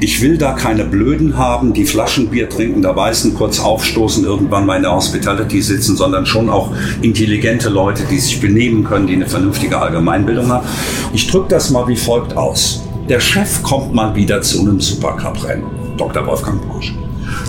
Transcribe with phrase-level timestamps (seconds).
[0.00, 4.76] Ich will da keine Blöden haben, die Flaschenbier trinken, da weißen, kurz aufstoßen, irgendwann mal
[4.76, 9.26] in der Hospitality sitzen, sondern schon auch intelligente Leute, die sich benehmen können, die eine
[9.26, 10.66] vernünftige Allgemeinbildung haben.
[11.12, 12.82] Ich drücke das mal wie folgt aus.
[13.08, 15.64] Der Chef kommt mal wieder zu einem Supercup-Rennen,
[15.96, 16.26] Dr.
[16.26, 16.94] Wolfgang Porsche.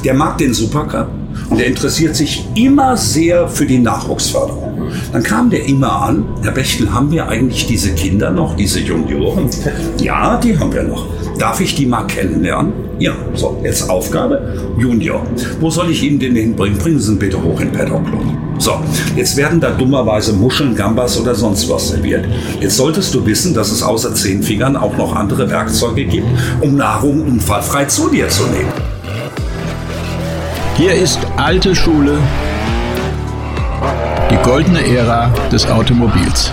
[0.04, 1.09] Der mag den Supercup
[1.50, 4.91] und der interessiert sich immer sehr für die Nachwuchsförderung.
[5.12, 9.50] Dann kam der immer an, Herr Bechtel, haben wir eigentlich diese Kinder noch, diese Junioren?
[10.00, 11.07] Ja, die haben wir noch.
[11.38, 12.74] Darf ich die mal kennenlernen?
[12.98, 14.74] Ja, so, jetzt Aufgabe.
[14.78, 15.21] Junior.
[15.60, 16.78] Wo soll ich Ihnen den hinbringen?
[16.78, 18.24] Bringen Sie ihn bitte hoch in Paddock Club.
[18.57, 18.80] So,
[19.18, 22.26] jetzt werden da dummerweise Muscheln, Gambas oder sonst was serviert.
[22.62, 26.28] Jetzt solltest du wissen, dass es außer Zehnfingern auch noch andere Werkzeuge gibt,
[26.62, 28.71] um Nahrung unfallfrei zu dir zu nehmen.
[30.78, 32.17] Hier ist alte Schule,
[34.31, 36.52] die goldene Ära des Automobils.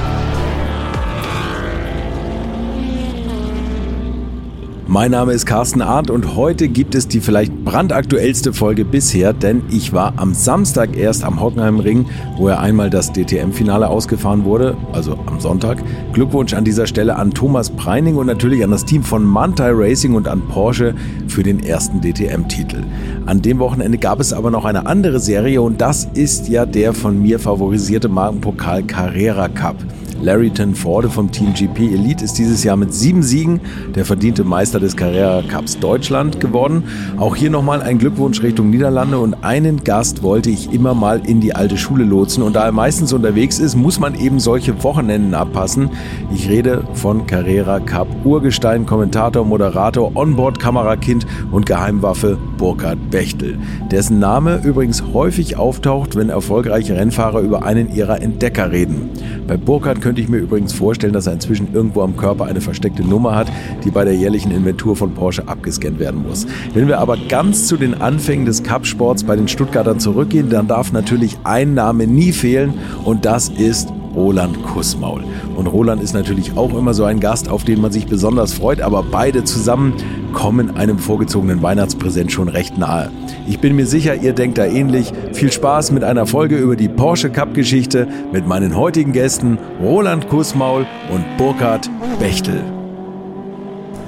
[4.93, 9.63] Mein Name ist Carsten Arndt und heute gibt es die vielleicht brandaktuellste Folge bisher, denn
[9.71, 12.05] ich war am Samstag erst am Hockenheimring,
[12.37, 15.83] wo ja einmal das DTM-Finale ausgefahren wurde, also am Sonntag.
[16.13, 20.13] Glückwunsch an dieser Stelle an Thomas Preining und natürlich an das Team von Mantai Racing
[20.13, 20.95] und an Porsche
[21.27, 22.83] für den ersten DTM-Titel.
[23.25, 26.93] An dem Wochenende gab es aber noch eine andere Serie und das ist ja der
[26.93, 29.77] von mir favorisierte Markenpokal Carrera Cup.
[30.23, 33.61] Larryton Forde vom Team GP Elite ist dieses Jahr mit sieben Siegen
[33.97, 36.85] der verdiente Meister des Carrera Cups Deutschland geworden.
[37.19, 41.41] Auch hier nochmal ein Glückwunsch Richtung Niederlande und einen Gast wollte ich immer mal in
[41.41, 45.35] die alte Schule lotsen und da er meistens unterwegs ist, muss man eben solche Wochenenden
[45.35, 45.91] abpassen.
[46.33, 53.59] Ich rede von Carrera Cup Urgestein, Kommentator, Moderator, Onboard-Kamerakind und Geheimwaffe Burkhard Bechtel,
[53.91, 59.11] dessen Name übrigens häufig auftaucht, wenn erfolgreiche Rennfahrer über einen ihrer Entdecker reden.
[59.49, 63.03] Bei Burkhard könnte ich mir übrigens vorstellen, dass er inzwischen irgendwo am Körper eine versteckte
[63.03, 63.51] Nummer hat,
[63.83, 66.47] die bei der jährlichen Inventur von Porsche abgescannt werden muss.
[66.75, 70.93] Wenn wir aber ganz zu den Anfängen des Cup-Sports bei den Stuttgartern zurückgehen, dann darf
[70.93, 72.75] natürlich ein Name nie fehlen
[73.07, 75.25] und das ist Roland Kussmaul.
[75.57, 78.81] Und Roland ist natürlich auch immer so ein Gast, auf den man sich besonders freut,
[78.81, 79.95] aber beide zusammen
[80.33, 83.11] kommen einem vorgezogenen Weihnachtspräsent schon recht nahe.
[83.47, 85.13] Ich bin mir sicher, ihr denkt da ähnlich.
[85.33, 90.29] Viel Spaß mit einer Folge über die Porsche Cup Geschichte mit meinen heutigen Gästen Roland
[90.29, 92.61] Kussmaul und Burkhard Bechtel.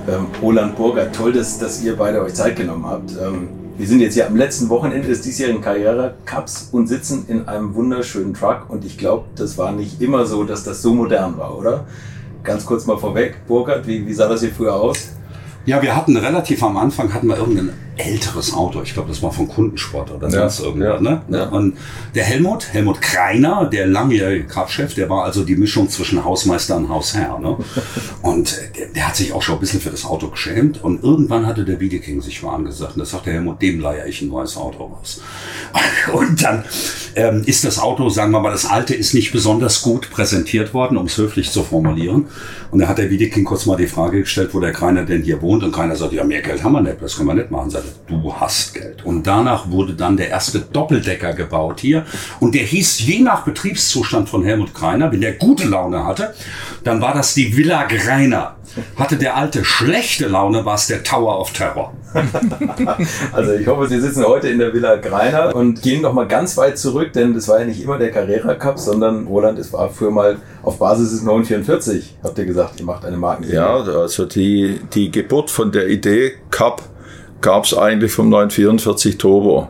[0.07, 3.13] Ähm, Roland Burkhard, toll, dass, dass ihr beide euch Zeit genommen habt.
[3.13, 7.49] Ähm, wir sind jetzt hier am letzten Wochenende des diesjährigen Karriere Cups und sitzen in
[7.49, 11.37] einem wunderschönen Truck und ich glaube, das war nicht immer so, dass das so modern
[11.39, 11.85] war, oder?
[12.45, 15.09] Ganz kurz mal vorweg, Burkhard, wie, wie sah das hier früher aus?
[15.67, 18.83] Ja, wir hatten relativ am Anfang hatten wir irgendein älteres Auto.
[18.83, 20.95] Ich glaube, das war von Kundensport oder sonst ja, irgendwas.
[20.95, 21.23] Ja, ne?
[21.29, 21.49] Ja.
[21.49, 21.77] Und
[22.15, 26.89] der Helmut, Helmut Kreiner, der langjährige Kraftchef, der war also die Mischung zwischen Hausmeister und
[26.89, 27.39] Hausherr.
[27.39, 27.57] Ne?
[28.23, 30.83] Und der, der, hat sich auch schon ein bisschen für das Auto geschämt.
[30.83, 32.95] Und irgendwann hatte der Wiedeking sich warm gesagt.
[32.95, 35.21] Und da sagte Helmut, dem leihe ich ein neues Auto raus.
[36.13, 36.65] Und dann
[37.17, 40.97] ähm, ist das Auto, sagen wir mal, das alte ist nicht besonders gut präsentiert worden,
[40.97, 42.27] um es höflich zu formulieren.
[42.71, 45.41] Und da hat der Wiedeking kurz mal die Frage gestellt, wo der Kreiner denn hier
[45.43, 45.63] wohnt.
[45.63, 47.71] Und Kreiner sagt, ja, mehr Geld haben wir nicht, das können wir nicht machen
[48.07, 49.05] du hast Geld.
[49.05, 52.05] Und danach wurde dann der erste Doppeldecker gebaut hier.
[52.41, 56.35] Und der hieß je nach Betriebszustand von Helmut Kreiner, wenn der gute Laune hatte,
[56.85, 58.57] dann war das die Villa Greiner.
[58.97, 61.95] Hatte der alte schlechte Laune, war es der Tower of Terror.
[63.33, 66.57] also ich hoffe, Sie sitzen heute in der Villa Greiner und gehen noch mal ganz
[66.57, 69.91] weit zurück, denn das war ja nicht immer der Carrera Cup, sondern Roland, es war
[69.91, 73.61] früher mal auf Basis des 944, habt ihr gesagt, ihr macht eine Markenserie.
[73.61, 76.83] Ja, also die, die Geburt von der Idee Cup
[77.41, 79.69] gab es eigentlich vom 944 Turbo.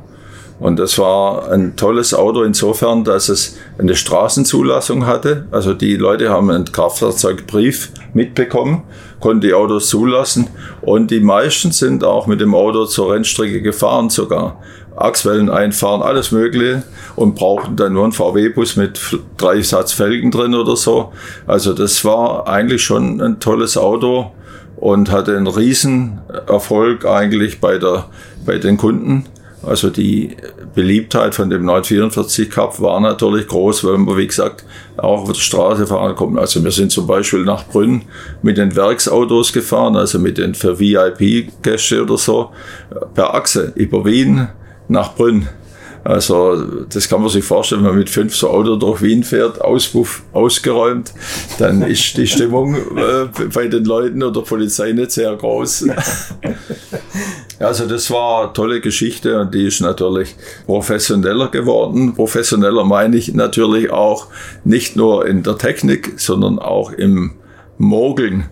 [0.60, 5.46] Und das war ein tolles Auto insofern, dass es eine Straßenzulassung hatte.
[5.50, 8.84] Also die Leute haben einen Kraftfahrzeugbrief mitbekommen,
[9.18, 10.48] konnten die Autos zulassen.
[10.80, 14.60] Und die meisten sind auch mit dem Auto zur Rennstrecke gefahren sogar.
[14.96, 16.84] Achswellen einfahren, alles Mögliche
[17.16, 19.00] und brauchten dann nur einen VW-Bus mit
[19.36, 21.12] drei Satz Felgen drin oder so.
[21.48, 24.30] Also das war eigentlich schon ein tolles Auto
[24.84, 28.04] und hatte einen riesen Erfolg eigentlich bei, der,
[28.44, 29.24] bei den Kunden.
[29.62, 30.36] Also die
[30.74, 34.66] Beliebtheit von dem 944 Cup war natürlich groß, weil man, wie gesagt,
[34.98, 36.38] auch auf der Straße fahren konnte.
[36.38, 38.02] Also wir sind zum Beispiel nach Brünn
[38.42, 42.50] mit den Werksautos gefahren, also mit den für VIP-Gäste oder so,
[43.14, 44.48] per Achse über Wien
[44.88, 45.48] nach Brünn.
[46.04, 49.60] Also das kann man sich vorstellen, wenn man mit fünf so Auto durch Wien fährt,
[49.62, 51.14] Auspuff ausgeräumt,
[51.58, 55.86] dann ist die Stimmung äh, bei den Leuten oder Polizei nicht sehr groß.
[57.58, 60.36] also das war eine tolle Geschichte und die ist natürlich
[60.66, 62.14] professioneller geworden.
[62.14, 64.26] Professioneller meine ich natürlich auch
[64.62, 67.32] nicht nur in der Technik, sondern auch im
[67.78, 68.50] Mogeln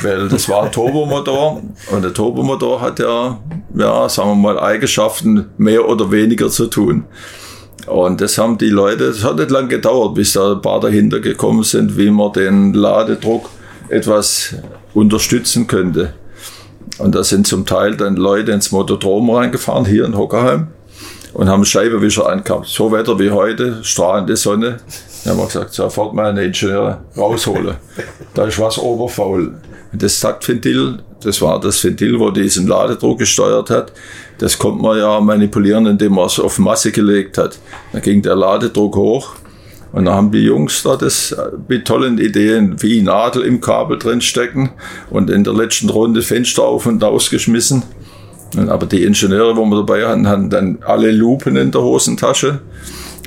[0.00, 3.38] Weil das war ein Turbomotor und der Turbomotor hat ja,
[3.74, 7.04] ja, sagen wir mal, Eigenschaften mehr oder weniger zu tun.
[7.86, 11.20] Und das haben die Leute, es hat nicht lange gedauert, bis da ein paar dahinter
[11.20, 13.50] gekommen sind, wie man den Ladedruck
[13.88, 14.54] etwas
[14.94, 16.14] unterstützen könnte.
[16.98, 20.68] Und da sind zum Teil dann Leute ins Motodrom reingefahren, hier in Hockerheim,
[21.32, 22.66] und haben Scheibenwischer angehabt.
[22.66, 24.78] So Wetter wie heute, strahlende Sonne.
[25.24, 27.76] Dann haben wir gesagt, sofort mal eine Ingenieure rausholen.
[28.34, 29.54] Da ist was oberfaul.
[29.92, 33.92] Das Taktventil, das war das Ventil, wo diesen Ladedruck gesteuert hat.
[34.38, 37.58] Das konnte man ja manipulieren, indem man es auf Masse gelegt hat.
[37.92, 39.34] Dann ging der Ladedruck hoch
[39.92, 41.36] und dann haben die Jungs da das
[41.68, 44.70] mit tollen Ideen wie Nadel im Kabel drin stecken
[45.10, 47.82] und in der letzten Runde Fenster auf und ausgeschmissen.
[48.68, 52.60] Aber die Ingenieure, wo wir dabei hatten, hatten dann alle Lupen in der Hosentasche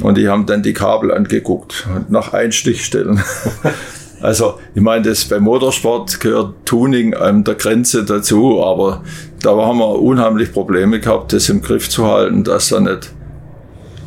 [0.01, 3.23] und die haben dann die Kabel angeguckt und nach Einstichstellen.
[4.25, 9.03] Also, ich meine, das beim Motorsport gehört Tuning an der Grenze dazu, aber
[9.43, 13.11] da haben wir unheimlich Probleme gehabt, das im Griff zu halten, dass da nicht,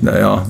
[0.00, 0.46] naja,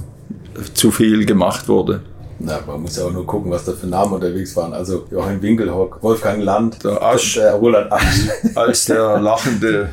[0.72, 2.00] zu viel gemacht wurde.
[2.38, 4.72] Na, man muss ja auch nur gucken, was da für Namen unterwegs waren.
[4.72, 8.28] Also Joachim Winkelhock, Wolfgang Land, der, Asch, der Roland Asch.
[8.54, 9.90] Als der lachende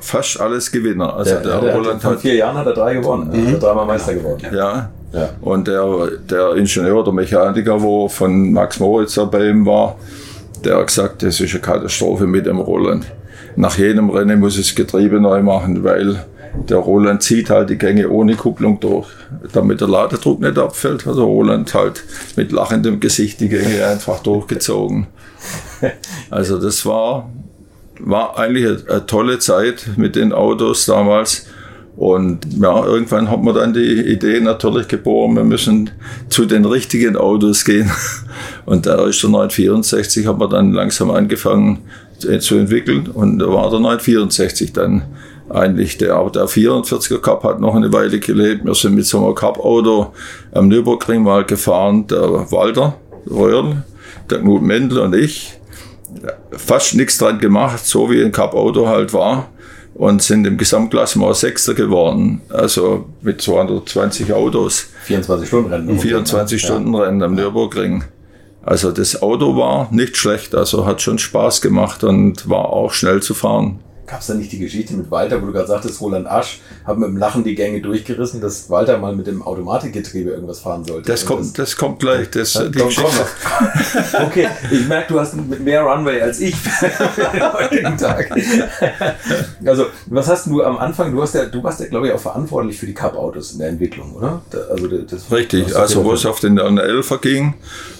[0.00, 1.16] fast alles Gewinner.
[1.16, 3.46] Also der, der, der Roland hat, vier Jahren hat er drei gewonnen, mhm.
[3.46, 4.40] also dreimal Meister geworden.
[4.44, 4.54] Ja.
[4.54, 4.90] ja.
[5.40, 9.96] Und der, der Ingenieur, der Mechaniker, wo von Max Moritz bei ihm war,
[10.64, 13.06] der hat gesagt, das ist eine Katastrophe mit dem Roland.
[13.56, 16.24] Nach jedem Rennen muss es Getriebe neu machen, weil
[16.68, 19.08] der Roland zieht halt die Gänge ohne Kupplung durch,
[19.52, 21.06] damit der Ladedruck nicht abfällt.
[21.06, 22.04] Also Roland halt
[22.36, 25.06] mit lachendem Gesicht die Gänge einfach durchgezogen.
[26.30, 27.28] Also das war,
[27.98, 31.46] war eigentlich eine, eine tolle Zeit mit den Autos damals.
[31.96, 35.90] Und ja, irgendwann hat man dann die Idee natürlich geboren, wir müssen
[36.30, 37.90] zu den richtigen Autos gehen.
[38.64, 41.80] Und da ist der 964, hat man dann langsam angefangen
[42.18, 43.08] zu entwickeln.
[43.08, 45.02] Und da war der 964 dann
[45.50, 48.64] eigentlich der, aber der 44er Cup hat noch eine Weile gelebt.
[48.64, 50.12] Wir sind mit so einem Cup-Auto
[50.52, 52.94] am Nürburgring mal gefahren, der Walter
[53.28, 53.84] Röhrl,
[54.30, 55.58] der Knut Mendel und ich.
[56.52, 59.48] Fast nichts dran gemacht, so wie ein Cup-Auto halt war.
[60.02, 62.40] Und sind im Gesamtklassement Sechster geworden.
[62.48, 64.88] Also mit 220 Autos.
[65.04, 65.96] 24 Stunden Rennen.
[65.96, 68.02] 24 Stunden Rennen am Nürburgring.
[68.64, 73.22] Also das Auto war nicht schlecht, also hat schon Spaß gemacht und war auch schnell
[73.22, 73.78] zu fahren.
[74.12, 76.98] Gab es da nicht die Geschichte mit Walter, wo du gerade sagtest, Roland Asch hat
[76.98, 81.10] mit dem Lachen die Gänge durchgerissen, dass Walter mal mit dem Automatikgetriebe irgendwas fahren sollte?
[81.10, 82.28] Das, kommt, das, das kommt gleich.
[82.28, 83.14] Das, das die kommt, kommt
[84.26, 86.54] okay, ich merke, du hast mehr Runway als ich
[87.54, 88.30] heutigen Tag.
[89.64, 92.20] Also, was hast du am Anfang, du, hast ja, du warst ja, glaube ich, auch
[92.20, 94.42] verantwortlich für die Cup-Autos in der Entwicklung, oder?
[94.70, 97.54] Also, das, Richtig, also wo es auf den 11er ging,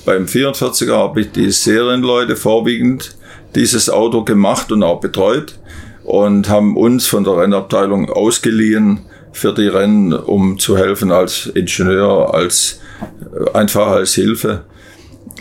[0.05, 3.17] beim 44er habe ich die Serienleute vorwiegend
[3.55, 5.55] dieses Auto gemacht und auch betreut
[6.04, 9.00] und haben uns von der Rennabteilung ausgeliehen
[9.32, 14.64] für die Rennen, um zu helfen als Ingenieur, als äh, einfach als Hilfe.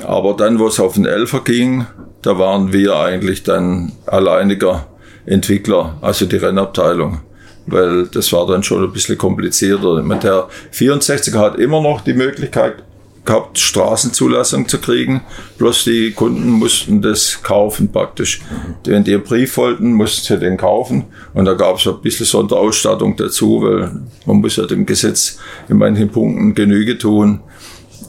[0.06, 1.86] Aber dann, wo es auf den Elfer ging,
[2.22, 4.88] da waren wir eigentlich dann alleiniger
[5.25, 7.22] Entwickler, also die Rennabteilung.
[7.68, 10.02] Weil das war dann schon ein bisschen komplizierter.
[10.02, 12.84] Der 64er hat immer noch die Möglichkeit,
[13.26, 15.22] gehabt, Straßenzulassung zu kriegen.
[15.58, 18.42] Bloß die Kunden mussten das kaufen praktisch.
[18.86, 21.06] Wenn die einen Brief wollten, mussten sie den kaufen.
[21.34, 23.92] Und da gab es ein bisschen Sonderausstattung dazu, weil
[24.25, 25.38] man muss ja dem Gesetz
[25.70, 27.42] in manchen Punkten Genüge tun.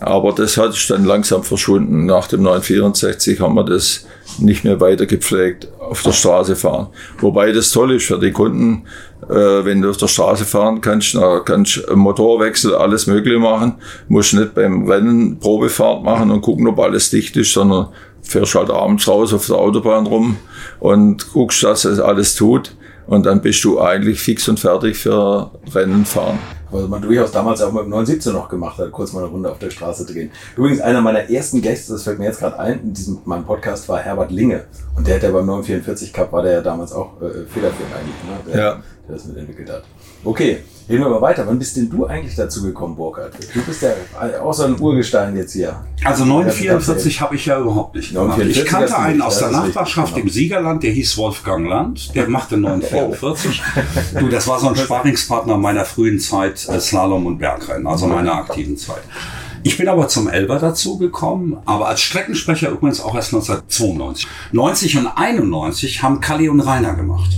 [0.00, 2.06] Aber das hat dann langsam verschwunden.
[2.06, 4.06] Nach dem 964 haben wir das
[4.38, 6.88] nicht mehr weiter gepflegt auf der Straße fahren.
[7.20, 8.84] Wobei das toll ist für die Kunden,
[9.28, 13.74] äh, wenn du auf der Straße fahren kannst, da kannst Motorwechsel, alles mögliche machen,
[14.08, 17.88] musst nicht beim Rennen Probefahrt machen und gucken, ob alles dicht ist, sondern
[18.22, 20.36] fährst halt abends raus auf der Autobahn rum
[20.80, 22.74] und guckst, dass es alles tut.
[23.06, 26.38] Und dann bist du eigentlich fix und fertig für Rennen fahren
[26.72, 29.50] was man durchaus damals auch mit dem 917 noch gemacht hat, kurz mal eine Runde
[29.50, 30.30] auf der Straße drehen.
[30.56, 33.88] Übrigens, einer meiner ersten Gäste, das fällt mir jetzt gerade ein, in diesem meinem Podcast
[33.88, 34.64] war Herbert Linge.
[34.96, 38.24] Und der hat ja beim 944 Cup, war der ja damals auch äh, federführend eigentlich,
[38.24, 38.52] ne?
[38.52, 38.82] der, ja.
[39.08, 39.84] der das mitentwickelt hat.
[40.24, 41.46] Okay, Reden wir mal weiter.
[41.46, 43.32] Wann bist denn du eigentlich dazu gekommen, Burkhard?
[43.54, 43.90] Du bist ja
[44.42, 45.76] auch so ein Urgestein jetzt hier.
[46.04, 48.40] Also 944 habe ich ja überhaupt nicht gemacht.
[48.40, 52.14] Ich kannte einen aus der Nachbarschaft im Siegerland, der hieß Wolfgang Land.
[52.14, 53.62] Der machte 944.
[54.18, 58.34] du, das war so ein Sparingspartner meiner frühen Zeit, äh, Slalom und Bergrennen, also meiner
[58.34, 59.02] aktiven Zeit.
[59.64, 64.26] Ich bin aber zum Elber dazu gekommen, aber als Streckensprecher übrigens auch erst 1992.
[64.50, 67.30] 90 und 91 haben Kalli und Rainer gemacht.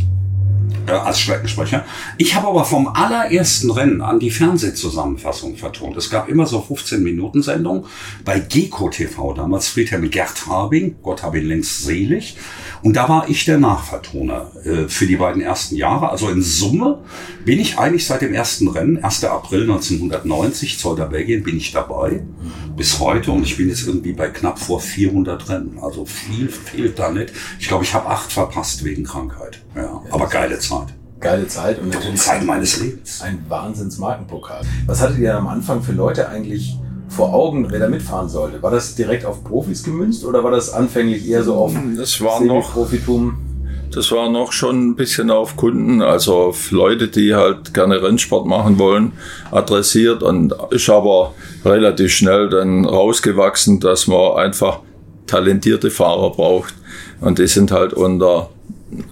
[0.86, 1.84] Äh, als Streckensprecher.
[2.18, 5.96] Ich habe aber vom allerersten Rennen an die Fernsehzusammenfassung vertont.
[5.96, 7.84] Es gab immer so 15 Minuten Sendungen
[8.24, 12.36] bei Geko TV, damals Friedhelm Gerd Harbing, Gott habe ihn längst selig.
[12.84, 16.10] Und da war ich der Nachvertoner äh, für die beiden ersten Jahre.
[16.10, 16.98] Also in Summe
[17.46, 19.24] bin ich eigentlich seit dem ersten Rennen, 1.
[19.24, 22.22] April 1990, Zolder Belgien, bin ich dabei
[22.76, 23.30] bis heute.
[23.30, 25.78] Und ich bin jetzt irgendwie bei knapp vor 400 Rennen.
[25.80, 27.32] Also viel fehlt da nicht.
[27.58, 29.62] Ich glaube, ich habe acht verpasst wegen Krankheit.
[29.74, 30.88] Ja, aber geile Zeit.
[31.20, 33.22] Geile Zeit und natürlich Zeit meines Lebens.
[33.22, 34.60] Ein Wahnsinns-Markenpokal.
[34.84, 36.76] Was hattet ihr am Anfang für Leute eigentlich
[37.14, 38.62] vor Augen, wer da mitfahren sollte?
[38.62, 42.40] War das direkt auf Profis gemünzt oder war das anfänglich eher so auf das war
[42.40, 43.38] noch Profitum?
[43.92, 48.44] Das war noch schon ein bisschen auf Kunden, also auf Leute, die halt gerne Rennsport
[48.44, 49.12] machen wollen,
[49.52, 51.32] adressiert und ist aber
[51.64, 54.80] relativ schnell dann rausgewachsen, dass man einfach
[55.28, 56.74] talentierte Fahrer braucht
[57.20, 58.50] und die sind halt unter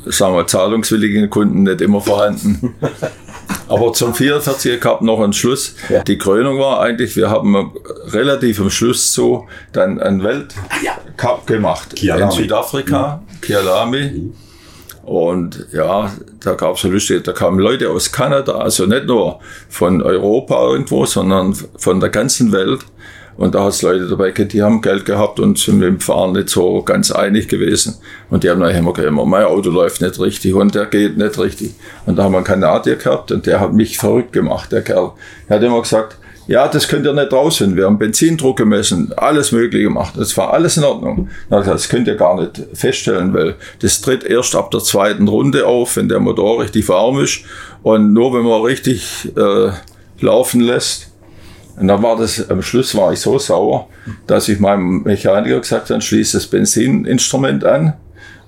[0.07, 2.75] sagen wir, zahlungswilligen Kunden nicht immer vorhanden.
[3.69, 5.75] Aber zum 44er Cup noch ein Schluss.
[5.89, 6.03] Ja.
[6.03, 7.73] Die Krönung war eigentlich, wir haben
[8.09, 12.25] relativ am Schluss so dann einen Weltcup gemacht Kialami.
[12.25, 13.41] in Südafrika, mhm.
[13.41, 14.33] Kialami.
[15.05, 20.01] Und ja, da gab es lustig, da kamen Leute aus Kanada, also nicht nur von
[20.01, 22.81] Europa irgendwo, sondern von der ganzen Welt.
[23.43, 25.99] Und da hat es Leute dabei gehabt, die haben Geld gehabt und sind mit dem
[25.99, 27.97] Fahren nicht so ganz einig gewesen.
[28.31, 31.37] Und die haben dann immer gesagt, mein Auto läuft nicht richtig und der geht nicht
[31.41, 31.75] richtig.
[32.07, 35.11] Und da haben wir einen Kanadier gehabt und der hat mich verrückt gemacht, der Kerl.
[35.49, 37.77] Er hat immer gesagt, ja, das könnt ihr nicht rausfinden.
[37.77, 40.15] Wir haben Benzindruck gemessen, alles Mögliche gemacht.
[40.17, 41.29] Das war alles in Ordnung.
[41.51, 45.97] Das könnt ihr gar nicht feststellen, weil das tritt erst ab der zweiten Runde auf,
[45.97, 47.41] wenn der Motor richtig warm ist.
[47.83, 49.73] Und nur wenn man richtig äh,
[50.21, 51.12] laufen lässt,
[51.77, 53.89] und dann war das, am Schluss war ich so sauer,
[54.27, 57.95] dass ich meinem Mechaniker gesagt habe, schließ das Benzininstrument an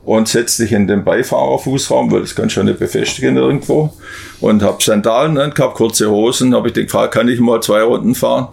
[0.04, 3.92] und setz dich in den Beifahrerfußraum, weil das kannst du nicht befestigen irgendwo.
[4.40, 8.14] Und habe Sandalen angehabt, kurze Hosen, habe ich den gefragt, kann ich mal zwei Runden
[8.14, 8.48] fahren?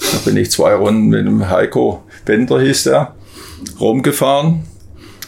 [0.00, 3.14] Da bin ich zwei Runden mit dem Heiko Bender hieß der,
[3.80, 4.64] rumgefahren.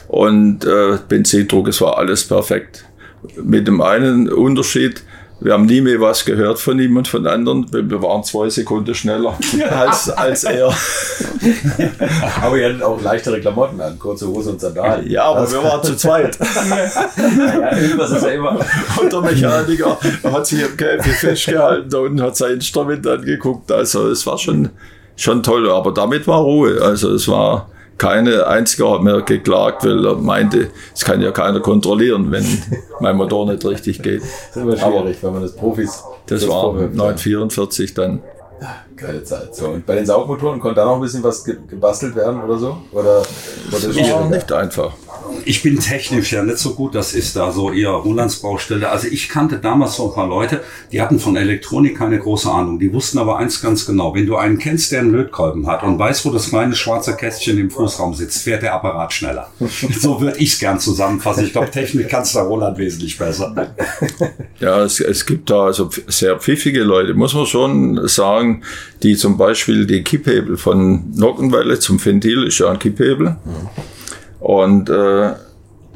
[0.09, 2.85] Und äh, Benzindruck, es war alles perfekt.
[3.43, 5.03] Mit dem einen Unterschied,
[5.41, 7.67] wir haben nie mehr was gehört von ihm und von anderen.
[7.73, 9.39] Wir waren zwei Sekunden schneller
[9.71, 10.67] als, als er.
[12.43, 15.09] aber ihr hattet auch leichtere Klamotten an, kurze Hose und Sandalen.
[15.11, 16.39] Ja, aber das wir waren zu zweit.
[17.19, 18.61] ja, irgendwas ist ja immer.
[19.01, 23.73] Und der Mechaniker hat sich im Käfig festgehalten und hat sein Instrument angeguckt.
[23.73, 24.69] Also es war schon,
[25.17, 26.83] schon toll, aber damit war Ruhe.
[26.83, 31.61] Also es war keine einzige hat mir geklagt, weil er meinte, es kann ja keiner
[31.61, 32.47] kontrollieren, wenn
[33.00, 34.23] mein Motor nicht richtig geht.
[34.23, 36.02] Das ist immer schwierig, Aber wenn man das Profis.
[36.26, 38.23] Das, das war 944 dann.
[38.97, 39.54] Geile Zeit.
[39.54, 42.78] So, und bei den Saugmotoren konnte da noch ein bisschen was gebastelt werden oder so?
[42.92, 43.23] Oder, oder
[43.71, 44.92] das war nicht einfach.
[45.45, 48.91] Ich bin technisch ja nicht so gut, das ist da so eher Rolands Baustelle.
[48.91, 50.62] Also ich kannte damals so ein paar Leute,
[50.93, 52.79] die hatten von Elektronik keine große Ahnung.
[52.79, 54.15] Die wussten aber eins ganz genau.
[54.15, 57.59] Wenn du einen kennst, der einen Lötkolben hat und weiß, wo das kleine schwarze Kästchen
[57.59, 59.50] im Fußraum sitzt, fährt der Apparat schneller.
[59.99, 61.45] so würde ich es gern zusammenfassen.
[61.45, 63.75] Ich glaube, Technik kannst da Roland wesentlich besser.
[64.59, 68.62] Ja, es, es gibt da also sehr pfiffige Leute, muss man schon sagen
[69.03, 73.37] die zum Beispiel die Kipphebel von Nockenwelle zum Ventil ist ja ein Kipphebel.
[74.50, 75.30] Und äh,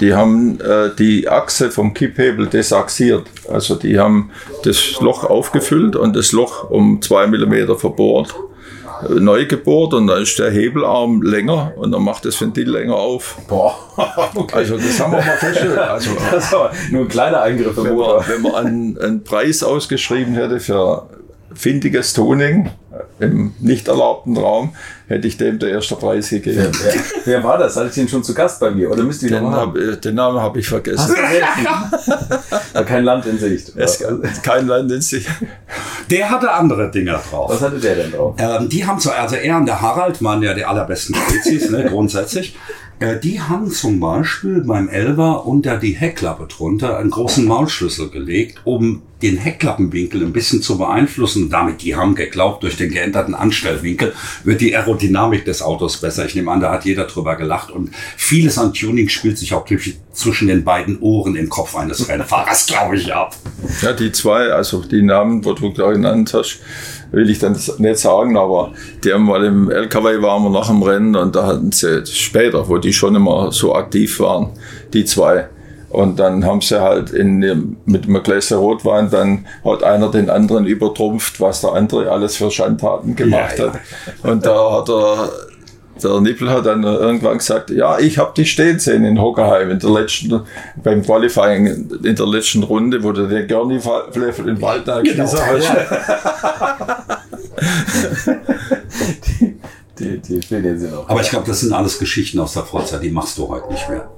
[0.00, 3.26] die haben äh, die Achse vom Kipphebel desaxiert.
[3.50, 4.30] Also die haben
[4.62, 8.32] das Loch aufgefüllt und das Loch um zwei Millimeter verbohrt
[9.02, 12.94] äh, neu gebohrt und dann ist der Hebelarm länger und dann macht das Ventil länger
[12.94, 13.38] auf.
[13.48, 13.74] Boah,
[14.36, 14.54] okay.
[14.54, 15.78] Also das haben wir mal festgestellt.
[15.78, 16.10] Also,
[16.92, 18.24] nur ein kleiner Eingriff im Motor.
[18.28, 21.08] Wenn man einen, einen Preis ausgeschrieben hätte für
[21.54, 22.70] findiges Tuning
[23.18, 24.74] im nicht erlaubten Raum,
[25.06, 26.72] hätte ich dem der erste Preis gegeben.
[26.82, 27.76] Wer, wer, wer war das?
[27.76, 28.90] Hatte ich den schon zu Gast bei mir?
[28.90, 31.14] Oder müsst ihr den, hab, den Namen habe ich vergessen.
[32.86, 33.72] kein Land in Sicht.
[33.76, 34.02] Es,
[34.42, 35.28] kein Land in Sicht.
[36.10, 37.50] Der hatte andere Dinger drauf.
[37.50, 38.36] Was hatte der denn drauf?
[38.38, 41.84] Ähm, die haben so, also er und der Harald waren ja die allerbesten Spezies, ne,
[41.88, 42.56] grundsätzlich.
[43.00, 48.60] Äh, die haben zum Beispiel beim Elver unter die Heckklappe drunter einen großen Maulschlüssel gelegt,
[48.64, 51.48] um den Heckklappenwinkel ein bisschen zu beeinflussen.
[51.50, 54.12] Damit, die haben geglaubt, durch den geänderten Anstellwinkel
[54.44, 56.26] wird die Aerodynamik des Autos besser.
[56.26, 57.70] Ich nehme an, da hat jeder drüber gelacht.
[57.70, 59.66] Und vieles an Tuning spielt sich auch
[60.12, 63.34] zwischen den beiden Ohren im Kopf eines Rennfahrers, glaube ich, ab.
[63.80, 66.60] Ja, die zwei, also die Namen, wo du genannt hast,
[67.14, 70.82] will ich dann nicht sagen, aber die haben mal im LKW waren wir nach dem
[70.82, 74.50] Rennen und da hatten sie später, wo die schon immer so aktiv waren,
[74.92, 75.48] die zwei.
[75.90, 80.66] Und dann haben sie halt in, mit einem Gläser Rotwein, dann hat einer den anderen
[80.66, 83.72] übertrumpft, was der andere alles für Schandtaten gemacht ja, ja.
[83.72, 83.80] hat.
[84.24, 85.30] Und da hat er
[86.02, 89.78] der Nippel hat dann irgendwann gesagt, ja, ich habe dich stehen sehen in Hockerheim in
[89.78, 90.42] der letzten,
[90.82, 95.24] beim Qualifying in der letzten Runde, wo du den Gerni in den Wald da genau.
[95.24, 95.34] hast.
[99.98, 101.08] die, die, die sie noch.
[101.08, 103.88] Aber ich glaube, das sind alles Geschichten aus der Vorzeit, die machst du heute nicht
[103.88, 104.08] mehr.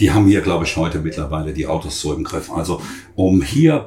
[0.00, 2.50] Die haben hier, glaube ich, heute mittlerweile die Autos so im Griff.
[2.50, 2.80] Also
[3.14, 3.86] um hier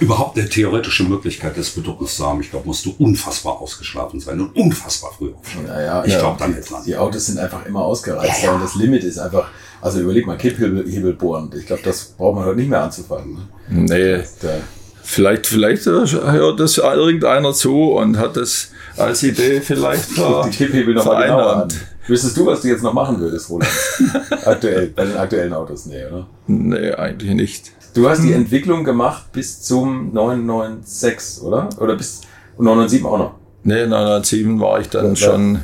[0.00, 4.40] überhaupt eine theoretische Möglichkeit des Bedruckens zu haben, ich glaube, musst du unfassbar ausgeschlafen sein
[4.40, 5.66] und unfassbar früh aufstehen.
[5.66, 6.82] Ja, ja, ich glaube da nicht dran.
[6.86, 8.58] Die Autos sind einfach immer ausgereizt, ja, ja.
[8.58, 9.48] das Limit ist einfach,
[9.80, 11.50] also überleg mal, Kipphebel bohren.
[11.56, 13.34] Ich glaube, das braucht man heute nicht mehr anzufangen.
[13.34, 13.48] Ne?
[13.68, 14.24] Nee.
[14.42, 14.60] Der,
[15.02, 20.94] vielleicht, vielleicht hört das irgendeiner zu und hat das als Idee vielleicht ver die Kipphebel
[20.94, 21.72] noch vereinnahmt.
[21.72, 23.70] Genau Wüsstest du, was du jetzt noch machen würdest, Roland?
[24.44, 26.26] Aktuell, bei den aktuellen Autos, nee, oder?
[26.48, 27.72] Nee, eigentlich nicht.
[27.94, 31.68] Du hast die Entwicklung gemacht bis zum 996, oder?
[31.78, 32.22] Oder bis
[32.58, 33.34] 997 auch noch?
[33.64, 35.60] Nee, 997 war ich dann ja, schon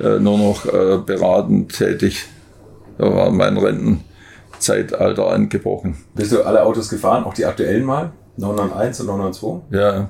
[0.00, 2.26] äh, nur noch äh, beratend tätig.
[2.98, 5.96] Da war mein Rentenzeitalter angebrochen.
[6.14, 8.10] Bist du alle Autos gefahren, auch die aktuellen mal?
[8.36, 9.78] 991 und 992?
[9.78, 10.08] Ja.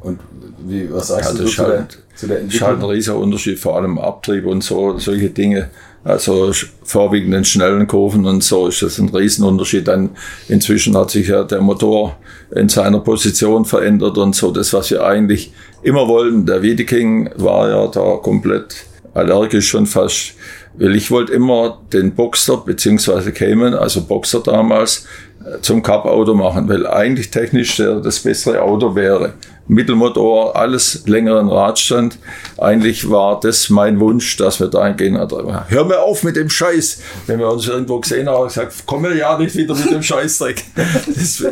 [0.00, 0.20] Und
[0.66, 2.68] wie, was sagst ja, du zu, halt, der, zu der Entwicklung?
[2.68, 5.70] Ist halt ein riesiger Unterschied, vor allem Abtrieb und so, solche Dinge.
[6.04, 9.88] Also vorwiegend in schnellen Kurven und so ist das ein Riesenunterschied.
[9.88, 10.10] Dann
[10.48, 12.16] inzwischen hat sich ja der Motor
[12.54, 14.50] in seiner Position verändert und so.
[14.50, 16.44] Das, was wir eigentlich immer wollten.
[16.44, 18.84] Der Wiedeking war ja da komplett
[19.14, 20.34] allergisch schon fast.
[20.74, 25.06] Weil ich wollte immer den Boxer beziehungsweise Cayman, also Boxer damals,
[25.44, 29.34] äh, zum Cup-Auto machen, weil eigentlich technisch das bessere Auto wäre.
[29.66, 32.18] Mittelmotor, alles längeren Radstand.
[32.58, 35.16] Eigentlich war das mein Wunsch, dass wir da gehen.
[35.16, 37.00] Hör mir auf mit dem Scheiß.
[37.26, 40.62] Wenn wir uns irgendwo gesehen haben, gesagt, komm mir ja nicht wieder mit dem Scheißdreck.
[41.06, 41.44] Das,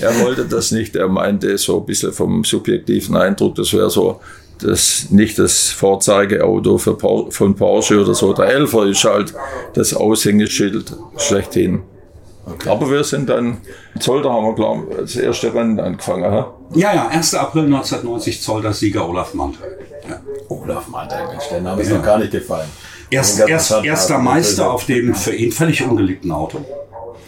[0.00, 0.94] er wollte das nicht.
[0.96, 4.20] Er meinte so ein bisschen vom subjektiven Eindruck, das wäre so
[4.60, 8.32] das nicht das Vorzeigeauto von Porsche oder so.
[8.32, 9.34] Der Elfer ist halt
[9.74, 11.82] das Aushängeschild schlechthin.
[12.46, 12.68] Okay.
[12.68, 13.58] Aber wir sind dann,
[13.98, 16.24] Zolder haben wir, glaube ich, das erste Rennen angefangen.
[16.24, 16.54] Ha?
[16.74, 17.34] Ja, ja, 1.
[17.34, 19.78] April 1990 Zolder Sieger Olaf Mantel.
[20.08, 20.20] Ja.
[20.48, 21.96] Olaf Mantel, Mensch, der Name ist ja.
[21.96, 22.68] noch gar nicht gefallen.
[23.10, 26.64] Erst, erst, erster Meister auf dem für ihn völlig ungeliebten Auto.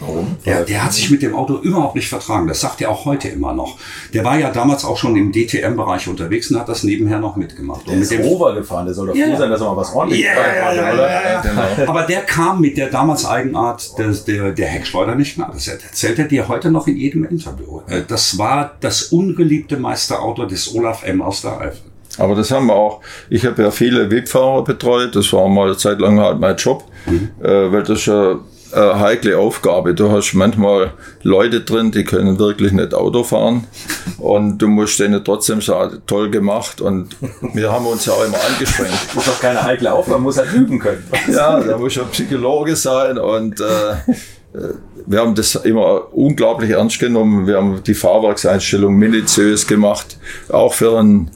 [0.00, 0.36] Warum?
[0.44, 2.46] Der, der hat sich mit dem Auto überhaupt nicht vertragen.
[2.46, 3.78] Das sagt er auch heute immer noch.
[4.12, 7.86] Der war ja damals auch schon im DTM-Bereich unterwegs und hat das nebenher noch mitgemacht.
[7.86, 8.86] Der und mit ist dem Rover gefahren.
[8.86, 9.28] Der soll doch yeah.
[9.28, 11.90] froh sein, dass er mal was ordentliches yeah, ja, ja, ja, genau.
[11.90, 15.50] Aber der kam mit der damals Eigenart des, der, der Heckschleuder nicht mehr.
[15.52, 17.80] Das erzählt er dir heute noch in jedem Interview.
[18.08, 21.22] Das war das ungeliebte Meisterauto des Olaf M.
[21.22, 21.90] aus der Eifel.
[22.18, 23.00] Aber das haben wir auch.
[23.28, 25.14] Ich habe ja viele Webfahrer betreut.
[25.14, 27.30] Das war mal eine Zeit lang halt mein Job, mhm.
[27.42, 28.38] äh, weil das ja
[28.76, 29.94] eine heikle Aufgabe.
[29.94, 33.66] Du hast manchmal Leute drin, die können wirklich nicht Auto fahren
[34.18, 37.16] und du musst denen trotzdem sagen, toll gemacht und
[37.54, 38.92] wir haben uns ja auch immer angestrengt.
[39.14, 41.04] Das ist doch keine heikle Aufgabe, man muss halt üben können.
[41.28, 44.12] Ja, da muss ja Psychologe sein und äh,
[45.06, 47.46] wir haben das immer unglaublich ernst genommen.
[47.46, 51.30] Wir haben die Fahrwerkseinstellung minutiös gemacht, auch für einen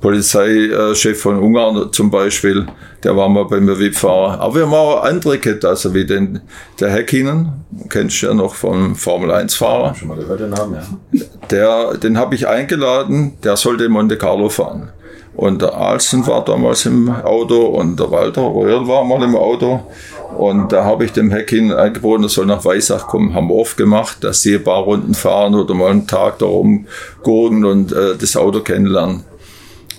[0.00, 2.66] Polizeichef von Ungarn zum Beispiel,
[3.04, 4.40] der war mal bei mir WIP-Fahrer.
[4.40, 6.40] Aber wir haben auch andere Ketten, also wie den,
[6.80, 9.94] der Häkkinen, kennst du ja noch vom Formel-1-Fahrer.
[9.94, 11.20] Schon mal gehört den Namen, ja.
[11.50, 14.90] Der, den habe ich eingeladen, der sollte in Monte Carlo fahren.
[15.36, 19.82] Und der Alsten war damals im Auto und der Walter Röhrl war mal im Auto.
[20.36, 23.34] Und da habe ich dem Heckin angeboten, er soll nach Weissach kommen.
[23.34, 26.46] Haben wir oft gemacht, dass sie ein paar Runden fahren oder mal einen Tag da
[26.46, 29.24] rumgurken und äh, das Auto kennenlernen.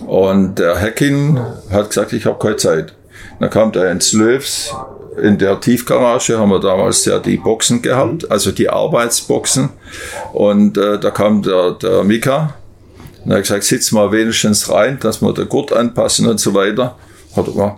[0.06, 2.94] Und der Heckin hat gesagt, ich habe keine Zeit.
[3.40, 4.74] Dann kam der ins Löws.
[5.20, 9.70] In der Tiefgarage haben wir damals ja die Boxen gehabt, also die Arbeitsboxen.
[10.32, 12.54] Und äh, da kam der, der Mika.
[13.24, 16.54] Und er hat gesagt, sitz mal wenigstens rein, dass wir den Gurt anpassen und so
[16.54, 16.96] weiter.
[17.34, 17.76] Hat er,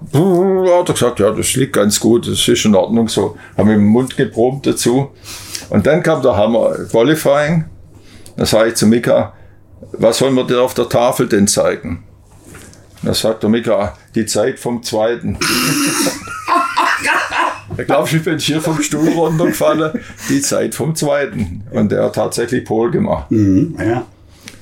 [0.79, 3.37] hat er gesagt, ja, das liegt ganz gut, das ist in Ordnung so.
[3.57, 5.11] Haben wir im Mund geprobt dazu.
[5.71, 7.65] Und dann kam der Hammer Qualifying.
[8.37, 9.33] Da sage ich zu Mika,
[9.93, 12.05] was sollen wir dir auf der Tafel denn zeigen?
[13.03, 15.39] Da sagt der Mika, die Zeit vom Zweiten.
[17.79, 19.93] Ich glaube, ich bin hier vom Stuhl runtergefallen.
[20.29, 21.63] Die Zeit vom Zweiten.
[21.71, 23.31] Und der hat tatsächlich Pol gemacht.
[23.31, 24.05] Mhm, ja.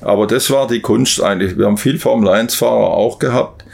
[0.01, 1.59] Aber das war die Kunst eigentlich.
[1.59, 3.65] Wir haben viel Formel 1-Fahrer auch gehabt.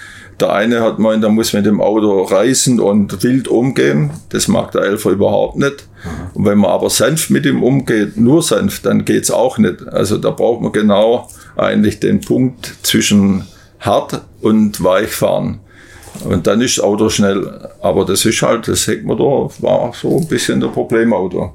[0.41, 4.11] Der eine hat meint, der muss mit dem Auto reisen und wild umgehen.
[4.31, 5.87] Das mag der Elfer überhaupt nicht.
[6.05, 6.11] Mhm.
[6.33, 9.87] Und wenn man aber sanft mit ihm umgeht, nur sanft, dann geht's auch nicht.
[9.89, 13.45] Also da braucht man genau eigentlich den Punkt zwischen
[13.85, 15.61] hart und weich fahren.
[16.25, 17.69] Und dann ist das Auto schnell.
[17.81, 21.53] Aber das ist halt, das Heckmotor war so ein bisschen der Problemauto.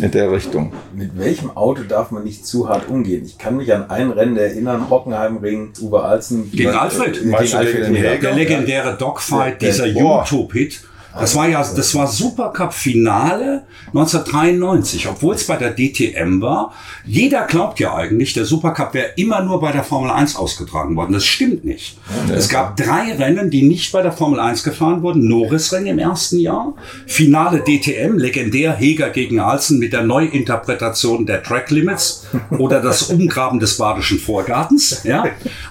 [0.00, 0.72] in der Richtung.
[0.94, 3.24] Mit welchem Auto darf man nicht zu hart umgehen?
[3.26, 6.50] Ich kann mich an ein Rennen erinnern, Hockenheimring, Uwe Alzen.
[6.50, 7.16] Gegen Alfred.
[7.16, 10.82] Äh, gegen Alfred der legendäre Dogfight, dieser YouTube-Hit
[11.18, 16.72] das war ja, das war Supercup-Finale 1993, obwohl es bei der DTM war.
[17.04, 21.12] Jeder glaubt ja eigentlich, der Supercup wäre immer nur bei der Formel 1 ausgetragen worden.
[21.12, 21.98] Das stimmt nicht.
[22.28, 25.28] Ja, es gab drei Rennen, die nicht bei der Formel 1 gefahren wurden.
[25.28, 26.74] Norrisring im ersten Jahr,
[27.06, 33.60] Finale DTM, legendär Heger gegen Alzen mit der Neuinterpretation der Track Limits oder das Umgraben
[33.60, 35.02] des Badischen Vorgartens.
[35.04, 35.24] Ja.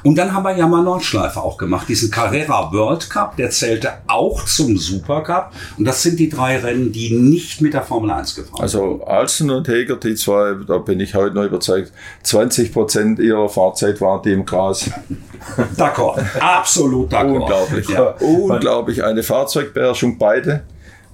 [0.03, 3.93] Und dann haben wir ja mal Nordschleife auch gemacht, diesen Carrera World Cup, der zählte
[4.07, 5.30] auch zum Supercup.
[5.31, 5.53] Cup.
[5.77, 8.61] Und das sind die drei Rennen, die nicht mit der Formel 1 gefahren sind.
[8.61, 11.91] Also Alsen und Heger, die zwei, da bin ich heute noch überzeugt,
[12.23, 14.89] 20 Prozent ihrer Fahrzeit waren die im Gras.
[15.77, 17.41] d'accord, absolut d'accord.
[17.41, 18.15] Unglaublich, ja.
[18.19, 19.03] unglaublich.
[19.03, 20.63] Eine Fahrzeugbeherrschung, beide,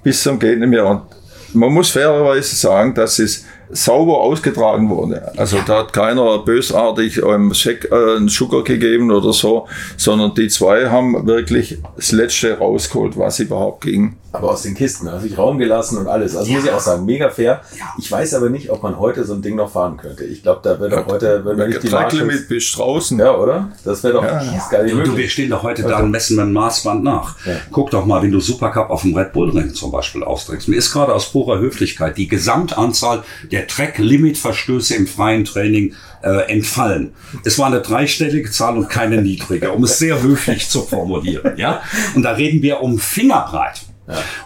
[0.04, 0.86] bis zum mehr.
[0.86, 1.04] Und
[1.54, 5.32] man muss fairerweise sagen, dass es sauber ausgetragen wurde.
[5.38, 10.48] Also da hat keiner bösartig einem Scheck, äh, einen Sugar gegeben oder so, sondern die
[10.48, 14.16] zwei haben wirklich das Letzte rausgeholt, was überhaupt ging.
[14.38, 16.36] Aber aus den Kisten, also ich Raum gelassen und alles.
[16.36, 16.58] Also ja.
[16.58, 17.62] muss ich auch sagen, mega fair.
[17.78, 17.86] Ja.
[17.98, 20.24] Ich weiß aber nicht, ob man heute so ein Ding noch fahren könnte.
[20.24, 22.48] Ich glaube, da wird doch heute, wenn man nicht die Marschalls...
[22.48, 23.20] bist draußen.
[23.20, 23.72] Ja, oder?
[23.84, 24.44] Das wäre doch ja.
[24.44, 24.90] das geil.
[24.90, 27.36] Du, du, wir stehen doch heute da und messen mit dem Maßband nach.
[27.72, 30.68] Guck doch mal, wenn du Supercup auf dem Red Bull Ring zum Beispiel austrägst.
[30.68, 37.14] Mir ist gerade aus purer Höflichkeit die Gesamtanzahl der Track-Limit-Verstöße im freien Training äh, entfallen.
[37.44, 41.54] Es war eine dreistellige Zahl und keine niedrige, um es sehr höflich zu formulieren.
[41.58, 41.82] Ja?
[42.16, 43.82] Und da reden wir um Fingerbreit.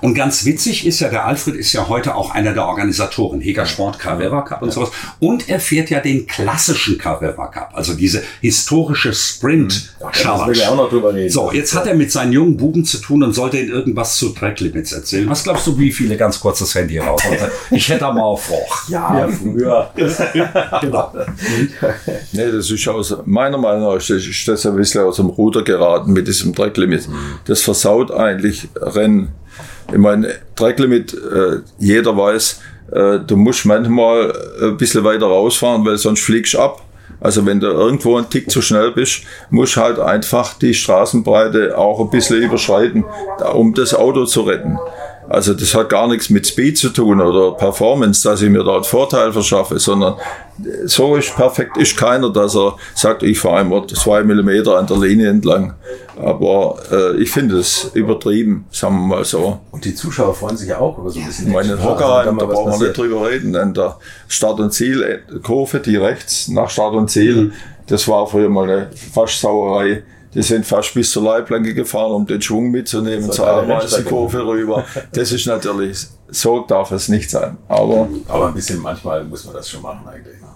[0.01, 3.65] Und ganz witzig ist ja, der Alfred ist ja heute auch einer der Organisatoren, Heger
[3.65, 4.73] Sport Carrera Cup und ja.
[4.73, 4.91] sowas.
[5.19, 10.57] Und er fährt ja den klassischen Carrera Cup, also diese historische Sprint Challenge.
[10.57, 11.29] Ja, auch noch drüber reden.
[11.29, 14.29] So, jetzt hat er mit seinen jungen Buben zu tun und sollte ihnen irgendwas zu
[14.29, 15.29] Track Limits erzählen.
[15.29, 17.21] Was glaubst du, wie viele ganz kurzes Handy raus?
[17.69, 18.81] Ich hätte da mal auf Roch.
[18.91, 19.89] Ja, früher.
[20.81, 21.13] genau.
[22.31, 26.11] nee, das ist aus meiner Meinung nach ist das ein bisschen aus dem Ruder geraten
[26.11, 27.07] mit diesem Track Limit.
[27.07, 27.13] Mhm.
[27.45, 29.29] Das versaut eigentlich Rennen.
[29.91, 35.97] Ich meine, Tracklimit, äh, jeder weiß, äh, du musst manchmal ein bisschen weiter rausfahren, weil
[35.97, 36.81] sonst fliegst du ab.
[37.19, 41.99] Also wenn du irgendwo ein Tick zu schnell bist, musst halt einfach die Straßenbreite auch
[41.99, 43.05] ein bisschen überschreiten,
[43.53, 44.79] um das Auto zu retten.
[45.31, 48.85] Also das hat gar nichts mit Speed zu tun oder Performance, dass ich mir dort
[48.85, 50.15] Vorteil verschaffe, sondern
[50.85, 54.97] so ist perfekt ist keiner, dass er sagt, ich fahre immer zwei Millimeter an der
[54.97, 55.73] Linie entlang.
[56.21, 59.61] Aber äh, ich finde es übertrieben, sagen wir mal so.
[59.71, 61.51] Und die Zuschauer freuen sich ja auch über so ein bisschen.
[61.51, 63.55] Meine Hockerheim, da brauchen wir nicht drüber reden.
[63.55, 67.53] An der Start- und Zielkurve, die rechts nach Start und Ziel, mhm.
[67.87, 72.25] das war früher mal eine fast Sauerei die sind fast bis zur Leitplanke gefahren, um
[72.25, 74.85] den Schwung mitzunehmen, zur Ameisen-Kurve rüber.
[75.11, 77.57] Das ist natürlich, so darf es nicht sein.
[77.67, 80.39] Aber, aber ein bisschen manchmal muss man das schon machen eigentlich.
[80.39, 80.47] Ne?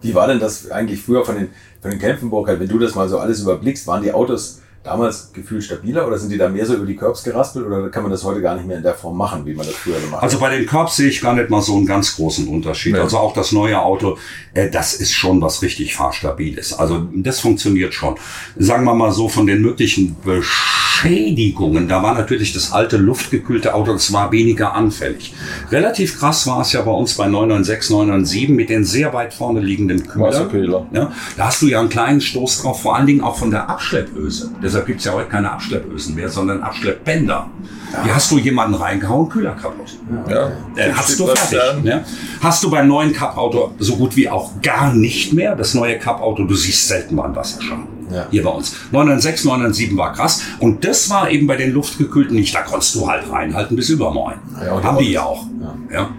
[0.00, 1.48] Wie war denn das eigentlich früher von den,
[1.80, 5.32] von den Kämpfen, Burkhard, wenn du das mal so alles überblickst, waren die Autos damals
[5.32, 8.12] gefühlt stabiler oder sind die da mehr so über die Curbs geraspelt oder kann man
[8.12, 10.22] das heute gar nicht mehr in der Form machen, wie man das früher gemacht hat?
[10.22, 12.94] Also bei den Curbs sehe ich gar nicht mal so einen ganz großen Unterschied.
[12.94, 13.00] Nee.
[13.00, 14.16] Also auch das neue Auto,
[14.54, 16.72] äh, das ist schon was richtig fahrstabiles.
[16.72, 18.14] Also das funktioniert schon.
[18.56, 23.92] Sagen wir mal so von den möglichen Beschädigungen, da war natürlich das alte luftgekühlte Auto,
[23.92, 25.34] das war weniger anfällig.
[25.72, 29.60] Relativ krass war es ja bei uns bei 996, 997 mit den sehr weit vorne
[29.60, 30.86] liegenden Kühlern.
[30.92, 33.68] Ja, da hast du ja einen kleinen Stoß drauf, vor allen Dingen auch von der
[33.68, 34.52] Abschleppöse.
[34.62, 37.48] Das Deshalb gibt es ja heute keine Abschleppösen mehr, sondern Abschleppbänder.
[37.92, 38.04] Ja.
[38.04, 39.96] Hier hast du jemanden reingehauen, Kühler kaputt.
[40.28, 40.52] Ja.
[40.76, 41.82] Äh, hast du fertig.
[41.82, 42.04] Ne?
[42.42, 45.56] Hast du beim neuen Cup-Auto so gut wie auch gar nicht mehr.
[45.56, 47.86] Das neue Cup-Auto, du siehst selten mal einen Wasserschaden.
[48.10, 48.26] Ja.
[48.30, 48.76] Hier bei uns.
[48.92, 50.42] 996, 997 war krass.
[50.60, 52.54] Und das war eben bei den luftgekühlten nicht.
[52.54, 54.40] Da konntest du halt reinhalten bis übermorgen.
[54.62, 55.46] Ja, Haben die ja auch.
[55.90, 55.96] Ja.
[55.96, 56.10] ja.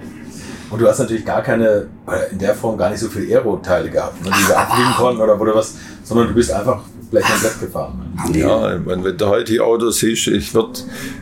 [0.71, 1.89] Und du hast natürlich gar keine,
[2.31, 5.39] in der Form gar nicht so viele Aero-Teile gehabt, ne, die wir abfliegen konnten oder,
[5.39, 8.17] oder was, sondern du bist einfach vielleicht ein Set gefahren.
[8.33, 10.79] Ja, wenn, wenn du heute die Autos siehst, ich würde,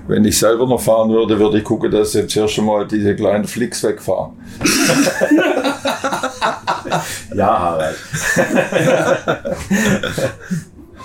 [0.07, 3.15] wenn ich selber noch fahren würde, würde ich gucken, dass jetzt hier schon mal diese
[3.15, 4.33] kleinen Flicks wegfahren.
[7.35, 7.97] ja, Harald.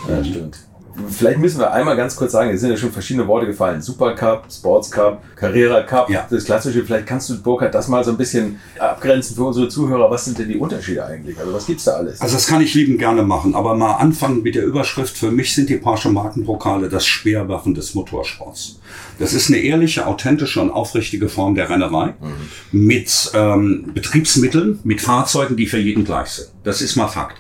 [0.09, 0.70] ja, stimmt.
[1.09, 3.81] Vielleicht müssen wir einmal ganz kurz sagen, es sind ja schon verschiedene Worte gefallen.
[3.81, 6.27] Supercup, Sports Cup, Carrera Cup, ja.
[6.29, 6.85] das klassische.
[6.85, 10.11] Vielleicht kannst du, Burkhard, das mal so ein bisschen abgrenzen für unsere Zuhörer.
[10.11, 11.39] Was sind denn die Unterschiede eigentlich?
[11.39, 12.21] Also was gibt's da alles?
[12.21, 13.55] Also das kann ich lieben gerne machen.
[13.55, 15.17] Aber mal anfangen mit der Überschrift.
[15.17, 18.81] Für mich sind die Porsche Markenpokale das Speerwaffen des Motorsports.
[19.19, 22.87] Das ist eine ehrliche, authentische und aufrichtige Form der Rennerei mhm.
[22.87, 26.49] mit ähm, Betriebsmitteln, mit Fahrzeugen, die für jeden gleich sind.
[26.65, 27.37] Das ist mal Fakt.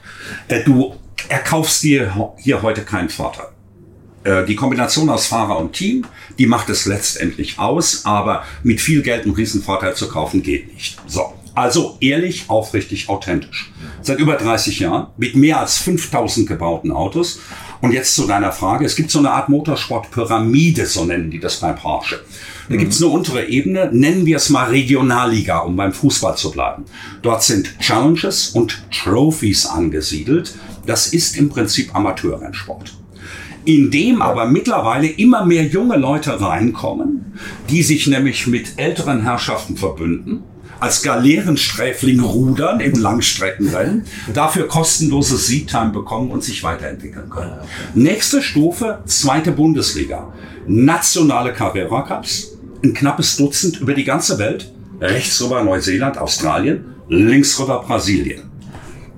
[0.48, 0.94] Äh, du
[1.28, 3.46] erkaufst dir hier heute keinen Vorteil.
[4.24, 6.06] Äh, die Kombination aus Fahrer und Team,
[6.38, 10.98] die macht es letztendlich aus, aber mit viel Geld einen Riesenvorteil zu kaufen geht nicht.
[11.06, 13.72] So, Also ehrlich, aufrichtig, authentisch.
[14.02, 17.40] Seit über 30 Jahren mit mehr als 5000 gebauten Autos.
[17.82, 18.84] Und jetzt zu deiner Frage.
[18.84, 22.20] Es gibt so eine Art Motorsportpyramide, so nennen die das bei Porsche.
[22.68, 26.50] Da gibt es eine untere Ebene, nennen wir es mal Regionalliga, um beim Fußball zu
[26.50, 26.84] bleiben.
[27.22, 30.54] Dort sind Challenges und Trophies angesiedelt.
[30.90, 32.96] Das ist im Prinzip Amateurrennsport
[33.66, 37.34] in dem aber mittlerweile immer mehr junge Leute reinkommen,
[37.68, 40.42] die sich nämlich mit älteren Herrschaften verbünden,
[40.80, 47.52] als Galeerensträfling rudern in Langstreckenrennen, dafür kostenloses Seedtime bekommen und sich weiterentwickeln können.
[47.94, 50.32] Nächste Stufe, zweite Bundesliga.
[50.66, 57.60] Nationale Carrera Cups, ein knappes Dutzend über die ganze Welt, rechts rüber Neuseeland, Australien, links
[57.60, 58.49] rüber Brasilien.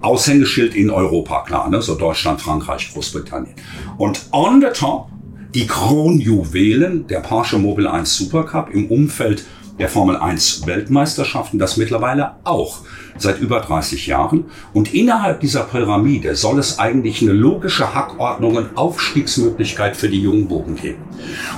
[0.03, 1.81] Aushängeschild in Europa, klar, ne?
[1.81, 3.55] so Deutschland, Frankreich, Großbritannien.
[3.99, 5.09] Und on the top
[5.55, 9.45] die Kronjuwelen der Porsche Mobile 1 Supercup im Umfeld
[9.79, 12.81] der Formel 1 Weltmeisterschaften, das mittlerweile auch
[13.19, 14.47] seit über 30 Jahren.
[14.73, 20.49] Und innerhalb dieser Pyramide soll es eigentlich eine logische Hackordnung und Aufstiegsmöglichkeit für die jungen
[20.49, 21.03] Buben geben.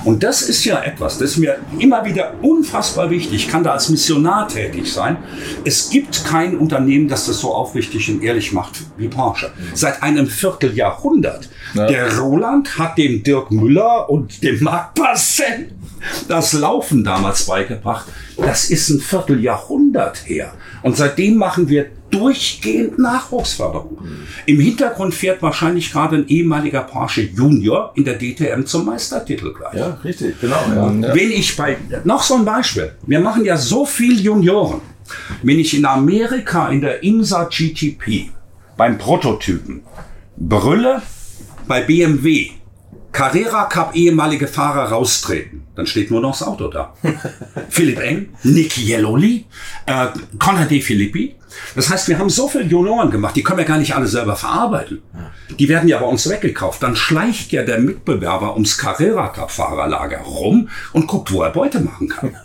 [0.03, 3.45] Und das ist ja etwas, das ist mir immer wieder unfassbar wichtig.
[3.45, 5.17] Ich kann da als Missionar tätig sein.
[5.63, 9.51] Es gibt kein Unternehmen, das das so aufrichtig und ehrlich macht wie Porsche.
[9.73, 11.49] Seit einem Vierteljahrhundert.
[11.73, 11.87] Ja.
[11.87, 15.71] Der Roland hat dem Dirk Müller und dem Marc Passet
[16.27, 18.05] das Laufen damals beigebracht.
[18.37, 20.53] Das ist ein Vierteljahrhundert her.
[20.83, 23.97] Und seitdem machen wir durchgehend Nachwuchsförderung.
[24.45, 29.73] Im Hintergrund fährt wahrscheinlich gerade ein ehemaliger Porsche Junior in der DTM zum Meistertitel gleich.
[29.73, 30.57] Ja, richtig, genau.
[30.73, 31.13] Ja.
[31.13, 32.93] Wenn ich bei, noch so ein Beispiel.
[33.05, 34.81] Wir machen ja so viel Junioren.
[35.43, 38.31] Wenn ich in Amerika in der IMSA GTP
[38.77, 39.83] beim Prototypen
[40.37, 41.01] brülle,
[41.67, 42.51] bei BMW
[43.15, 45.63] Carrera Cup ehemalige Fahrer raustreten.
[45.73, 46.93] Dann steht nur noch das Auto da.
[47.69, 49.45] Philipp Eng, Nick Jelloli,
[49.85, 51.35] äh, Conrad De Filippi.
[51.75, 54.35] Das heißt, wir haben so viele Junioren gemacht, die können wir gar nicht alle selber
[54.35, 55.01] verarbeiten.
[55.57, 56.83] Die werden ja bei uns weggekauft.
[56.83, 61.79] Dann schleicht ja der Mitbewerber ums Carrera Cup Fahrerlager rum und guckt, wo er Beute
[61.79, 62.35] machen kann.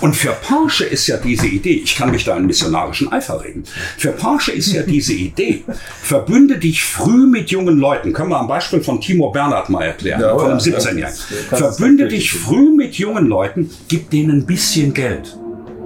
[0.00, 3.64] Und für Porsche ist ja diese Idee, ich kann mich da in missionarischen Eifer reden,
[3.96, 5.64] für Porsche ist ja diese Idee,
[6.02, 8.12] verbünde dich früh mit jungen Leuten.
[8.12, 11.12] Können wir am Beispiel von Timo Bernhard mal erklären, ja, von einem 17-Jährigen.
[11.50, 15.36] Verbünde dich früh mit jungen Leuten, gib denen ein bisschen Geld.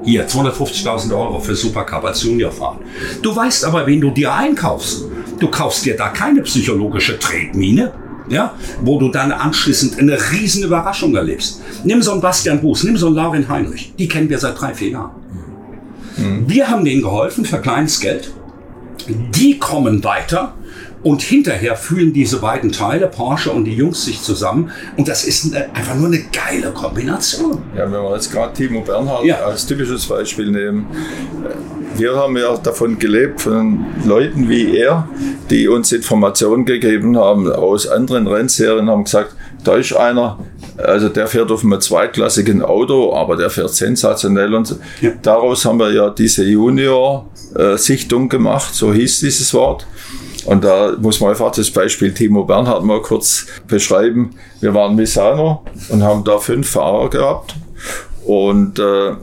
[0.04, 2.78] Hier, 250.000 Euro für Supercup als Juniorfahren.
[3.22, 5.04] Du weißt aber, wen du dir einkaufst.
[5.40, 7.92] Du kaufst dir da keine psychologische Tretmine,
[8.28, 11.62] ja, wo du dann anschließend eine riesen Überraschung erlebst.
[11.84, 14.74] Nimm so einen Bastian Buß, nimm so einen Laurin Heinrich, die kennen wir seit drei,
[14.74, 15.10] vier Jahren.
[16.16, 16.44] Mhm.
[16.48, 18.32] Wir haben denen geholfen für kleines Geld.
[19.08, 20.54] Die kommen weiter
[21.02, 24.72] und hinterher fühlen diese beiden Teile, Porsche und die Jungs, sich zusammen.
[24.96, 27.62] Und das ist eine, einfach nur eine geile Kombination.
[27.76, 29.36] Ja, wenn wir jetzt gerade Timo Bernhard ja.
[29.36, 30.86] als typisches Beispiel nehmen.
[31.98, 35.08] Wir haben ja davon gelebt, von Leuten wie er,
[35.48, 40.38] die uns Informationen gegeben haben aus anderen Rennserien, haben gesagt, da ist einer,
[40.76, 44.54] also der fährt auf einem zweitklassigen Auto, aber der fährt sensationell.
[44.54, 45.12] Und ja.
[45.22, 49.86] daraus haben wir ja diese Junior-Sichtung gemacht, so hieß dieses Wort.
[50.44, 54.30] Und da muss man einfach das Beispiel Timo Bernhard mal kurz beschreiben.
[54.60, 57.56] Wir waren in Misano und haben da fünf Fahrer gehabt.
[58.24, 59.14] Und äh,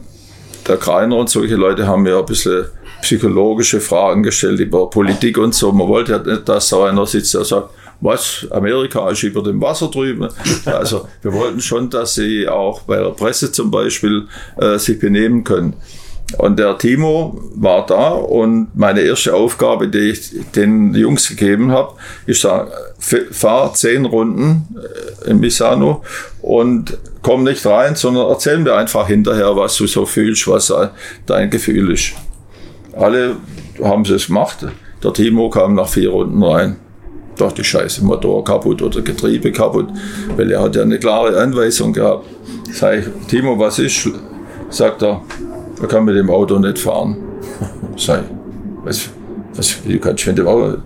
[0.68, 2.66] der Kreiner und solche Leute haben mir ein bisschen
[3.02, 5.72] psychologische Fragen gestellt über Politik und so.
[5.72, 9.62] Man wollte ja nicht, dass da einer sitzt, der sagt, was, Amerika ist über dem
[9.62, 10.28] Wasser drüben.
[10.66, 15.44] Also wir wollten schon, dass sie auch bei der Presse zum Beispiel äh, sich benehmen
[15.44, 15.76] können.
[16.38, 21.94] Und der Timo war da und meine erste Aufgabe, die ich den Jungs gegeben habe,
[22.26, 22.68] ist da,
[23.32, 24.68] fahr zehn Runden
[25.26, 26.04] äh, in Misano
[26.42, 30.74] und komm nicht rein, sondern erzähl mir einfach hinterher, was du so fühlst, was
[31.26, 32.14] dein Gefühl ist.
[32.96, 33.38] Alle
[33.82, 34.66] haben es gemacht.
[35.04, 36.78] Der Timo kam nach vier Runden rein.
[37.38, 39.88] Dachte, Scheiße, Motor kaputt oder Getriebe kaputt,
[40.38, 42.28] weil er hat ja eine klare Anweisung gehabt.
[42.72, 44.10] Sag ich, Timo, was ist?
[44.70, 45.22] Sagt er,
[45.84, 47.18] man kann mit dem Auto nicht fahren.
[47.98, 48.20] Sei,
[48.86, 49.10] was,
[49.54, 50.78] was, du kannst mit dem Auto,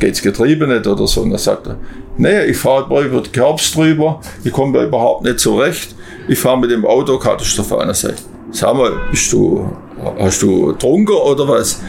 [0.00, 1.20] geht's Getriebe nicht oder so.
[1.20, 1.76] Und dann sagt er,
[2.16, 5.94] nee, ich fahre über die Kerbs drüber, ich komme da überhaupt nicht zurecht,
[6.28, 7.94] ich fahre mit dem Auto katastrophal.
[7.94, 8.14] Sag,
[8.50, 9.70] sag mal, bist du,
[10.18, 11.80] hast du getrunken oder was?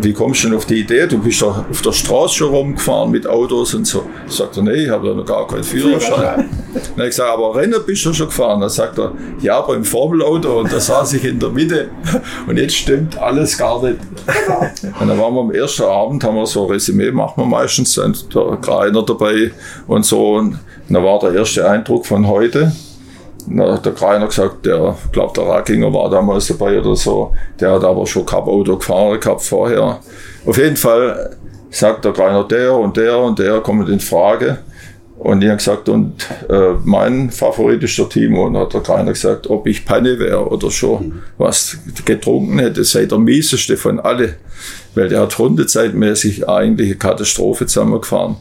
[0.00, 1.06] wie kommst du denn auf die Idee?
[1.06, 4.04] Du bist doch auf der Straße schon rumgefahren mit Autos und so.
[4.28, 6.48] Sagt er, nee, ich habe da noch gar keinen Führerschein.
[6.96, 8.60] Dann ich gesagt, aber Rennen bist du schon gefahren.
[8.60, 11.88] Dann sagt er, ja, beim Formelauto und da saß ich in der Mitte
[12.46, 13.98] und jetzt stimmt alles gar nicht.
[15.00, 17.94] Und dann waren wir am ersten Abend, haben wir so ein Resümee, machen wir meistens,
[17.94, 19.52] dann der Greiner dabei
[19.86, 20.34] und so.
[20.36, 22.72] Und dann war der erste Eindruck von heute.
[23.48, 27.84] Na, der Kreiner gesagt, der, glaubt der Rackinger war damals dabei oder so, der hat
[27.84, 30.00] aber schon Cup-Auto gefahren gehabt vorher.
[30.44, 31.36] Auf jeden Fall
[31.70, 34.58] sagt der Kreiner, der und der und der kommen in Frage.
[35.18, 38.46] Und ich habe gesagt, und äh, mein Favorit ist der Timo.
[38.46, 43.06] Und hat der Kreiner gesagt, ob ich Panne wäre oder schon was getrunken hätte, sei
[43.06, 44.34] der mieseste von alle.
[44.94, 48.36] Weil der hat rundezeitmäßig eigentlich eine Katastrophe zusammengefahren.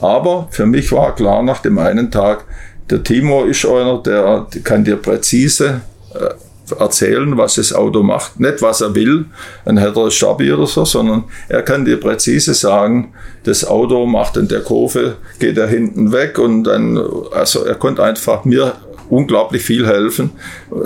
[0.00, 2.44] Aber für mich war klar nach dem einen Tag,
[2.90, 5.80] der Timo ist einer, der kann dir präzise
[6.14, 8.40] äh, erzählen, was das Auto macht.
[8.40, 9.26] Nicht, was er will,
[9.64, 13.12] hätte er Stabi oder so, sondern er kann dir präzise sagen,
[13.44, 17.00] das Auto macht in der Kurve, geht er hinten weg und dann,
[17.32, 18.74] also er konnte einfach mir
[19.08, 20.30] unglaublich viel helfen,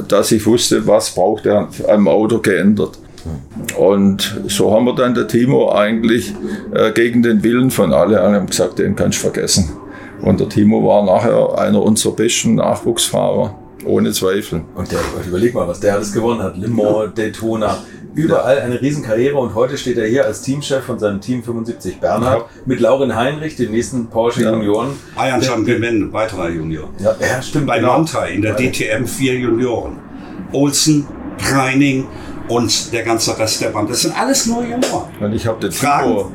[0.09, 2.99] dass ich wusste, was braucht er am Auto geändert.
[3.77, 6.35] Und so haben wir dann der Timo eigentlich
[6.75, 9.71] äh, gegen den Willen von allen haben gesagt, den kannst du vergessen.
[10.23, 13.55] Und der Timo war nachher einer unserer besten Nachwuchsfahrer,
[13.85, 14.63] ohne Zweifel.
[14.75, 16.57] Und der, überleg mal, was der alles gewonnen hat.
[16.57, 17.79] Le Mans, Daytona,
[18.15, 22.41] überall eine Riesenkarriere und heute steht er hier als Teamchef von seinem Team 75 Bernhard
[22.41, 22.63] ja.
[22.67, 24.53] mit Lauren Heinrich, dem nächsten Porsche ja.
[24.53, 24.91] Junioren.
[25.15, 26.91] Bayern gewinnen, weiterer Junior.
[26.99, 27.67] Ja, ja stimmt.
[27.67, 27.99] Bei genau.
[27.99, 29.99] Montai in der DTM vier Junioren.
[30.53, 31.07] Olsen,
[31.39, 32.07] Preining,
[32.51, 33.89] und der ganze Rest der Band.
[33.89, 35.09] Das sind alles nur Junioren.
[35.21, 36.33] Und ich habe den Timo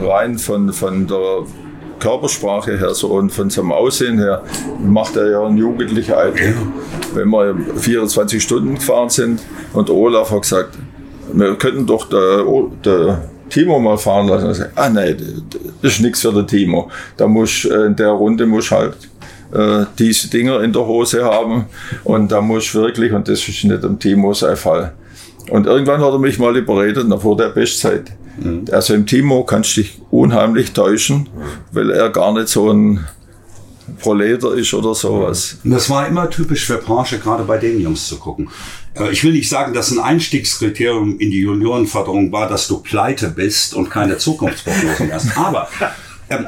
[0.00, 1.44] rein von, von der
[1.98, 4.42] Körpersprache her so und von seinem Aussehen her
[4.80, 6.44] macht er ja ein jugendlicher Alter.
[6.44, 6.54] Ja.
[7.14, 9.40] Wenn wir 24 Stunden gefahren sind
[9.72, 10.70] und Olaf hat gesagt,
[11.32, 12.44] wir könnten doch der,
[12.84, 14.50] der Timo mal fahren lassen.
[14.50, 15.16] Ich sage, ah nein,
[15.82, 16.90] das ist nichts für den Timo.
[17.16, 18.96] Da muss äh, in der Runde muss halt
[19.52, 21.66] äh, diese Dinger in der Hose haben
[22.04, 24.92] und da muss wirklich, und das ist nicht im Timo sein Fall.
[25.50, 28.12] Und irgendwann hat er mich mal überredet, nach vor der Bestzeit.
[28.38, 28.64] Mhm.
[28.70, 31.28] Also im Timo kannst du dich unheimlich täuschen,
[31.72, 33.06] weil er gar nicht so ein
[34.00, 35.58] Proleter ist oder sowas.
[35.64, 38.48] Das war immer typisch für Porsche, gerade bei den Jungs zu gucken.
[38.94, 43.28] Äh, ich will nicht sagen, dass ein Einstiegskriterium in die Juniorenförderung war, dass du pleite
[43.28, 45.36] bist und keine Zukunftsprognosen hast.
[45.38, 45.68] Aber
[46.28, 46.46] ähm,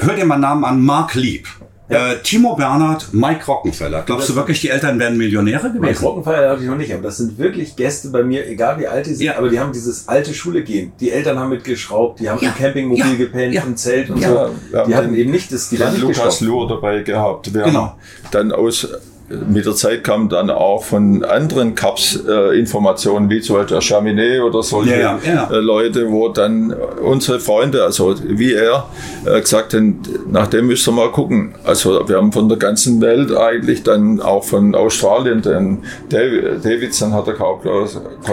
[0.00, 1.46] hör dir mal Namen an, Mark Lieb.
[1.88, 2.12] Ja.
[2.12, 4.02] Äh, Timo Bernhard, Mike Rockenfeller.
[4.02, 5.80] Glaubst du wirklich, die Eltern werden Millionäre gewesen?
[5.80, 8.86] Mike Rockenfeller hatte ich noch nicht, aber das sind wirklich Gäste bei mir, egal wie
[8.86, 9.38] alt die sind, ja.
[9.38, 10.92] aber die haben dieses alte Schule gehen.
[11.00, 12.50] Die Eltern haben mitgeschraubt, die haben ja.
[12.50, 13.14] im Campingmobil ja.
[13.16, 14.50] gepennt, im Zelt und so.
[14.86, 17.52] Die hatten eben nicht das, die waren Lukas Luhr dabei gehabt.
[17.54, 17.96] Wir genau.
[18.30, 18.86] dann aus
[19.28, 23.82] mit der Zeit kamen dann auch von anderen Cups äh, Informationen, wie zum Beispiel der
[23.82, 28.86] Chaminet oder solche ja, ja, äh, Leute, wo dann unsere Freunde, also wie er,
[29.26, 31.54] äh, gesagt haben, nach dem müsst ihr mal gucken.
[31.64, 37.12] Also wir haben von der ganzen Welt eigentlich dann auch von Australien, den Dav Davidson
[37.12, 37.66] hat er gekauft.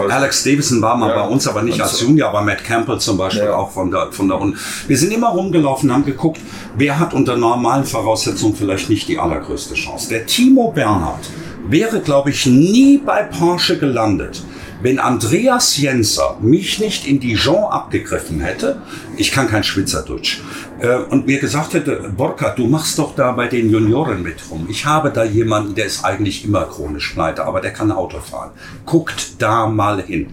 [0.08, 3.18] Alex Davidson war mal ja, bei uns, aber nicht als Junior, aber Matt Campbell zum
[3.18, 4.56] Beispiel auch von der, von der und
[4.88, 6.40] Wir sind immer rumgelaufen, haben geguckt,
[6.76, 10.08] wer hat unter normalen Voraussetzungen vielleicht nicht die allergrößte Chance.
[10.08, 11.28] Der Timo Bern Bernhard
[11.68, 14.44] wäre, glaube ich, nie bei Porsche gelandet,
[14.82, 18.80] wenn Andreas Jenser mich nicht in Dijon abgegriffen hätte,
[19.16, 20.42] ich kann kein Schweizerdeutsch,
[20.78, 24.68] äh, und mir gesagt hätte, Borka, du machst doch da bei den Junioren mit rum.
[24.70, 28.52] Ich habe da jemanden, der ist eigentlich immer chronisch pleite, aber der kann Auto fahren.
[28.84, 30.28] Guckt da mal hin.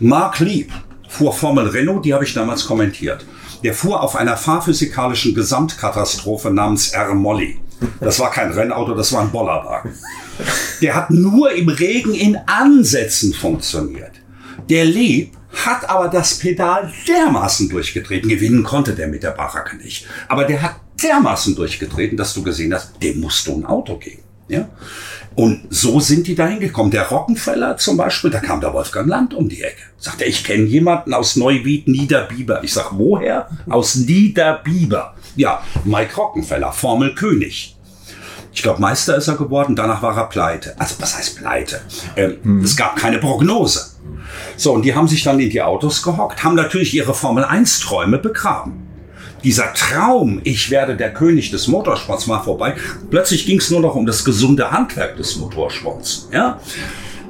[0.00, 0.72] Mark Lieb
[1.08, 3.24] fuhr Formel Renault, die habe ich damals kommentiert.
[3.62, 7.14] Der fuhr auf einer fahrphysikalischen Gesamtkatastrophe namens R.
[7.14, 7.60] Molly.
[8.00, 9.92] Das war kein Rennauto, das war ein Bollerwagen.
[10.80, 14.12] Der hat nur im Regen in Ansätzen funktioniert.
[14.68, 18.28] Der Lieb hat aber das Pedal dermaßen durchgetreten.
[18.28, 20.06] Gewinnen konnte der mit der Baracke nicht.
[20.28, 24.22] Aber der hat dermaßen durchgetreten, dass du gesehen hast, dem musst du ein Auto geben.
[24.48, 24.68] Ja?
[25.34, 26.90] Und so sind die dahin gekommen.
[26.90, 29.82] Der Rockenfeller zum Beispiel, da kam der Wolfgang Land um die Ecke.
[29.98, 32.62] Sagt er, ich kenne jemanden aus Neuwied, Niederbiber.
[32.62, 33.48] Ich sag, woher?
[33.68, 35.14] Aus Niederbiber.
[35.36, 37.76] Ja, Mike Rockenfeller, Formel König.
[38.52, 40.74] Ich glaube, Meister ist er geworden, danach war er pleite.
[40.78, 41.80] Also was heißt pleite?
[42.16, 42.64] Ähm, hm.
[42.64, 43.94] Es gab keine Prognose.
[44.56, 48.18] So, und die haben sich dann in die Autos gehockt, haben natürlich ihre Formel 1-Träume
[48.18, 48.86] begraben.
[49.42, 52.76] Dieser Traum, ich werde der König des Motorsports mal vorbei.
[53.10, 56.28] Plötzlich ging es nur noch um das gesunde Handwerk des Motorsports.
[56.32, 56.60] Ja?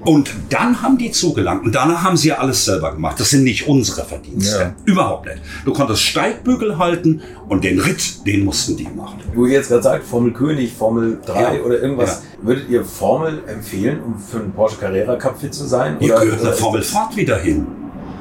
[0.05, 3.19] Und dann haben die zugelangt und danach haben sie ja alles selber gemacht.
[3.19, 4.59] Das sind nicht unsere Verdienste.
[4.59, 4.75] Ja.
[4.85, 5.41] Überhaupt nicht.
[5.65, 9.21] Du konntest Steigbügel halten und den Ritt, den mussten die machen.
[9.35, 11.63] Wo ihr jetzt gerade sagt, Formel König, Formel 3 ja.
[11.63, 12.47] oder irgendwas, ja.
[12.47, 15.97] würdet ihr Formel empfehlen, um für einen Porsche Carrera Cup fit zu sein?
[16.01, 17.67] Ihr gehört eine Formel Fahrt wieder hin.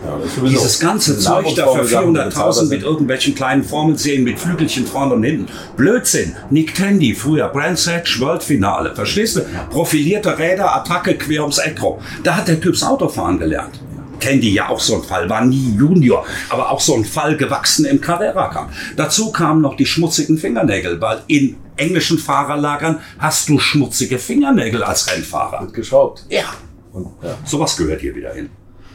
[0.05, 5.23] Ja, Dieses ganze Zeug da für 400.000 mit irgendwelchen kleinen Formelserien mit Flügelchen vorne und
[5.23, 5.47] hinten.
[5.77, 6.35] Blödsinn.
[6.49, 8.93] Nick Tandy, früher Brands Hatch, World Finale.
[8.93, 9.41] Verstehst du?
[9.69, 11.99] Profilierte Räder, Attacke quer ums Eck rum.
[12.23, 13.79] Da hat der Typ das Autofahren gelernt.
[14.19, 17.85] Candy ja auch so ein Fall, war nie Junior, aber auch so ein Fall gewachsen
[17.85, 18.69] im Carrera Cup.
[18.95, 25.11] Dazu kamen noch die schmutzigen Fingernägel, weil in englischen Fahrerlagern hast du schmutzige Fingernägel als
[25.11, 25.61] Rennfahrer.
[25.61, 26.25] Wird geschraubt.
[26.29, 26.45] Ja.
[26.93, 27.35] Und ja.
[27.43, 28.49] sowas gehört hier wieder hin.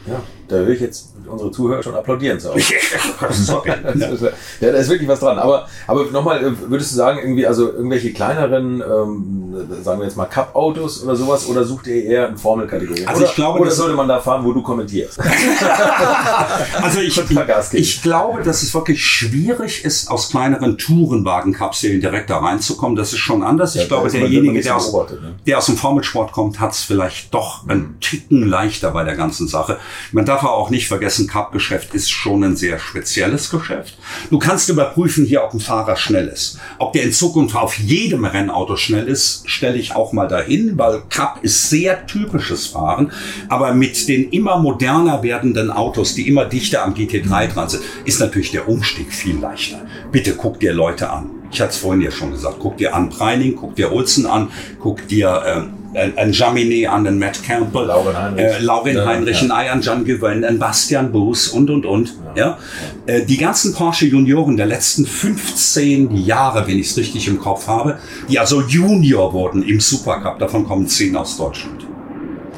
[0.06, 2.48] Ja, da will ich jetzt unsere Zuhörer schon applaudieren zu
[3.30, 3.68] Sorry.
[3.68, 5.38] ja, da ist wirklich was dran.
[5.38, 10.16] Aber, aber nochmal, äh, würdest du sagen, irgendwie, also irgendwelche kleineren, ähm, sagen wir jetzt
[10.16, 13.06] mal Cup-Autos oder sowas, oder sucht ihr eher in Formelkategorien?
[13.06, 15.20] Also oder, ich glaube, oder sollte man da fahren, wo du kommentierst?
[16.82, 22.38] also ich, ich, ich, glaube, dass es wirklich schwierig ist, aus kleineren Tourenwagen-Kapseln direkt da
[22.38, 22.96] reinzukommen.
[22.96, 23.74] Das ist schon anders.
[23.74, 25.34] Ich ja, glaube, derjenige, der aus, ne?
[25.46, 29.46] der aus dem Formelsport kommt, hat es vielleicht doch einen Ticken leichter bei der ganzen
[29.46, 29.78] Sache.
[30.12, 33.96] Man darf auch nicht vergessen, Cup-Geschäft ist schon ein sehr spezielles Geschäft.
[34.30, 36.58] Du kannst überprüfen hier, ob ein Fahrer schnell ist.
[36.78, 41.02] Ob der in Zukunft auf jedem Rennauto schnell ist, stelle ich auch mal dahin, weil
[41.10, 43.12] Cup ist sehr typisches Fahren.
[43.48, 48.20] Aber mit den immer moderner werdenden Autos, die immer dichter am GT3 dran sind, ist
[48.20, 49.80] natürlich der Umstieg viel leichter.
[50.12, 51.30] Bitte guck dir Leute an.
[51.50, 52.56] Ich hatte es vorhin ja schon gesagt.
[52.58, 57.18] Guck dir an Preining, guck dir Olsen an, guck dir ähm, ein Jaminet an den
[57.18, 59.54] Matt Campbell, Lauren Heinrich, äh, Lauren ja, Heinrich ja.
[59.54, 62.14] ein Ian John Gewön, ein Bastian Boos und, und, und.
[62.34, 62.58] Ja.
[63.06, 63.14] ja.
[63.14, 67.66] Äh, die ganzen Porsche Junioren der letzten 15 Jahre, wenn ich es richtig im Kopf
[67.66, 71.86] habe, die also Junior wurden im Supercup, davon kommen 10 aus Deutschland.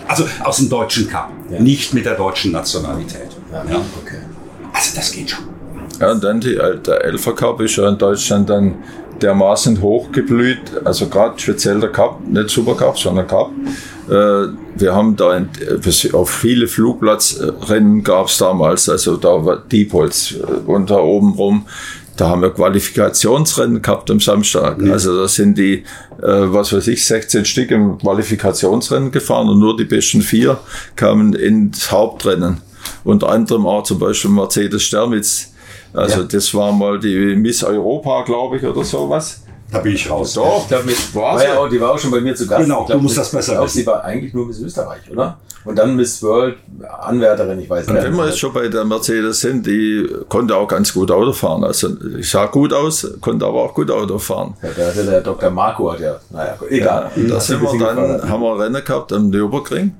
[0.08, 3.28] Also aus dem deutschen Cup, nicht mit der deutschen Nationalität.
[3.52, 3.62] Ja.
[4.02, 4.18] Okay.
[4.72, 5.44] Also das geht schon.
[6.00, 8.76] Ja, und dann die, der Elfer Cup ist ja in Deutschland dann
[9.22, 13.50] dermaßen hochgeblüht, also gerade speziell der Cup, nicht Supercup, sondern Cup.
[14.08, 15.46] Äh, wir haben da
[16.12, 21.66] auf viele Flugplatzrennen gab es damals, also da war Diepholz äh, und da oben rum,
[22.16, 24.78] da haben wir Qualifikationsrennen gehabt am Samstag.
[24.78, 24.92] Mhm.
[24.92, 25.84] Also da sind die,
[26.18, 30.58] äh, was weiß ich, 16 Stück im Qualifikationsrennen gefahren und nur die besten vier
[30.96, 32.58] kamen ins Hauptrennen.
[33.04, 35.49] Unter anderem auch zum Beispiel Mercedes Stermitz,
[35.92, 36.26] also ja.
[36.26, 39.42] das war mal die Miss Europa, glaube ich, oder sowas.
[39.70, 40.34] Da bin ich raus.
[40.34, 42.62] Doch, mit war ja auch, die war auch schon bei mir zu Gast.
[42.62, 43.78] Genau, glaub, du musst das besser wissen.
[43.78, 45.38] Sie war eigentlich nur Miss Österreich, oder?
[45.64, 46.56] Und dann Miss World,
[47.00, 47.96] Anwärterin, ich weiß nicht.
[47.96, 51.32] Und wenn wir jetzt schon bei der Mercedes sind, die konnte auch ganz gut Auto
[51.32, 51.64] fahren.
[51.64, 51.88] Also
[52.18, 54.54] ich sah gut aus, konnte aber auch gut Auto fahren.
[54.62, 55.50] Ja, der, der, der Dr.
[55.50, 57.10] Marco hat ja, naja, egal.
[57.14, 59.92] Ja, da sind wir dann, haben wir Rennen gehabt am Nürburgring.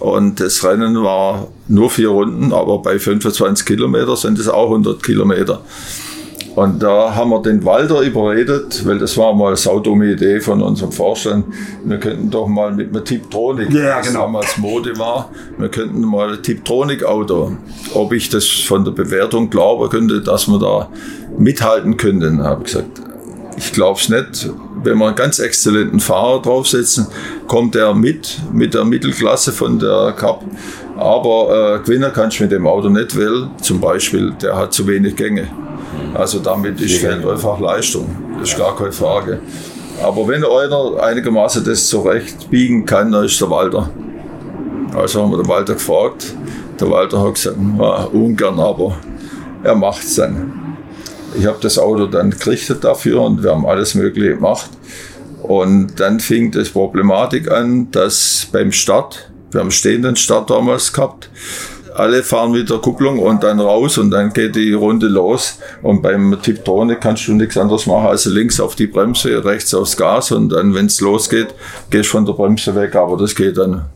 [0.00, 5.02] Und das Rennen war nur vier Runden, aber bei 25 Kilometer sind es auch 100
[5.02, 5.62] Kilometer.
[6.58, 10.60] Und da haben wir den Walter überredet, weil das war mal eine saudumme Idee von
[10.60, 11.46] unserem Vorstand.
[11.84, 14.22] Wir könnten doch mal mit einem Tiptronic, ja, genau.
[14.22, 17.56] damals Mode war, wir könnten mal ein Tiptronic-Auto.
[17.94, 20.88] Ob ich das von der Bewertung glaube könnte, dass wir da
[21.38, 23.07] mithalten könnten, habe ich gesagt.
[23.58, 24.48] Ich glaube es nicht.
[24.84, 27.08] Wenn wir einen ganz exzellenten Fahrer draufsetzen,
[27.48, 30.44] kommt er mit, mit der Mittelklasse von der Cup.
[30.96, 34.86] Aber äh, gewinnen kannst du mit dem Auto nicht, weil zum Beispiel der hat zu
[34.86, 35.48] wenig Gänge.
[36.14, 38.06] Also damit ist fehlt einfach Leistung.
[38.38, 39.40] Das ist gar keine Frage.
[40.02, 43.90] Aber wenn einer einigermaßen das zurechtbiegen kann, dann ist der Walter.
[44.94, 46.32] Also haben wir den Walter gefragt.
[46.80, 47.56] Der Walter hat gesagt,
[48.12, 48.96] ungern, aber
[49.64, 50.57] er macht es dann.
[51.36, 54.70] Ich habe das Auto dann gerichtet dafür und wir haben alles Mögliche gemacht.
[55.42, 61.30] Und dann fing das Problematik an, dass beim Start, wir haben stehenden Start damals gehabt,
[61.94, 65.58] alle fahren mit der Kupplung und dann raus und dann geht die Runde los.
[65.82, 69.96] Und beim Tiptronic kannst du nichts anderes machen als links auf die Bremse, rechts aufs
[69.96, 71.48] Gas und dann, wenn es losgeht,
[71.90, 72.94] gehst du von der Bremse weg.
[72.94, 73.86] Aber das geht dann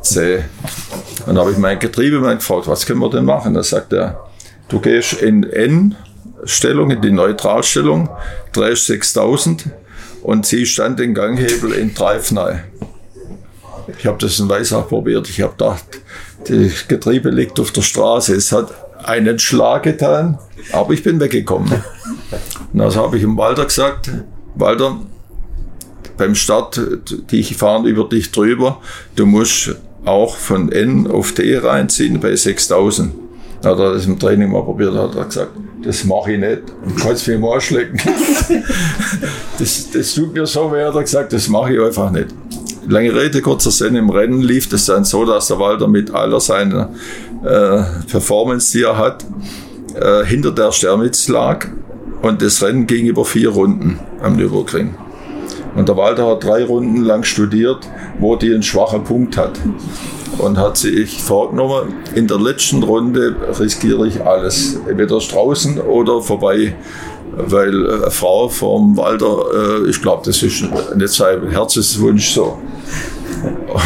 [0.00, 0.40] zäh.
[1.26, 3.54] Dann habe ich meinen Getriebemann gefragt, was können wir denn machen?
[3.54, 4.26] Da sagt er,
[4.68, 5.96] du gehst in N
[6.44, 8.08] Stellung, in die Neutralstellung,
[8.52, 9.66] drehst 6000
[10.22, 12.64] und ziehst dann den Ganghebel in rein.
[13.98, 15.28] Ich habe das in Weissach probiert.
[15.28, 15.84] Ich habe gedacht,
[16.46, 18.34] das Getriebe liegt auf der Straße.
[18.34, 18.72] Es hat
[19.04, 20.38] einen Schlag getan,
[20.72, 21.82] aber ich bin weggekommen.
[22.72, 24.10] Und also habe ich dem Walter gesagt,
[24.54, 25.00] Walter,
[26.16, 26.80] beim Start,
[27.30, 28.80] die fahren über dich drüber,
[29.16, 29.74] du musst
[30.04, 33.14] auch von N auf D reinziehen bei 6000.
[33.64, 35.50] Hat er das im Training mal probiert, hat er gesagt,
[35.84, 36.62] das mache ich nicht.
[36.82, 37.98] Und kannst mich mal schlecken.
[39.58, 42.28] das, das tut mir so weh, hat er gesagt, das mache ich einfach nicht.
[42.88, 46.40] Lange Rede, kurzer Sinn, im Rennen lief es dann so, dass der Walter mit aller
[46.40, 46.90] seiner
[47.44, 49.24] äh, Performance, die er hat,
[49.94, 51.66] äh, hinter der Sternitz lag
[52.22, 54.94] und das Rennen ging über vier Runden am Nürburgring.
[55.76, 57.86] Und der Walter hat drei Runden lang studiert,
[58.18, 59.58] wo die einen schwachen Punkt hat
[60.38, 64.76] und hat sich vorgenommen, in der letzten Runde riskiere ich alles.
[64.88, 66.74] Entweder draußen oder vorbei.
[67.32, 70.64] Weil äh, eine Frau vom Walter, äh, ich glaube, das ist
[70.96, 72.58] nicht sein Herzenswunsch so.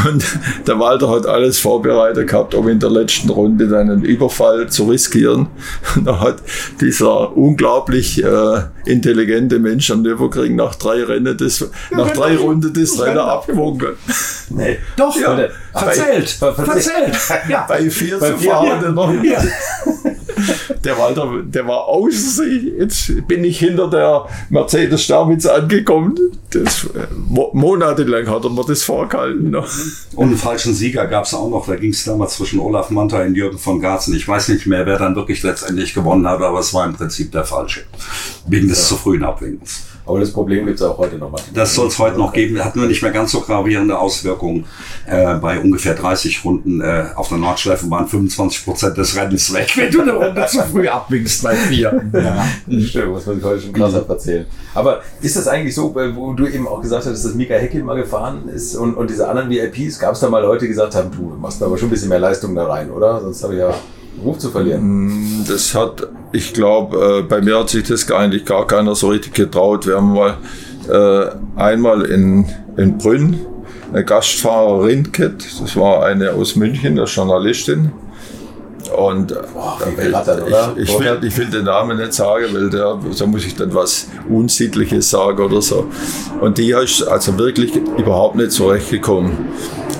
[0.07, 0.25] Und
[0.67, 4.85] der Walter hat alles vorbereitet gehabt, um in der letzten Runde dann einen Überfall zu
[4.85, 5.49] riskieren.
[5.97, 6.37] Und da hat
[6.81, 13.01] dieser unglaublich äh, intelligente Mensch am Nürburgring nach drei Rennen das, nach drei Runden das
[13.01, 13.95] Rennen abgewunken.
[14.51, 14.79] Nee.
[14.97, 15.37] Doch, ja,
[15.73, 17.17] verzählt, verzählt.
[17.49, 17.65] Ja.
[17.69, 19.13] Bei vier bei zu fahren noch.
[19.23, 19.43] Ja.
[20.85, 22.65] Der Walter, der war außer sich.
[22.79, 26.19] Jetzt bin ich hinter der Mercedes Staubitz angekommen.
[26.51, 27.07] Das, äh,
[27.53, 29.44] monatelang hat er mir das vorgehalten.
[30.15, 31.67] Und einen falschen Sieger gab es auch noch.
[31.67, 34.15] Da ging es damals zwischen Olaf Manta und Jürgen von Garzen.
[34.15, 37.33] Ich weiß nicht mehr, wer dann wirklich letztendlich gewonnen hat, aber es war im Prinzip
[37.33, 37.85] der falsche.
[38.47, 38.85] Wegen des ja.
[38.89, 39.85] zu frühen Abwinkens.
[40.07, 41.41] Aber das Problem gibt es auch heute noch mal.
[41.55, 42.63] Das soll es heute noch geben.
[42.63, 44.67] Hat nur nicht mehr ganz so gravierende Auswirkungen.
[45.07, 49.73] Äh, bei ungefähr 30 Runden äh, auf der Nordschleife waren 25 Prozent des Rennens weg,
[49.77, 52.03] wenn du eine Runde zu früh abwinkst bei vier.
[52.13, 52.47] ja,
[52.81, 54.47] stimmt, muss man sich heute schon krasser erzählen.
[54.75, 57.97] Aber ist das eigentlich so, wo du eben auch gesagt hast, dass Mika Heckel mal
[57.97, 61.11] gefahren ist und, und diese anderen VIPs, gab es da mal Leute, die gesagt haben,
[61.11, 63.21] du machst da aber schon ein bisschen mehr Leistung da rein, oder?
[63.21, 63.75] Sonst habe ich ja
[64.23, 64.83] Ruf zu verlieren.
[64.83, 69.09] Mm, das hat, ich glaube, äh, bei mir hat sich das eigentlich gar keiner so
[69.09, 69.87] richtig getraut.
[69.87, 70.37] Wir haben mal
[70.89, 72.47] äh, einmal in,
[72.77, 73.41] in Brünn
[73.93, 75.47] eine Gastfahrerin gehabt.
[75.61, 77.93] Das war eine aus München, eine Journalistin.
[78.97, 83.47] Und Boah, ich, ich, ich, will, ich will den Namen nicht sagen, weil da muss
[83.47, 85.87] ich dann was Unsittliches sagen oder so.
[86.41, 89.33] Und die ist also wirklich überhaupt nicht zurechtgekommen.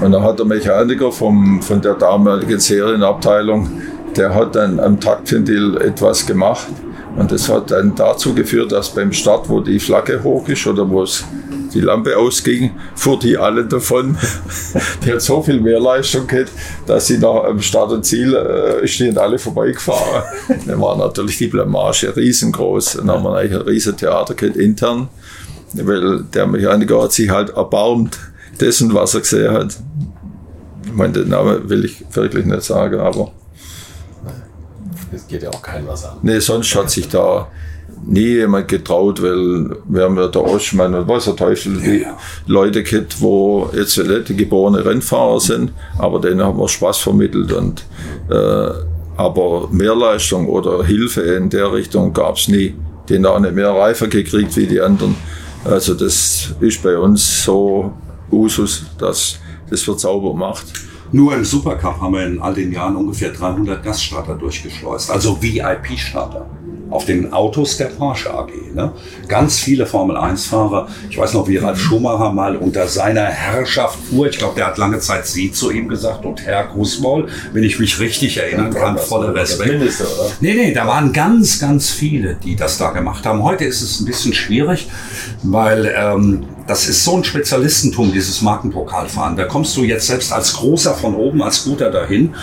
[0.03, 3.71] Und dann hat der Mechaniker vom, von der damaligen Serienabteilung
[4.17, 6.69] der hat dann am Taktventil etwas gemacht
[7.17, 10.89] und das hat dann dazu geführt, dass beim Start, wo die Flagge hoch ist oder
[10.89, 11.25] wo es
[11.73, 14.17] die Lampe ausging, fuhr die alle davon.
[15.05, 16.53] die hat so viel mehr Leistung gehabt,
[16.87, 20.23] dass sie nach am Start und Ziel äh, stehen alle vorbeigefahren.
[20.67, 22.95] Dann war natürlich die Blamage riesengroß.
[22.95, 25.09] Dann haben wir eigentlich ein riesen Theater gehabt, intern,
[25.73, 28.19] weil der Mechaniker hat sich halt erbarmt
[28.61, 29.77] dessen, was er gesehen hat.
[30.87, 33.33] Ich meine, den Namen will ich wirklich nicht sagen, aber
[35.15, 36.19] das geht ja auch kein was an.
[36.23, 37.49] Nee, sonst hat sich da
[38.07, 42.17] nie jemand getraut, weil wir haben ja der Oschmann und was der Teufel, die ja.
[42.47, 47.85] Leute gehabt, wo jetzt nicht geborene Rennfahrer sind, aber denen haben wir Spaß vermittelt und
[48.31, 48.69] äh,
[49.17, 52.75] aber Mehrleistung oder Hilfe in der Richtung gab es nie.
[53.09, 55.15] Die haben auch nicht mehr Reifen gekriegt wie die anderen.
[55.65, 57.93] Also das ist bei uns so
[58.31, 59.39] Usus, dass
[59.71, 60.67] das verzaubert macht.
[61.15, 66.51] Nur im Supercup haben wir in all den Jahren ungefähr 300 Gaststarter durchgeschleust, also VIP-Starter
[66.91, 68.51] auf den Autos der Porsche AG.
[68.75, 68.93] Ne?
[69.29, 70.89] Ganz viele Formel-1-Fahrer.
[71.11, 74.29] Ich weiß noch, wie Ralf Schumacher mal unter seiner Herrschaft fuhr.
[74.29, 77.79] Ich glaube, der hat lange Zeit Sie zu ihm gesagt und Herr Grußmaul, wenn ich
[77.79, 79.73] mich richtig erinnern kann, voller Respekt.
[79.73, 80.31] Minister, oder?
[80.41, 83.43] Nee, nee, da waren ganz, ganz viele, die das da gemacht haben.
[83.43, 84.89] Heute ist es ein bisschen schwierig,
[85.43, 89.37] weil ähm, das ist so ein Spezialistentum, dieses Markenpokalfahren.
[89.37, 92.35] Da kommst du jetzt selbst als Großer von oben, als Guter dahin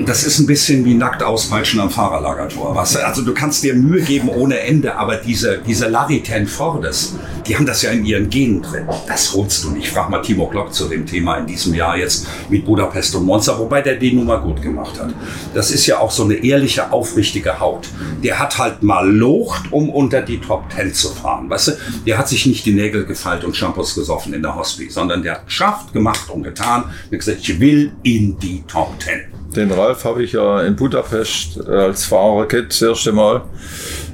[0.00, 2.74] das ist ein bisschen wie nackt auspeitschen am Fahrerlagertor.
[2.74, 2.96] Was?
[2.96, 7.14] Also du kannst dir Mühe geben ohne Ende, aber diese, diese Larry Ten Fordes,
[7.46, 8.86] die haben das ja in ihren Genen drin.
[9.06, 9.88] Das holst du nicht.
[9.88, 13.58] Frag mal Timo Glock zu dem Thema in diesem Jahr jetzt mit Budapest und Monza,
[13.58, 15.14] wobei der die Nummer gut gemacht hat.
[15.54, 17.88] Das ist ja auch so eine ehrliche, aufrichtige Haut.
[18.22, 21.48] Der hat halt mal locht, um unter die Top Ten zu fahren.
[21.48, 21.72] Weißt du,
[22.06, 25.34] der hat sich nicht die Nägel gefeilt und Shampoos gesoffen in der Hospi, sondern der
[25.34, 29.43] hat geschafft, gemacht und getan und gesagt, ich will in die Top Ten.
[29.56, 33.42] Den Ralf habe ich ja in Budapest äh, als Fahrer gehabt, das erste Mal.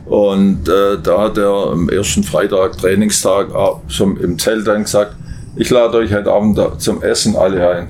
[0.07, 3.49] Und äh, da hat er am ersten Freitag, Trainingstag,
[3.89, 5.15] schon im Zelt dann gesagt,
[5.57, 7.89] ich lade euch heute Abend zum Essen alle ein.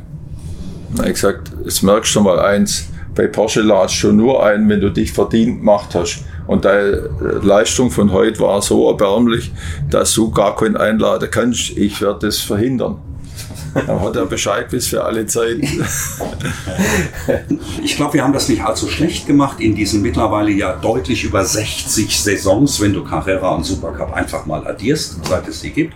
[0.99, 4.81] Habe ich gesagt, jetzt merkst du mal eins, bei Porsche ladest du nur ein, wenn
[4.81, 6.25] du dich verdient gemacht hast.
[6.47, 7.11] Und deine äh,
[7.43, 9.53] Leistung von heute war so erbärmlich,
[9.89, 11.77] dass du gar keinen einladen kannst.
[11.77, 12.99] Ich werde das verhindern.
[13.75, 15.67] Hat er Bescheid bis für alle Zeiten.
[17.83, 21.45] Ich glaube, wir haben das nicht allzu schlecht gemacht in diesen mittlerweile ja deutlich über
[21.45, 25.95] 60 Saisons, wenn du Carrera und Supercup einfach mal addierst, seit es sie gibt,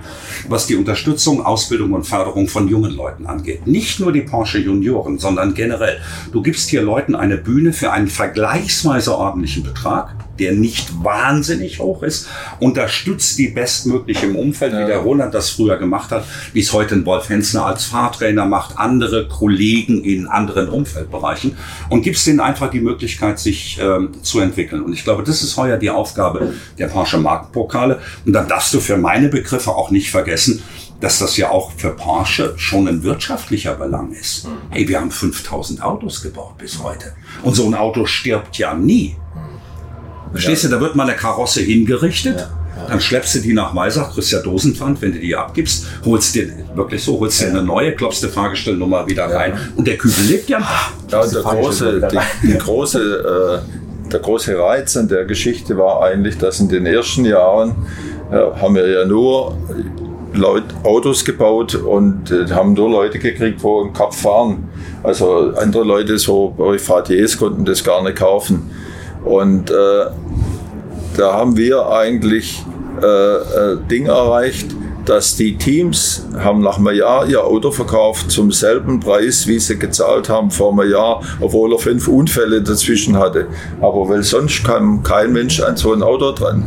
[0.49, 3.67] was die Unterstützung, Ausbildung und Förderung von jungen Leuten angeht.
[3.67, 5.99] Nicht nur die Porsche Junioren, sondern generell.
[6.33, 12.03] Du gibst hier Leuten eine Bühne für einen vergleichsweise ordentlichen Betrag der nicht wahnsinnig hoch
[12.03, 12.29] ist,
[12.61, 14.83] unterstützt die bestmöglich im Umfeld, ja.
[14.83, 18.47] wie der Roland das früher gemacht hat, wie es heute ein Wolf Hensner als Fahrtrainer
[18.47, 21.57] macht, andere Kollegen in anderen Umfeldbereichen
[21.89, 24.83] und gibst denen einfach die Möglichkeit, sich ähm, zu entwickeln.
[24.83, 28.01] Und ich glaube, das ist heuer die Aufgabe der Porsche Markenpokale.
[28.25, 30.63] Und dann darfst du für meine Begriffe auch nicht vergessen,
[31.01, 34.49] dass das ja auch für Porsche schon ein wirtschaftlicher Belang ist.
[34.71, 37.15] Hey, wir haben 5000 Autos gebaut bis heute.
[37.43, 39.17] Und so ein Auto stirbt ja nie.
[40.35, 40.69] Verstehst ja.
[40.69, 42.41] du, da wird mal eine Karosse hingerichtet.
[42.77, 42.87] Ja.
[42.89, 46.49] Dann schleppst du die nach Weisach, kriegst ja Dosenpfand, wenn du die abgibst, holst dir,
[46.75, 50.49] wirklich so, holst dir eine neue, klopfst die Fahrgestellnummer wieder rein und der Kübel lebt
[50.49, 50.59] ja.
[51.09, 56.37] Ja, der große, die, die große, äh, der große Reiz an der Geschichte war eigentlich,
[56.37, 57.77] dass in den ersten Jahren
[58.33, 59.57] äh, haben wir ja nur
[60.35, 64.69] Leut, Autos gebaut und äh, haben nur Leute gekriegt, wo im Cup fahren.
[65.05, 68.71] Also andere Leute, so bei VTS, konnten das gar nicht kaufen.
[69.25, 69.75] Und äh,
[71.17, 72.65] da haben wir eigentlich
[73.03, 74.75] äh, äh, Ding erreicht,
[75.05, 79.79] dass die Teams haben nach einem Jahr ihr Auto verkauft zum selben Preis, wie sie
[79.79, 83.47] gezahlt haben vor einem Jahr, obwohl er fünf Unfälle dazwischen hatte.
[83.81, 86.65] Aber weil sonst kam kein Mensch an so ein Auto dran.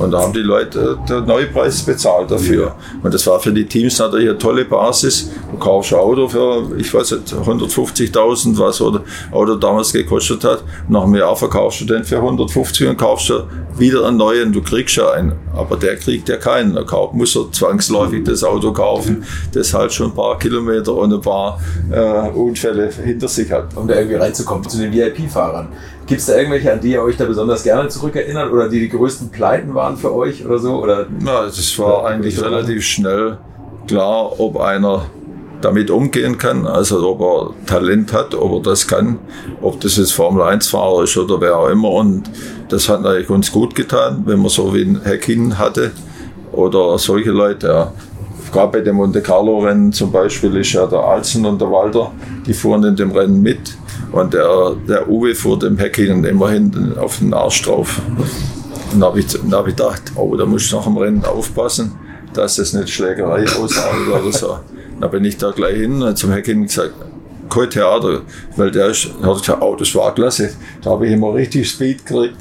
[0.00, 2.74] Und da haben die Leute den Neupreis bezahlt dafür.
[3.02, 5.30] Und das war für die Teams natürlich eine tolle Basis.
[5.50, 9.00] Du kaufst ein Auto für, ich weiß nicht, 150.000, was so ein
[9.32, 10.64] Auto damals gekostet hat.
[10.88, 13.44] Nach einem Jahr verkaufst du den für 150 und kaufst du
[13.78, 14.52] wieder einen neuen.
[14.52, 15.32] Du kriegst ja einen.
[15.54, 16.74] Aber der kriegt ja keinen.
[16.74, 21.20] Da muss er zwangsläufig das Auto kaufen, das halt schon ein paar Kilometer und ein
[21.20, 21.60] paar
[21.90, 23.76] äh, Unfälle hinter sich hat.
[23.76, 25.68] Um da irgendwie reinzukommen zu den VIP-Fahrern.
[26.06, 28.88] Gibt es da irgendwelche, an die ihr euch da besonders gerne zurückerinnert oder die die
[28.88, 30.82] größten Pleiten waren für euch oder so?
[30.82, 31.06] Oder?
[31.20, 33.38] Na, es war eigentlich relativ schnell
[33.88, 35.06] klar, ob einer
[35.62, 39.18] damit umgehen kann, also ob er Talent hat, ob er das kann,
[39.62, 41.90] ob das jetzt Formel-1-Fahrer ist oder wer auch immer.
[41.90, 42.30] Und
[42.68, 45.92] das hat natürlich uns gut getan, wenn man so wie ein Hackin hatte
[46.56, 47.66] oder solche Leute.
[47.68, 47.92] Ja.
[48.52, 52.10] Gerade bei dem Monte Carlo-Rennen zum Beispiel ist ja der Alzen und der Walter,
[52.46, 53.76] die fuhren in dem Rennen mit.
[54.12, 58.00] Und der, der Uwe fuhr dem Hackin immerhin auf den Arsch drauf.
[58.92, 61.92] Und da habe ich, hab ich gedacht, oh, da muss ich nach dem Rennen aufpassen,
[62.32, 64.58] dass das nicht Schlägerei ausartet oder so.
[65.00, 66.94] Da bin ich da gleich hin zum Hacking gesagt,
[67.48, 68.22] kein Theater,
[68.56, 70.50] weil der ist, hat gesagt, oh, das war klasse.
[70.82, 72.36] Da habe ich immer richtig Speed gekriegt.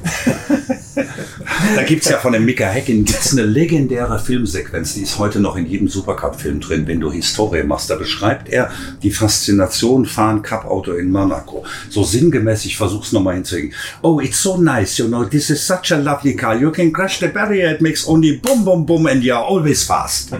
[1.75, 5.39] da gibt es ja von dem Mika Häkkinen gibt's eine legendäre Filmsequenz, die ist heute
[5.39, 7.89] noch in jedem Supercup-Film drin, wenn du Historie machst.
[7.89, 8.69] Da beschreibt er
[9.03, 11.63] die Faszination fahren Cup-Auto in Monaco.
[11.89, 13.73] So sinngemäß, ich versuch's nochmal hinzulegen.
[14.01, 16.55] Oh, it's so nice, you know, this is such a lovely car.
[16.55, 20.31] You can crash the barrier, it makes only boom, boom, boom and you're always fast.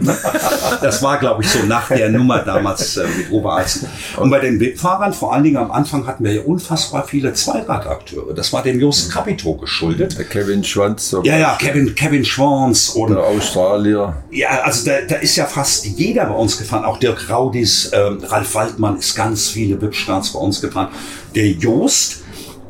[0.81, 3.87] das war, glaube ich, so nach der Nummer damals äh, mit Oberalzen.
[4.17, 8.33] Und bei den WIP-Fahrern, vor allen Dingen am Anfang hatten wir ja unfassbar viele Zweiradakteure.
[8.33, 10.17] Das war dem Just Capito geschuldet.
[10.17, 11.09] Der Kevin Schwanz.
[11.09, 12.89] So ja, ja, Kevin, Kevin Schwanz.
[12.89, 14.23] Und, der Australier.
[14.31, 16.85] Ja, also da, da ist ja fast jeder bei uns gefahren.
[16.85, 20.89] Auch Dirk Raudis, ähm, Ralf Waldmann ist ganz viele WIP-Starts bei uns gefahren.
[21.35, 22.24] Der Jost,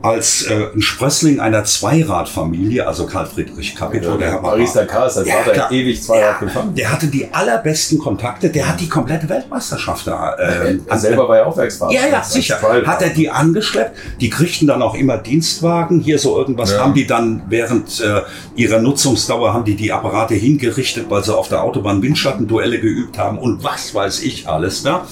[0.05, 5.17] als äh, ein Sprössling einer Zweiradfamilie, also Karl Friedrich Capito, ja, der Herr Marista Kars,
[5.17, 6.75] als ja, der ewig Zweirad ja, gefahren.
[6.75, 10.33] Der hatte die allerbesten Kontakte, der hat die komplette Weltmeisterschaft da.
[10.35, 11.91] Äh, er selber war ja auch Werksfahrer.
[11.91, 12.59] Ja, ja, sicher.
[12.85, 16.79] Hat er die angeschleppt, die kriegten dann auch immer Dienstwagen, hier so irgendwas, ja.
[16.79, 18.21] haben die dann während äh,
[18.55, 23.39] ihrer Nutzungsdauer, haben die die Apparate hingerichtet, weil sie auf der Autobahn Windschattenduelle geübt haben
[23.39, 25.05] und was weiß ich alles da.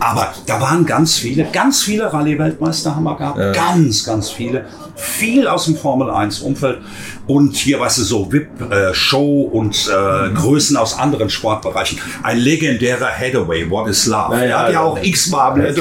[0.00, 3.52] Aber da waren ganz viele, ganz viele Rallye-Weltmeister haben wir gehabt, ja.
[3.52, 4.64] ganz, ganz viele,
[4.96, 6.78] viel aus dem Formel 1 Umfeld
[7.26, 10.34] und hier, weißt du, so VIP, äh, Show und äh, mhm.
[10.34, 11.98] Größen aus anderen Sportbereichen.
[12.22, 14.36] Ein legendärer Hathaway, What is Love.
[14.36, 15.72] Ja, ja, hat ja auch x-mal ja,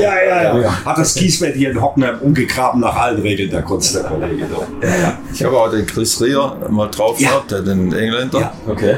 [0.00, 0.84] ja, ja, ja.
[0.84, 4.46] Hat das Kiesbett hier in Hockner umgegraben nach allen Regeln der Kunst, der Kollege.
[4.82, 5.18] Ja, ja.
[5.32, 8.40] Ich habe auch den Chris Rier mal drauf gehabt, den Engländer.
[8.40, 8.52] Ja.
[8.66, 8.96] Okay.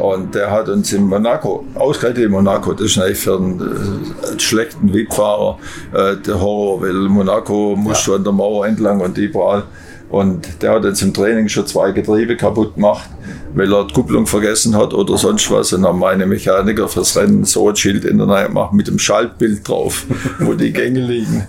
[0.00, 4.38] Und der hat uns in Monaco, ausgerechnet in Monaco, das ist eigentlich für einen, äh,
[4.38, 5.58] schlechten Wegfahrer
[5.92, 8.14] äh, der Horror, weil Monaco muss ja.
[8.14, 9.64] an der Mauer entlang und überall.
[10.10, 13.10] Und der hat jetzt im Training schon zwei Getriebe kaputt gemacht,
[13.54, 15.72] weil er die Kupplung vergessen hat oder sonst was.
[15.72, 18.98] Und dann meine Mechaniker fürs Rennen so ein Schild in der Nähe gemacht mit dem
[18.98, 20.06] Schaltbild drauf,
[20.38, 21.46] wo die Gänge liegen.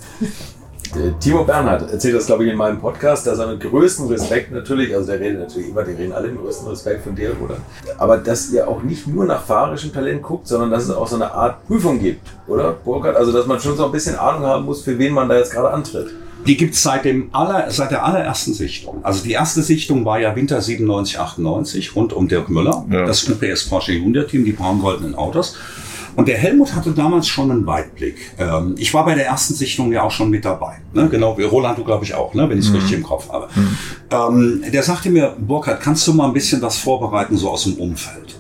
[1.20, 4.96] Timo Bernhard erzählt das, glaube ich, in meinem Podcast, dass er mit größtem Respekt natürlich,
[4.96, 7.58] also der redet natürlich immer, die reden alle mit größtem Respekt von dir, oder?
[7.98, 11.16] Aber dass ihr auch nicht nur nach fahrerischem Talent guckt, sondern dass es auch so
[11.16, 13.16] eine Art Prüfung gibt, oder, Burkhard?
[13.16, 15.52] Also, dass man schon so ein bisschen Ahnung haben muss, für wen man da jetzt
[15.52, 16.08] gerade antritt.
[16.48, 19.04] Die gibt's seit, dem aller, seit der allerersten Sichtung.
[19.04, 23.06] Also die erste Sichtung war ja Winter 97, 98 rund um Dirk Müller, ja.
[23.06, 25.58] das UPS Porsche Hyundai Team, die braun-goldenen Autos.
[26.20, 28.18] Und der Helmut hatte damals schon einen Weitblick.
[28.38, 30.82] Ähm, ich war bei der ersten Sichtung ja auch schon mit dabei.
[30.94, 31.08] Ne?
[31.08, 32.50] Genau, wie Roland, du glaube ich auch, ne?
[32.50, 32.76] wenn ich es mhm.
[32.76, 33.48] richtig im Kopf habe.
[33.56, 33.78] Mhm.
[34.12, 37.76] Ähm, der sagte mir, Burkhard, kannst du mal ein bisschen was vorbereiten, so aus dem
[37.76, 38.36] Umfeld?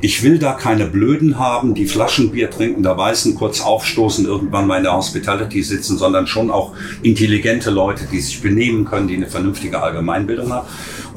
[0.00, 4.78] Ich will da keine Blöden haben, die Flaschenbier trinken, da weißen, kurz aufstoßen, irgendwann mal
[4.78, 6.72] in der Hospitality sitzen, sondern schon auch
[7.02, 10.66] intelligente Leute, die sich benehmen können, die eine vernünftige Allgemeinbildung haben.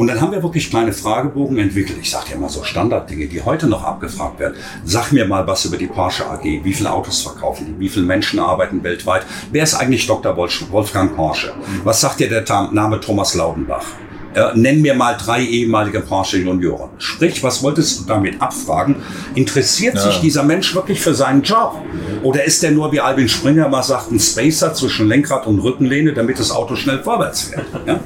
[0.02, 1.99] Und dann haben wir wirklich kleine Fragebogen entwickelt.
[2.02, 4.56] Ich sage dir mal so Standarddinge, die heute noch abgefragt werden.
[4.84, 6.43] Sag mir mal was über die Porsche AG.
[6.43, 7.80] Wie viele Autos verkaufen die?
[7.80, 9.28] Wie viele Menschen arbeiten weltweit?
[9.52, 10.36] Wer ist eigentlich Dr.
[10.36, 11.54] Wolfgang Porsche?
[11.84, 13.86] Was sagt dir der Name Thomas Laudenbach?
[14.34, 16.90] Äh, nenn mir mal drei ehemalige Porsche Junioren.
[16.98, 18.98] Sprich, was wolltest du damit abfragen?
[19.36, 20.02] Interessiert ja.
[20.02, 21.82] sich dieser Mensch wirklich für seinen Job?
[22.24, 26.14] Oder ist der nur, wie Albin Springer mal sagt, ein Spacer zwischen Lenkrad und Rückenlehne,
[26.14, 27.66] damit das Auto schnell vorwärts fährt?
[27.86, 28.00] Ja?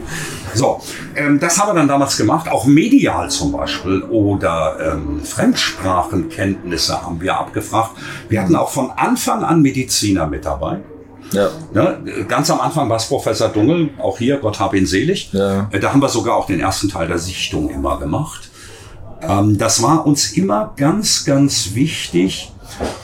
[0.54, 0.80] So,
[1.18, 7.20] ähm, das haben wir dann damals gemacht, auch medial zum Beispiel oder ähm, Fremdsprachenkenntnisse haben
[7.20, 7.92] wir abgefragt.
[8.30, 10.80] Wir hatten auch von Anfang an Mediziner mit dabei.
[11.36, 11.50] Ja.
[11.74, 11.98] ja.
[12.28, 15.30] Ganz am Anfang war es Professor Dungel, auch hier, Gott hab ihn selig.
[15.34, 15.70] Ja.
[15.72, 18.50] Äh, da haben wir sogar auch den ersten Teil der Sichtung immer gemacht.
[19.22, 22.52] Ähm, das war uns immer ganz, ganz wichtig.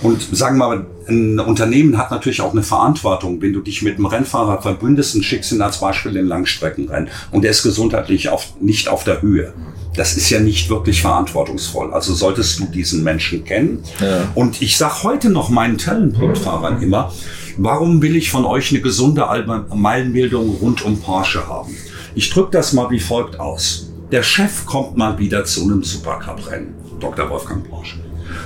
[0.01, 3.41] Und sagen wir mal, ein Unternehmen hat natürlich auch eine Verantwortung.
[3.41, 7.43] Wenn du dich mit einem Rennfahrer verbündest und schickst ihn als Beispiel in Langstreckenrennen und
[7.43, 9.53] der ist gesundheitlich auf, nicht auf der Höhe.
[9.95, 11.93] Das ist ja nicht wirklich verantwortungsvoll.
[11.93, 13.83] Also solltest du diesen Menschen kennen.
[13.99, 14.29] Ja.
[14.35, 17.11] Und ich sage heute noch meinen Talentpunktfahrern immer,
[17.57, 19.25] Warum will ich von euch eine gesunde
[19.73, 21.75] Meilenbildung rund um Porsche haben?
[22.15, 23.91] Ich drücke das mal wie folgt aus.
[24.11, 27.29] Der Chef kommt mal wieder zu einem Supercup-Rennen, Dr.
[27.29, 27.97] Wolfgang Porsche.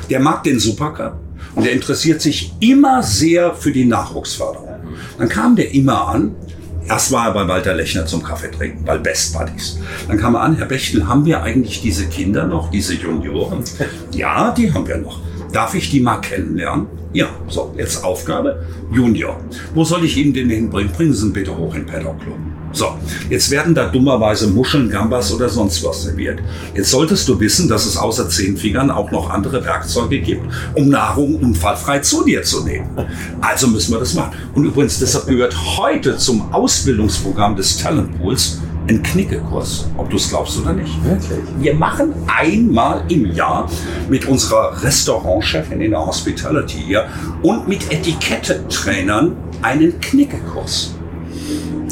[0.10, 1.20] Der mag den Supercup
[1.56, 4.70] und der interessiert sich immer sehr für die Nachwuchsförderung.
[5.18, 6.36] Dann kam der immer an,
[6.88, 9.80] Erst war er bei Walter Lechner zum Kaffee trinken, bei Best Buddies.
[10.08, 13.64] Dann kam er an, Herr Bechtel, haben wir eigentlich diese Kinder noch, diese Junioren?
[14.12, 15.20] Ja, die haben wir noch.
[15.56, 16.88] Darf ich die mal kennenlernen?
[17.14, 18.66] Ja, so, jetzt Aufgabe.
[18.92, 19.40] Junior.
[19.74, 20.92] Wo soll ich Ihnen den hinbringen?
[20.92, 22.36] Bringen Sie ihn bitte hoch in Paddock Club.
[22.74, 22.88] So,
[23.30, 26.40] jetzt werden da dummerweise Muscheln, Gambas oder sonst was serviert.
[26.74, 31.38] Jetzt solltest du wissen, dass es außer Zehnfingern auch noch andere Werkzeuge gibt, um Nahrung
[31.38, 32.90] unfallfrei zu dir zu nehmen.
[33.40, 34.34] Also müssen wir das machen.
[34.56, 40.60] Und übrigens, deshalb gehört heute zum Ausbildungsprogramm des Talentpools ein Knickekurs, ob du es glaubst
[40.60, 41.04] oder nicht.
[41.04, 41.40] Wirklich?
[41.60, 43.70] Wir machen einmal im Jahr
[44.10, 47.06] mit unserer Restaurantchefin in der Hospitality hier
[47.42, 50.96] und mit Etikettentrainern einen Knickekurs.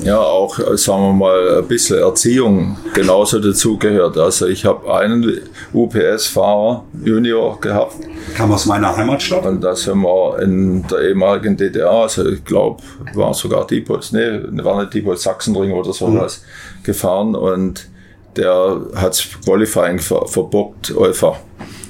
[0.03, 4.17] Ja, auch, äh, sagen wir mal, ein bisschen Erziehung genauso dazugehört.
[4.17, 5.39] Also ich habe einen
[5.73, 7.95] UPS-Fahrer, Junior, gehabt.
[8.35, 9.45] Kam aus meiner Heimatstadt.
[9.45, 12.83] Und da sind wir in der ehemaligen DDR, also ich glaube,
[13.13, 16.41] war sogar Diepholz, nee, war nicht Diepholz, Sachsenring oder sowas.
[16.41, 17.87] Mhm gefahren und
[18.35, 21.37] der hat Qualifying ver verbockt einfach.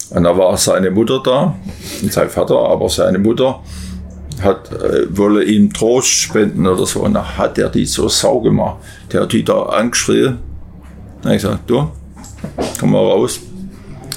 [0.10, 1.56] Und da war seine Mutter da,
[2.02, 3.62] und sein Vater, aber seine Mutter
[4.42, 7.02] hat, äh, wolle ihm Trost spenden oder so.
[7.02, 8.78] Und da hat er die so sau gemacht.
[9.12, 10.40] Der hat die da angeschrien.
[11.22, 11.90] Dann habe ich gesagt, du,
[12.80, 13.40] komm mal raus.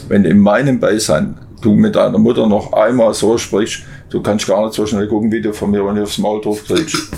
[0.09, 4.65] Wenn in meinem Beisein du mit deiner Mutter noch einmal so sprichst, du kannst gar
[4.65, 7.11] nicht so schnell gucken, wie du von mir, wenn ich aufs Maul drauf kriegst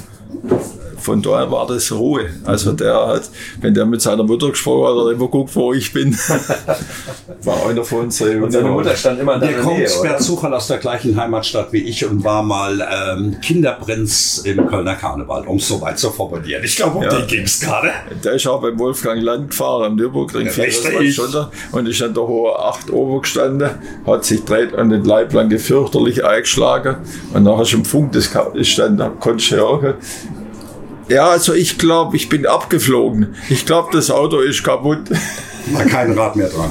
[1.08, 2.26] von daher war das Ruhe.
[2.44, 3.30] Also der hat,
[3.62, 6.14] wenn der mit seiner Mutter gesprochen hat, hat er immer geguckt, wo ich bin.
[7.44, 8.20] war einer von uns.
[8.20, 11.72] Und seine Mutter stand immer in der, der kommt per Zufall aus der gleichen Heimatstadt
[11.72, 16.10] wie ich und war mal ähm, Kinderprinz im Kölner Karneval, um es so weit zu
[16.10, 16.62] formulieren.
[16.62, 17.08] Ich glaube, um ja.
[17.08, 17.90] den ging es gerade.
[18.22, 20.46] Der ist auch beim Wolfgang Land gefahren am Nürburgring.
[20.46, 23.70] Ja, und ist an der hohe 8 oben gestanden,
[24.06, 26.96] hat sich dreht an den Leib lang fürchterlich eingeschlagen
[27.32, 28.30] und nachher schon im Funk das
[28.68, 29.94] stand, da konnte ich hören,
[31.08, 33.34] ja, also ich glaube, ich bin abgeflogen.
[33.48, 35.10] Ich glaube, das Auto ist kaputt.
[35.72, 36.70] War kein Rad mehr dran.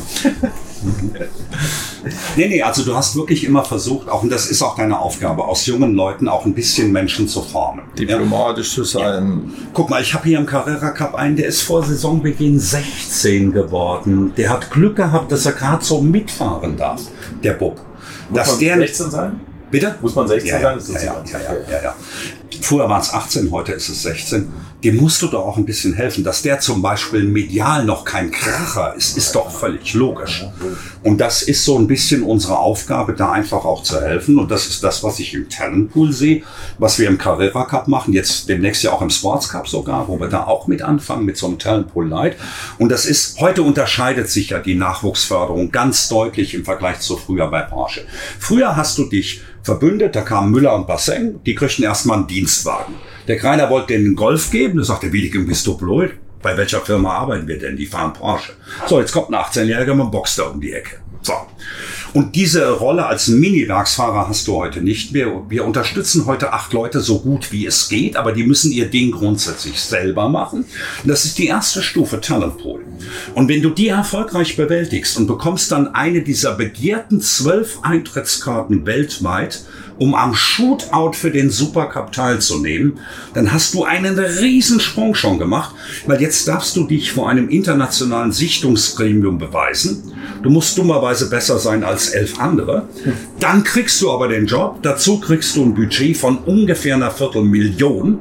[2.35, 5.43] nee, nee, also du hast wirklich immer versucht, auch und das ist auch deine Aufgabe,
[5.43, 7.81] aus jungen Leuten auch ein bisschen Menschen zu formen.
[7.97, 8.75] Diplomatisch ja.
[8.75, 9.43] zu sein.
[9.47, 9.65] Ja.
[9.73, 14.33] Guck mal, ich habe hier im Carrera Cup einen, der ist vor Saisonbeginn 16 geworden.
[14.37, 17.01] Der hat Glück gehabt, dass er gerade so mitfahren darf,
[17.43, 17.81] der Bub.
[18.29, 19.39] Muss dass der 16 sein?
[19.69, 19.95] Bitte?
[20.01, 20.95] Muss man 16 ja, sein?
[20.95, 21.95] Ja, ja, ja, ja, ja,
[22.61, 24.51] Früher waren es 18, heute ist es 16.
[24.83, 26.23] Dem musst du doch auch ein bisschen helfen.
[26.23, 30.45] Dass der zum Beispiel medial noch kein Kracher ist, ist doch völlig logisch.
[31.03, 34.37] Und das ist so ein bisschen unsere Aufgabe, da einfach auch zu helfen.
[34.37, 36.43] Und das ist das, was ich im Talentpool sehe,
[36.77, 40.19] was wir im Carrera Cup machen, jetzt demnächst ja auch im Sports Cup sogar, wo
[40.19, 42.37] wir da auch mit anfangen, mit so einem Talentpool Light.
[42.77, 47.47] Und das ist, heute unterscheidet sich ja die Nachwuchsförderung ganz deutlich im Vergleich zu früher
[47.47, 48.05] bei Porsche.
[48.39, 52.95] Früher hast du dich verbündet, da kamen Müller und Basseng, die kriegten erstmal einen Dienstwagen.
[53.27, 56.11] Der Kreiner wollte denen einen Golf geben, da sagte, wie bist du blöd?
[56.41, 57.75] Bei welcher Firma arbeiten wir denn?
[57.75, 58.53] Die fahren Porsche.
[58.87, 60.97] So, jetzt kommt ein 18-Jähriger mit einem Boxster um die Ecke.
[61.21, 61.33] So.
[62.13, 65.43] Und diese Rolle als Mini-Werksfahrer hast du heute nicht mehr.
[65.49, 69.11] Wir unterstützen heute acht Leute so gut wie es geht, aber die müssen ihr Ding
[69.11, 70.65] grundsätzlich selber machen.
[71.03, 72.85] Und das ist die erste Stufe Talentpool.
[73.35, 79.65] Und wenn du die erfolgreich bewältigst und bekommst dann eine dieser begehrten zwölf Eintrittskarten weltweit,
[79.99, 82.99] um am Shootout für den Supercup teilzunehmen,
[83.33, 85.73] dann hast du einen Riesensprung schon gemacht,
[86.05, 90.13] weil jetzt darfst du dich vor einem internationalen Sichtungsgremium beweisen.
[90.43, 92.87] Du musst dummerweise besser sein als elf andere.
[93.39, 94.79] Dann kriegst du aber den Job.
[94.81, 98.19] Dazu kriegst du ein Budget von ungefähr einer Viertelmillion.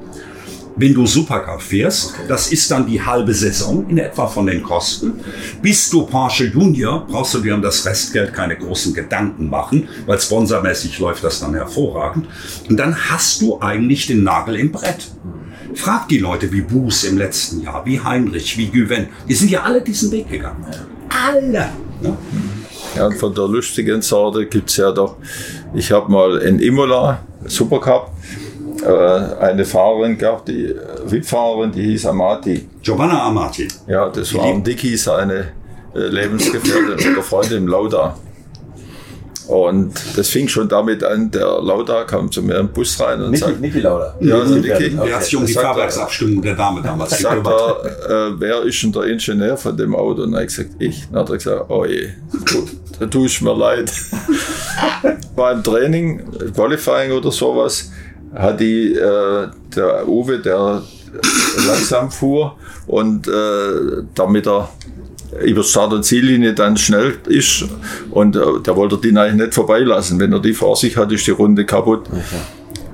[0.76, 2.14] Wenn du Supercar fährst.
[2.14, 2.24] Okay.
[2.28, 5.14] Das ist dann die halbe Saison in etwa von den Kosten.
[5.62, 10.20] Bist du Porsche Junior, brauchst du dir um das Restgeld keine großen Gedanken machen, weil
[10.20, 12.26] sponsormäßig läuft das dann hervorragend.
[12.68, 15.08] Und dann hast du eigentlich den Nagel im Brett.
[15.74, 19.08] Frag die Leute wie Buß im letzten Jahr, wie Heinrich, wie Güven.
[19.28, 20.64] Die sind ja alle diesen Weg gegangen.
[21.08, 21.68] Alle.
[22.02, 22.16] Ja.
[22.94, 25.16] Ja, und von der lustigen Sorte gibt es ja doch,
[25.74, 28.10] ich habe mal in Imola, Supercup,
[28.84, 30.74] eine Fahrerin gehabt, die
[31.06, 32.68] VIP-Fahrerin, die hieß Amati.
[32.82, 33.68] Giovanna Amati.
[33.86, 35.52] Ja, das war ein Dicky, seine
[35.94, 38.16] äh, Lebensgefährtin oder Freundin Lauda.
[39.48, 43.30] Und das fing schon damit an, der Lauda kam zu mir im Bus rein und
[43.30, 43.60] Niki, sagt...
[43.60, 44.16] Niki Lauda.
[44.20, 44.72] Ja, also Niki.
[44.72, 44.98] Okay.
[45.04, 48.92] Der hat sich um die Fahrwerksabstimmung der Dame damals Sagt er, äh, wer ist denn
[48.92, 50.22] der Ingenieur von dem Auto?
[50.22, 51.06] Und er hat gesagt, ich.
[51.10, 52.08] Dann hat er gesagt, oh je,
[52.98, 53.92] da tue ich mir leid.
[55.36, 56.22] War im Training,
[56.52, 57.92] Qualifying oder sowas,
[58.36, 60.82] hat die, äh, der Uwe, der
[61.66, 62.56] langsam fuhr
[62.86, 64.68] und äh, damit er
[65.44, 67.64] über Start- und Ziellinie dann schnell ist
[68.10, 70.20] und äh, der wollte die eigentlich nicht vorbeilassen.
[70.20, 72.06] Wenn er die vor sich hat, ist die Runde kaputt.
[72.08, 72.20] Okay.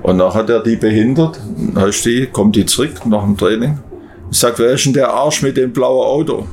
[0.01, 1.39] Und dann hat er die behindert,
[1.73, 3.79] dann ist die, kommt die zurück nach dem Training
[4.25, 6.47] und sagt, wer ist denn der Arsch mit dem blauen Auto?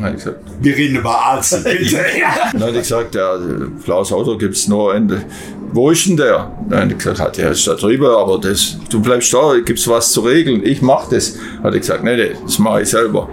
[0.00, 1.52] Gesagt, Wir reden über Arzt.
[1.52, 1.64] Dann
[2.62, 3.38] hat ich gesagt, ja,
[3.84, 5.24] blaues Auto gibt es nur Ende
[5.72, 6.50] wo ist denn der?
[6.68, 10.20] Nein, ich gesagt, der ist da drüber, aber das, du bleibst da, gibt's was zu
[10.20, 11.36] regeln, ich mach das.
[11.62, 13.28] Hat er gesagt, nee, nee, das mache ich selber.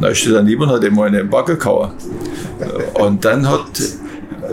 [0.00, 1.92] Dann ist er dann lieber, hat er mal einen Backe gehauen.
[2.94, 3.66] Und dann hat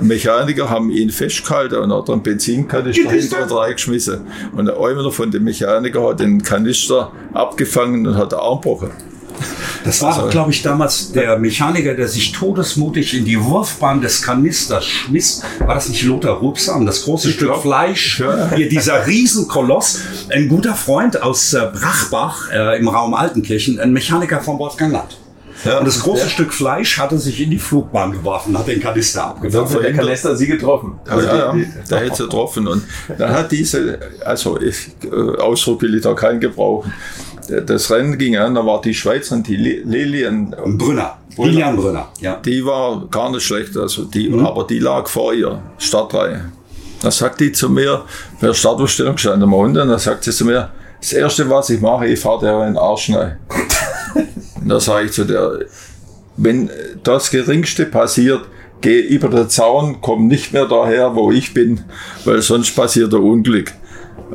[0.01, 4.21] Mechaniker haben ihn festgehalten und hat einen Benzinkanister hinter reingeschmissen.
[4.55, 8.91] Und einer von den Mechanikern hat den Kanister abgefangen und hat den Arm gebrochen.
[9.83, 14.21] Das war, also, glaube ich, damals der Mechaniker, der sich todesmutig in die Wurfbahn des
[14.21, 15.43] Kanisters schmiss.
[15.59, 16.85] War das nicht Lothar Rupsam?
[16.85, 18.19] Das große Stück glaub, Fleisch.
[18.19, 18.51] Ja.
[18.55, 20.01] Hier dieser Riesenkoloss.
[20.29, 25.17] Ein guter Freund aus äh, Brachbach äh, im Raum Altenkirchen, ein Mechaniker von Wolfgang Land.
[25.65, 28.79] Ja, und das große der, Stück Fleisch hatte sich in die Flugbahn geworfen, hat den
[28.79, 29.73] Kanister abgeworfen.
[29.73, 30.99] Dann hat der Kanister sie getroffen.
[31.07, 32.67] Also ja, die, die, der hätte sie getroffen.
[32.67, 32.83] Und
[33.17, 36.93] dann hat diese, also ich, äh, Ausdruck will ich da keinen gebrauchen
[37.65, 41.17] das Rennen ging an, da war die Schweizerin, die Lilian Brünner.
[41.35, 41.51] Brünner.
[41.51, 42.35] Lilian Brünner, ja.
[42.37, 44.45] Die war gar nicht schlecht, also die, mhm.
[44.45, 46.51] aber die lag vor ihr, Startreihe.
[47.01, 48.03] Da sagt die zu mir,
[48.39, 51.79] bei der Startaufstellung stand am unten, da sagt sie zu mir, das erste, was ich
[51.79, 53.37] mache, ich fahre der in den Arsch rein.
[54.69, 55.65] Da sage ich zu der,
[56.37, 56.69] wenn
[57.03, 58.41] das Geringste passiert,
[58.81, 61.81] geh über den Zaun, komm nicht mehr daher, wo ich bin,
[62.25, 63.73] weil sonst passiert ein Unglück.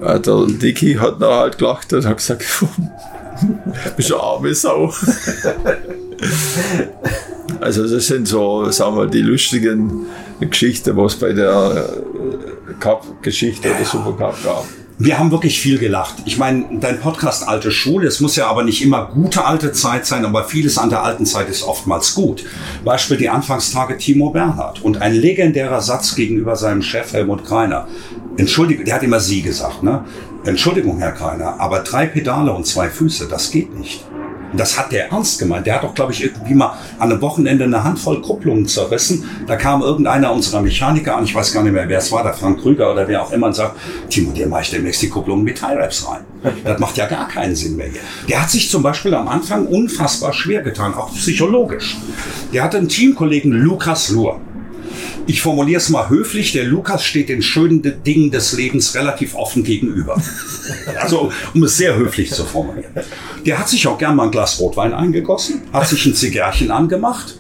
[0.00, 2.44] Äh, der Dicky hat noch halt gelacht und hat gesagt,
[3.96, 4.88] bist du arme Sau.
[7.60, 10.06] also das sind so, sagen wir, die lustigen
[10.40, 11.88] Geschichten, was bei der
[12.68, 14.64] äh, Cup-Geschichte oder Supercup gab.
[14.96, 16.22] Wir haben wirklich viel gelacht.
[16.24, 20.06] Ich meine, dein Podcast Alte Schule, es muss ja aber nicht immer gute alte Zeit
[20.06, 22.44] sein, aber vieles an der alten Zeit ist oftmals gut.
[22.84, 27.88] Beispiel die Anfangstage Timo Bernhard und ein legendärer Satz gegenüber seinem Chef Helmut Kreiner.
[28.36, 30.04] Entschuldigung, der hat immer Sie gesagt, ne?
[30.44, 34.04] Entschuldigung, Herr Kreiner, aber drei Pedale und zwei Füße, das geht nicht.
[34.54, 35.66] Und das hat der ernst gemeint.
[35.66, 39.28] Der hat doch, glaube ich, irgendwie mal an einem Wochenende eine Handvoll Kupplungen zerrissen.
[39.48, 42.34] Da kam irgendeiner unserer Mechaniker an, ich weiß gar nicht mehr, wer es war, der
[42.34, 43.76] Frank Krüger oder wer auch immer, und sagt,
[44.10, 46.20] Timo, der mache ich demnächst die Kupplungen mit Tie Wraps rein.
[46.62, 48.00] Das macht ja gar keinen Sinn mehr hier.
[48.28, 51.96] Der hat sich zum Beispiel am Anfang unfassbar schwer getan, auch psychologisch.
[52.52, 54.40] Der hatte einen Teamkollegen, Lukas Luhr
[55.26, 59.64] ich formuliere es mal höflich, der Lukas steht den schönen Dingen des Lebens relativ offen
[59.64, 60.20] gegenüber.
[60.98, 62.90] Also, um es sehr höflich zu formulieren.
[63.44, 67.34] Der hat sich auch gern mal ein Glas Rotwein eingegossen, hat sich ein Zigarrchen angemacht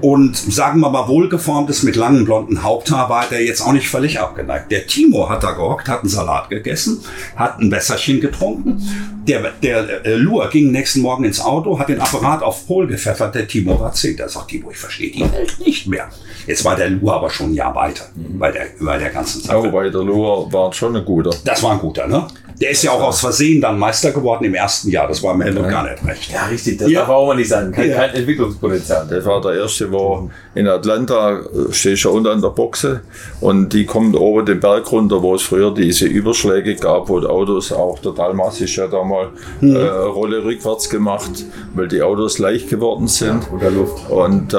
[0.00, 4.20] und sagen wir mal wohlgeformtes mit langen blonden Haupthaar war der jetzt auch nicht völlig
[4.20, 4.70] abgeneigt.
[4.70, 7.00] Der Timo hat da gehockt, hat einen Salat gegessen,
[7.34, 8.82] hat ein Wässerchen getrunken.
[9.26, 13.34] Der, der äh, Lur ging nächsten Morgen ins Auto, hat den Apparat auf Pol gepfeffert.
[13.34, 14.16] Der Timo war zehn.
[14.16, 16.08] Der sagt, Timo, ich verstehe die Welt nicht mehr.
[16.46, 19.56] Jetzt war der Lur aber schon ein Jahr weiter bei der, bei der ganzen Sache.
[19.56, 21.30] Aber bei der Lur war schon ein guter.
[21.44, 22.26] Das war ein guter, ne?
[22.60, 25.06] Der ist ja auch aus Versehen dann Meister geworden im ersten Jahr.
[25.08, 25.70] Das war im Helmut ja.
[25.70, 26.32] gar nicht recht.
[26.32, 26.78] Ja, richtig.
[26.78, 27.00] Das ja.
[27.00, 27.70] darf auch mal nicht sein.
[27.70, 27.96] Kein, ja.
[27.96, 29.06] kein Entwicklungspotenzial.
[29.08, 31.40] Das war der erste, wo in Atlanta
[31.70, 33.02] ich ja unten an der Boxe
[33.40, 37.26] und die kommen oben den Berg runter, wo es früher diese Überschläge gab, wo die
[37.26, 39.28] Autos auch der Dalmas ist ja da mal
[39.60, 39.76] mhm.
[39.76, 41.44] äh, Rolle rückwärts gemacht,
[41.74, 43.46] weil die Autos leicht geworden sind.
[43.60, 44.08] Ja, Luft.
[44.10, 44.56] Und äh,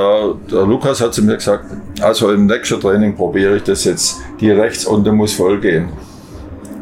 [0.52, 1.66] der Lukas hat zu mir gesagt,
[2.02, 5.90] also im nächsten Training probiere ich das jetzt, die rechts unten muss voll gehen.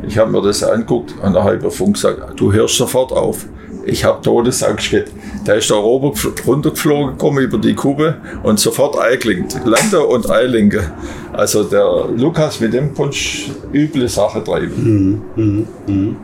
[0.07, 3.45] Ich habe mir das angeguckt und ich mir Funk gesagt, du hörst sofort auf.
[3.85, 5.11] Ich habe Todesangst gehabt.
[5.45, 9.59] Da ist der Robert runtergeflogen, gekommen über die Kuppe und sofort eingeklinkt.
[9.63, 10.91] Lande und Eilinke.
[11.33, 15.21] Also der Lukas mit dem Punsch üble Sache treiben.
[15.35, 16.15] Mhm, mh, mh.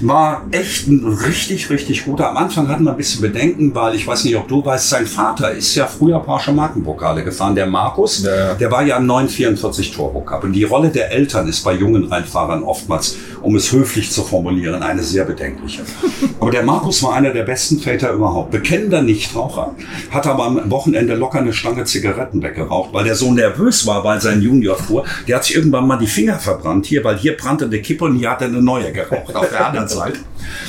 [0.00, 2.30] War echt ein richtig, richtig guter.
[2.30, 5.06] Am Anfang hatten wir ein bisschen Bedenken, weil ich weiß nicht, ob du weißt, sein
[5.06, 7.54] Vater ist ja früher Porsche Markenpokale gefahren.
[7.54, 10.44] Der Markus, Ja, der war ja im 944 Turbo Cup.
[10.44, 14.82] Und die Rolle der Eltern ist bei jungen Rennfahrern oftmals, um es höflich zu formulieren,
[14.82, 15.82] eine sehr bedenkliche.
[16.40, 18.50] Aber der Markus war einer der besten Väter überhaupt.
[18.50, 19.74] Bekennender Nichtraucher,
[20.10, 24.20] hat aber am Wochenende locker eine Stange Zigaretten weggeraucht, weil der so nervös war, weil
[24.20, 25.04] sein Junior fuhr.
[25.26, 28.16] Der hat sich irgendwann mal die Finger verbrannt hier, weil hier brannte eine Kippe und
[28.16, 30.18] hier hat er eine neue geraucht auf der anderen Seite.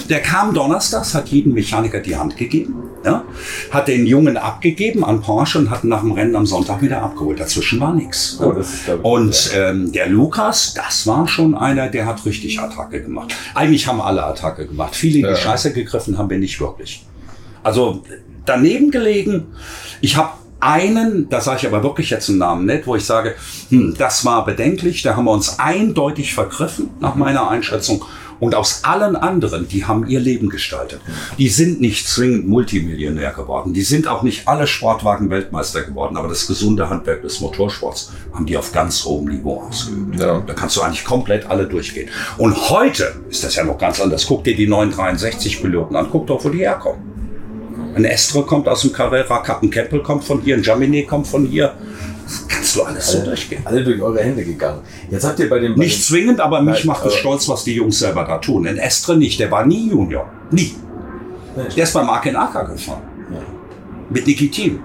[0.09, 3.23] Der kam donnerstags, hat jedem Mechaniker die Hand gegeben, ja,
[3.71, 7.39] hat den Jungen abgegeben an Porsche und hat nach dem Rennen am Sonntag wieder abgeholt.
[7.39, 8.39] Dazwischen war nichts.
[8.41, 8.53] Oh,
[9.03, 13.33] Und ähm, der Lukas, das war schon einer, der hat richtig Attacke gemacht.
[13.53, 14.95] Eigentlich haben alle Attacke gemacht.
[14.95, 15.35] Viele in die Ja.
[15.35, 17.05] Scheiße gegriffen haben wir nicht wirklich.
[17.63, 18.01] Also
[18.45, 19.47] daneben gelegen.
[20.01, 23.35] Ich habe einen, da sage ich aber wirklich jetzt einen Namen nicht, wo ich sage,
[23.69, 28.03] hm, das war bedenklich, da haben wir uns eindeutig vergriffen, nach meiner Einschätzung.
[28.39, 31.01] Und aus allen anderen, die haben ihr Leben gestaltet.
[31.37, 33.73] Die sind nicht zwingend Multimillionär geworden.
[33.73, 36.17] Die sind auch nicht alle Sportwagen-Weltmeister geworden.
[36.17, 40.19] Aber das gesunde Handwerk des Motorsports haben die auf ganz hohem Niveau ausgeübt.
[40.19, 40.43] Ja.
[40.45, 42.09] Da kannst du eigentlich komplett alle durchgehen.
[42.37, 44.25] Und heute ist das ja noch ganz anders.
[44.27, 46.07] Guck dir die 963-Piloten an.
[46.11, 47.17] Guck doch, wo die herkommen.
[47.95, 51.47] Ein Estre kommt aus dem Carrera, Captain Campbell kommt von hier, ein Jaminet kommt von
[51.47, 51.73] hier.
[52.47, 53.61] Kannst du alles so durchgehen.
[53.65, 54.81] Alle durch eure Hände gegangen.
[55.09, 55.75] Jetzt habt ihr bei dem.
[55.75, 58.67] bei Nicht zwingend, aber mich macht es stolz, was die Jungs selber da tun.
[58.67, 60.29] Ein Estre nicht, der war nie Junior.
[60.51, 60.75] Nie.
[61.75, 63.01] Der ist beim Aken Acker gefahren.
[64.09, 64.79] Mit Niki Team.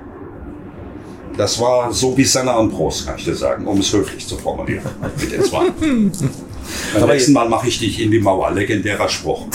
[1.36, 4.36] Das war so wie Senna und Prost, kann ich dir sagen, um es höflich zu
[4.36, 4.84] formulieren.
[5.20, 5.70] Mit den zwei.
[6.98, 8.50] Beim nächsten Mal mache ich dich in die Mauer.
[8.52, 9.46] Legendärer Spruch.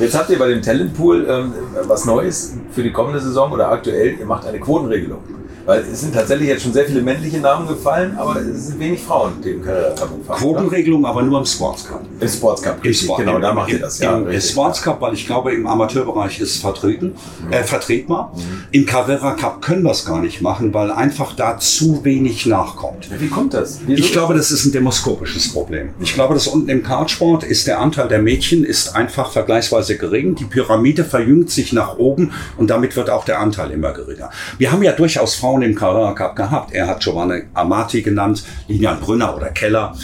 [0.00, 1.52] Jetzt habt ihr bei dem Talentpool ähm,
[1.86, 4.16] was Neues für die kommende Saison oder aktuell.
[4.18, 5.20] Ihr macht eine Quotenregelung.
[5.64, 9.00] Weil es sind tatsächlich jetzt schon sehr viele männliche Namen gefallen, aber es sind wenig
[9.00, 10.38] Frauen, die im Carrera Cup fahren.
[10.38, 12.02] Quotenregelung, aber nur im Sports Cup.
[12.20, 13.98] Im Sports Cup, richtig, Sport- genau, im- da macht ihr das.
[13.98, 14.50] Ja, Im richtig.
[14.52, 17.14] Sports Cup, weil ich glaube, im Amateurbereich ist es vertreten,
[17.50, 18.32] äh, vertretbar.
[18.34, 18.64] Mhm.
[18.72, 23.08] Im Carrera Cup können wir es gar nicht machen, weil einfach da zu wenig nachkommt.
[23.20, 23.80] Wie kommt das?
[23.86, 24.02] Wieso?
[24.02, 25.90] Ich glaube, das ist ein demoskopisches Problem.
[26.00, 30.34] Ich glaube, dass unten im Kartsport ist der Anteil der Mädchen ist einfach vergleichsweise gering.
[30.34, 34.30] Die Pyramide verjüngt sich nach oben und damit wird auch der Anteil immer geringer.
[34.58, 36.72] Wir haben ja durchaus Frauen im Carrera Cup gehabt.
[36.72, 39.94] Er hat Giovanna Amati genannt, Lilian Brünner oder Keller.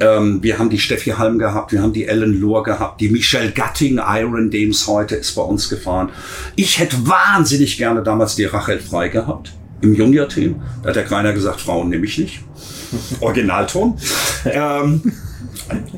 [0.00, 3.50] Ähm, wir haben die Steffi Halm gehabt, wir haben die Ellen Lohr gehabt, die Michelle
[3.52, 6.10] Gatting, Iron Dames heute ist bei uns gefahren.
[6.56, 10.60] Ich hätte wahnsinnig gerne damals die Rachel Frei gehabt im Junior-Team.
[10.82, 12.40] Da hat der Kreiner gesagt, Frauen nehme ich nicht.
[13.20, 13.96] Originalton.
[14.44, 15.12] ähm,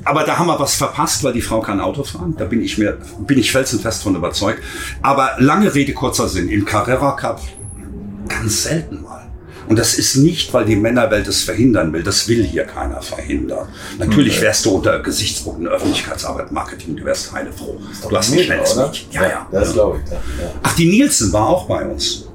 [0.05, 2.35] aber da haben wir was verpasst, weil die Frau kann Auto fahren.
[2.37, 4.61] Da bin ich mir, bin ich felsenfest von überzeugt.
[5.03, 6.49] Aber lange Rede, kurzer Sinn.
[6.49, 7.41] Im Carrera Cup
[8.31, 9.31] ganz selten mal.
[9.69, 12.03] Und das ist nicht, weil die Männerwelt es verhindern will.
[12.03, 13.69] Das will hier keiner verhindern.
[13.99, 17.79] Natürlich wärst du unter Gesichtspunkten Öffentlichkeitsarbeit, Marketing, du wärst heilefroh.
[18.09, 18.77] Du hast Mega, schnelles?
[18.77, 19.13] Mädchen.
[19.13, 19.49] Ja, ja.
[19.53, 20.11] Das glaube ich.
[20.11, 20.19] Ja.
[20.63, 22.29] Ach, die Nielsen war auch bei uns.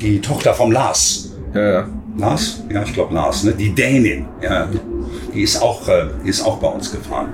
[0.00, 1.30] Die Tochter vom Lars.
[1.54, 1.88] Ja, ja.
[2.18, 2.60] Lars?
[2.72, 3.52] Ja, ich glaube Lars, ne?
[3.52, 4.26] Die Dänin.
[4.40, 4.68] Ja,
[5.34, 7.30] die ist auch, äh, die ist auch bei uns gefahren.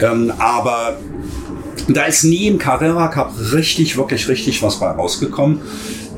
[0.00, 0.98] Ähm, aber
[1.88, 5.60] da ist nie im Carrera Cup richtig, wirklich richtig was bei rausgekommen.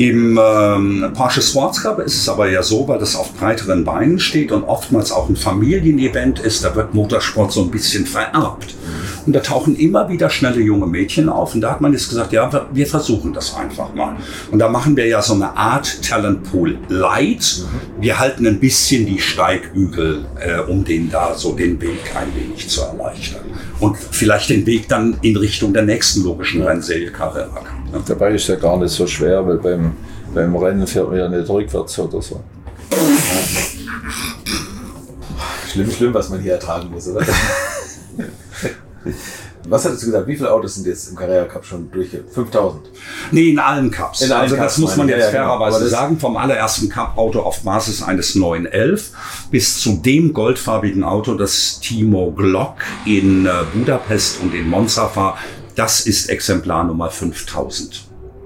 [0.01, 4.18] Im ähm, Porsche Sports Cup ist es aber ja so, weil das auf breiteren Beinen
[4.18, 8.74] steht und oftmals auch ein Familienevent ist, da wird Motorsport so ein bisschen vererbt.
[9.26, 11.54] Und da tauchen immer wieder schnelle junge Mädchen auf.
[11.54, 14.16] Und da hat man jetzt gesagt, ja, wir- versuchen das einfach mal.
[14.50, 17.62] Und da machen wir ja so eine Art Talentpool Light.
[18.00, 22.68] Wir halten ein bisschen die Steigbügel, äh, um den da so den Weg ein wenig
[22.68, 23.42] zu erleichtern.
[23.78, 27.64] Und vielleicht den Weg dann in Richtung der nächsten logischen Rennserie Carrera Cup.
[27.92, 28.00] Ne?
[28.06, 29.92] Dabei ist ja gar nicht so schwer, weil beim,
[30.34, 32.40] beim Rennen fährt man ja nicht rückwärts oder so.
[35.70, 37.24] Schlimm, schlimm, was man hier ertragen muss, oder?
[39.68, 40.26] was hattest du gesagt?
[40.26, 42.11] Wie viele Autos sind jetzt im Carrera Cup schon durch?
[42.11, 42.90] 5000.
[43.30, 44.22] Nee, in allen Cups.
[44.22, 45.59] In allen also das Cups muss man jetzt Ja, genau.
[45.59, 46.18] fairerweise sagen.
[46.18, 49.12] Vom allerersten Cup-Auto auf Basis eines 911
[49.51, 55.38] bis zu dem goldfarbigen Auto, das Timo Glock in äh, Budapest und in Monza war.
[55.76, 58.05] Das ist Exemplar Nummer 5000.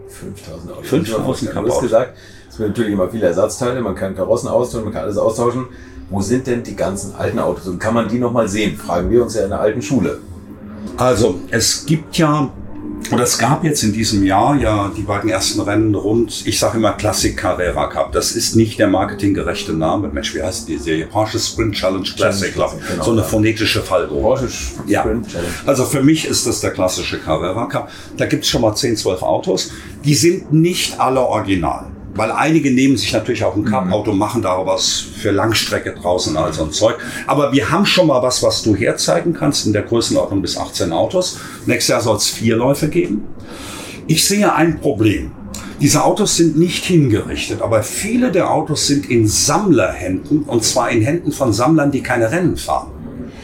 [0.08, 0.88] 5000 Autos.
[0.88, 2.16] 5000 Du hast gesagt,
[2.48, 5.66] es gibt natürlich immer viele Ersatzteile, man kann Karossen austauschen, man kann alles austauschen.
[6.10, 8.76] Wo sind denn die ganzen alten Autos und kann man die nochmal sehen?
[8.76, 10.20] Fragen wir uns ja in der alten Schule.
[10.96, 12.52] Also es gibt ja,
[13.12, 16.78] oder es gab jetzt in diesem Jahr ja die beiden ersten Rennen rund, ich sage
[16.78, 18.12] immer Classic Carrera Cup.
[18.12, 20.08] Das ist nicht der marketinggerechte Name.
[20.08, 21.06] Mensch, wie heißt die Serie?
[21.06, 22.54] Porsche Sprint Challenge Classic.
[22.54, 23.26] Classic, genau, so eine ja.
[23.26, 24.22] phonetische Fallgrube.
[24.22, 24.48] Porsche
[24.86, 25.00] Ja.
[25.00, 25.48] Sprint Challenge.
[25.66, 27.90] Also für mich ist das der klassische Carrera Cup.
[28.16, 29.72] Da gibt's schon mal 10, 12 Autos.
[30.04, 31.93] Die sind nicht alle original.
[32.14, 36.52] Weil einige nehmen sich natürlich auch ein Cup-Auto, machen da was für Langstrecke draußen, all
[36.52, 36.96] so ein Zeug.
[37.26, 40.92] Aber wir haben schon mal was, was du herzeigen kannst in der Größenordnung bis 18
[40.92, 41.38] Autos.
[41.66, 43.24] Nächstes Jahr soll es vier Läufe geben.
[44.06, 45.32] Ich sehe ein Problem.
[45.80, 51.02] Diese Autos sind nicht hingerichtet, aber viele der Autos sind in Sammlerhänden und zwar in
[51.02, 52.93] Händen von Sammlern, die keine Rennen fahren.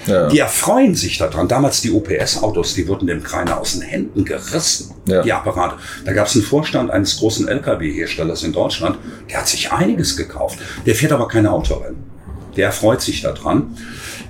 [0.07, 0.29] Ja.
[0.29, 1.49] Die erfreuen sich daran.
[1.49, 5.23] Damals die OPS-Autos, die wurden dem Kreiner aus den Händen gerissen, ja.
[5.23, 5.77] die Apparate.
[6.05, 8.99] Da gab es einen Vorstand eines großen Lkw-Herstellers in Deutschland,
[9.29, 10.59] der hat sich einiges gekauft.
[10.87, 12.11] Der fährt aber keine Autorennen.
[12.57, 13.77] Der erfreut sich daran.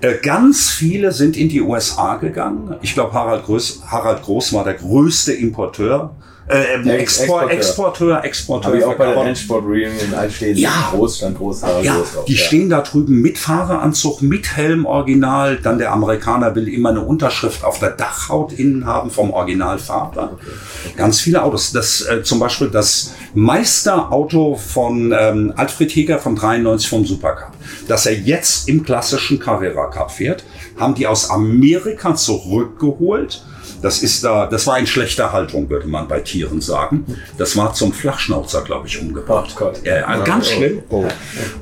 [0.00, 2.76] Äh, ganz viele sind in die USA gegangen.
[2.82, 3.44] Ich glaube, Harald,
[3.86, 6.16] Harald Groß war der größte Importeur
[6.50, 8.70] äh, ähm, Export, Exporteur, Exporteur.
[8.70, 10.90] Habe ich auch bei der Rennsport Reunion in ja.
[10.90, 12.38] groß, stand groß, ja, groß Die ja.
[12.38, 15.56] stehen da drüben mit Fahreranzug, mit Helm Original.
[15.56, 20.10] Dann der Amerikaner will immer eine Unterschrift auf der Dachhaut innen haben vom Originalfahrer.
[20.10, 20.50] Okay.
[20.84, 20.94] Okay.
[20.96, 21.72] Ganz viele Autos.
[21.72, 27.52] Das äh, zum Beispiel das Meisterauto von ähm, Alfred Heger von 93 vom Supercup,
[27.86, 30.44] dass er jetzt im klassischen Carrera Cup fährt,
[30.78, 33.44] haben die aus Amerika zurückgeholt
[33.82, 37.04] das ist da, das war in schlechter Haltung, würde man bei Tieren sagen.
[37.38, 39.50] Das war zum Flachschnauzer, glaube ich, umgebracht.
[39.54, 39.84] Oh Gott.
[39.84, 40.82] Ja, ganz oh, schlimm.
[40.88, 41.06] Oh.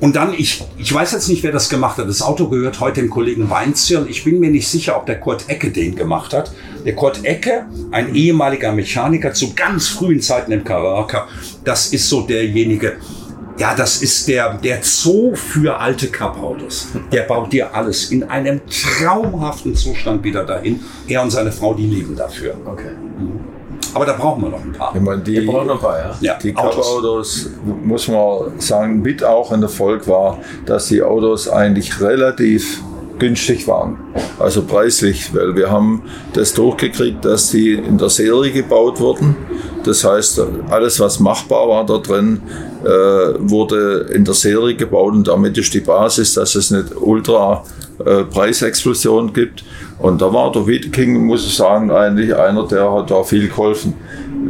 [0.01, 2.09] Und dann, ich, ich weiß jetzt nicht, wer das gemacht hat.
[2.09, 4.07] Das Auto gehört heute dem Kollegen Weinzierl.
[4.09, 6.53] Ich bin mir nicht sicher, ob der Kurt Ecke den gemacht hat.
[6.85, 11.07] Der Kurt Ecke, ein ehemaliger Mechaniker zu ganz frühen Zeiten im Carrera
[11.65, 12.97] das ist so derjenige,
[13.59, 16.89] ja, das ist der, der Zoo für alte Cup-Autos.
[17.13, 20.81] Der baut dir alles in einem traumhaften Zustand wieder dahin.
[21.07, 22.55] Er und seine Frau, die lieben dafür.
[22.65, 22.91] Okay.
[23.19, 23.41] Mhm.
[23.95, 24.95] Aber da brauchen wir noch ein paar.
[24.95, 26.17] Ich meine, die, wir brauchen noch ein paar, ja.
[26.21, 27.51] ja die Cup-Autos,
[27.83, 32.83] muss man sagen, mit auch ein Erfolg war, dass die Autos eigentlich relativ
[33.19, 33.99] günstig waren.
[34.39, 36.03] Also preislich, weil wir haben
[36.35, 39.37] das durchgekriegt, dass die in der Serie gebaut wurden.
[39.89, 42.43] Das heißt, alles, was machbar war da drin,
[42.85, 42.89] äh,
[43.39, 47.65] wurde in der Serie gebaut und damit ist die Basis, dass es eine ultra
[48.05, 48.25] äh,
[49.33, 49.65] gibt.
[49.99, 53.95] Und da war der Wiedeking, muss ich sagen, eigentlich einer, der hat da viel geholfen.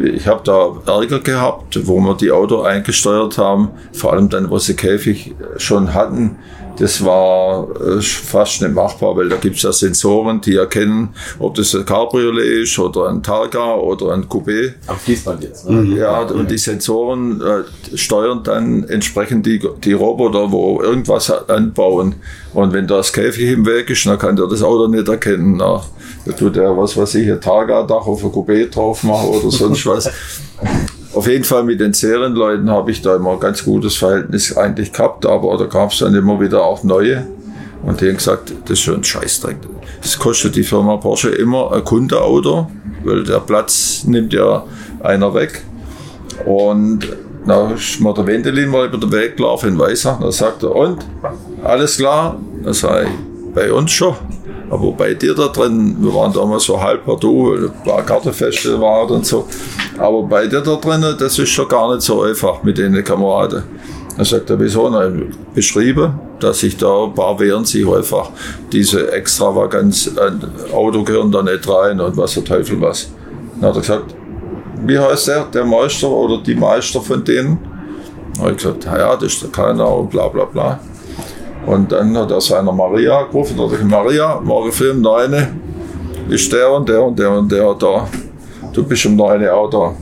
[0.02, 4.58] Ich habe da Ärger gehabt, wo wir die Auto eingesteuert haben, vor allem dann, wo
[4.58, 6.36] sie Käfig schon hatten
[6.78, 11.54] das war äh, fast nicht machbar, weil da gibt es ja Sensoren, die erkennen, ob
[11.54, 14.74] das ein Cabriolet ist oder ein Targa oder ein Coupé.
[14.86, 15.68] Am Fließband jetzt.
[15.68, 15.82] Ne?
[15.82, 15.96] Mhm.
[15.96, 22.16] Ja, und die Sensoren äh, steuern dann entsprechend die, die Roboter, wo irgendwas anbauen.
[22.54, 25.56] Und wenn das Käfig im Weg ist, dann kann der das Auto nicht erkennen.
[25.56, 25.82] Na,
[26.24, 29.84] da tut er, was weiß ich, ein Targa-Dach auf ein Coupé drauf machen oder sonst
[29.86, 30.10] was.
[31.18, 34.92] Auf jeden Fall mit den Serienleuten habe ich da immer ein ganz gutes Verhältnis eigentlich
[34.92, 37.26] gehabt, aber da gab es dann immer wieder auch neue.
[37.82, 39.56] Und die haben gesagt, das ist schon ein Scheißdreck.
[40.00, 42.70] Das kostet die Firma Porsche immer ein Kundeauto,
[43.02, 44.62] weil der Platz nimmt ja
[45.00, 45.64] einer weg.
[46.46, 47.00] Und
[47.44, 50.20] da ist mir der Wendelin mal über den Weg gelaufen in Weißach.
[50.20, 51.04] Da sagt er, und?
[51.64, 52.38] Alles klar?
[52.62, 54.14] Da sage ich, bei uns schon.
[54.70, 59.10] Aber bei dir da drin, wir waren damals so halb du, ein paar Gartenfeste waren
[59.10, 59.46] und so.
[59.96, 63.62] Aber bei dir da drin, das ist schon gar nicht so einfach mit den Kameraden.
[64.18, 64.90] Er sagt er, wieso?
[64.90, 65.10] Na,
[65.54, 68.30] beschrieben, dass sich da ein paar wehren sich einfach
[68.72, 70.42] diese Extravaganz, ein
[70.72, 73.10] Auto gehören da nicht rein und was der Teufel was.
[73.60, 74.14] Dann hat er gesagt,
[74.84, 77.58] wie heißt der, der Meister oder die Meister von denen?
[78.34, 80.80] Dann habe ich gesagt, ja, das ist der Keiner und bla bla bla.
[81.68, 85.48] Und dann hat er seiner Maria gerufen, oder Maria, morgen um 9
[86.30, 88.08] ist der und der und der und der da.
[88.72, 89.94] Du bist um 9 auch da.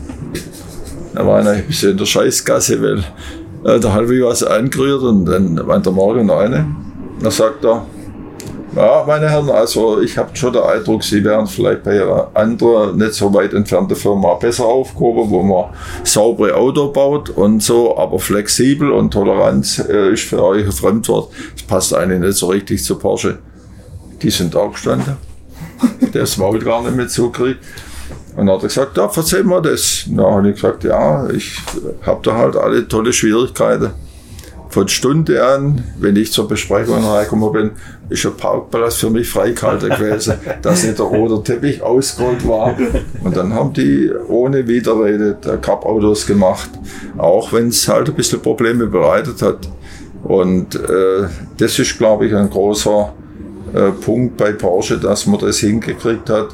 [1.13, 2.99] Dann war ich bisschen in der Scheißgasse, weil
[3.65, 6.77] äh, da habe ich was angerührt und dann war der Morgen 9.
[7.21, 7.85] Dann sagt er,
[8.77, 12.99] ja, meine Herren, also ich habe schon den Eindruck, Sie wären vielleicht bei einer anderen,
[12.99, 15.67] nicht so weit entfernten Firma besser aufgehoben, wo man
[16.05, 21.33] saubere Auto baut und so, aber flexibel und Toleranz äh, ist für euch ein Fremdwort.
[21.55, 23.39] Das passt eigentlich nicht so richtig zu Porsche.
[24.21, 25.17] Die sind da gestanden.
[26.01, 27.61] Der das Maul gar nicht mehr zukriegt.
[28.37, 30.05] Und dann hat er gesagt, ja, verzeih mir das.
[30.07, 31.57] Dann habe ich gesagt, ja, ich
[32.05, 33.93] habe da halt alle tolle Schwierigkeiten
[34.77, 37.71] von Stunde an, wenn ich zur Besprechung reingekommen bin,
[38.11, 42.77] ist ein Parkplatz für mich freigehalten gewesen, dass nicht der rote Teppich ausgerollt war.
[43.25, 46.69] Und dann haben die ohne Widerrede Cup-Autos gemacht,
[47.17, 49.67] auch wenn es halt ein bisschen Probleme bereitet hat.
[50.23, 51.27] Und äh,
[51.57, 53.15] das ist, glaube ich, ein großer
[53.73, 56.49] äh, Punkt bei Porsche, dass man das hingekriegt hat,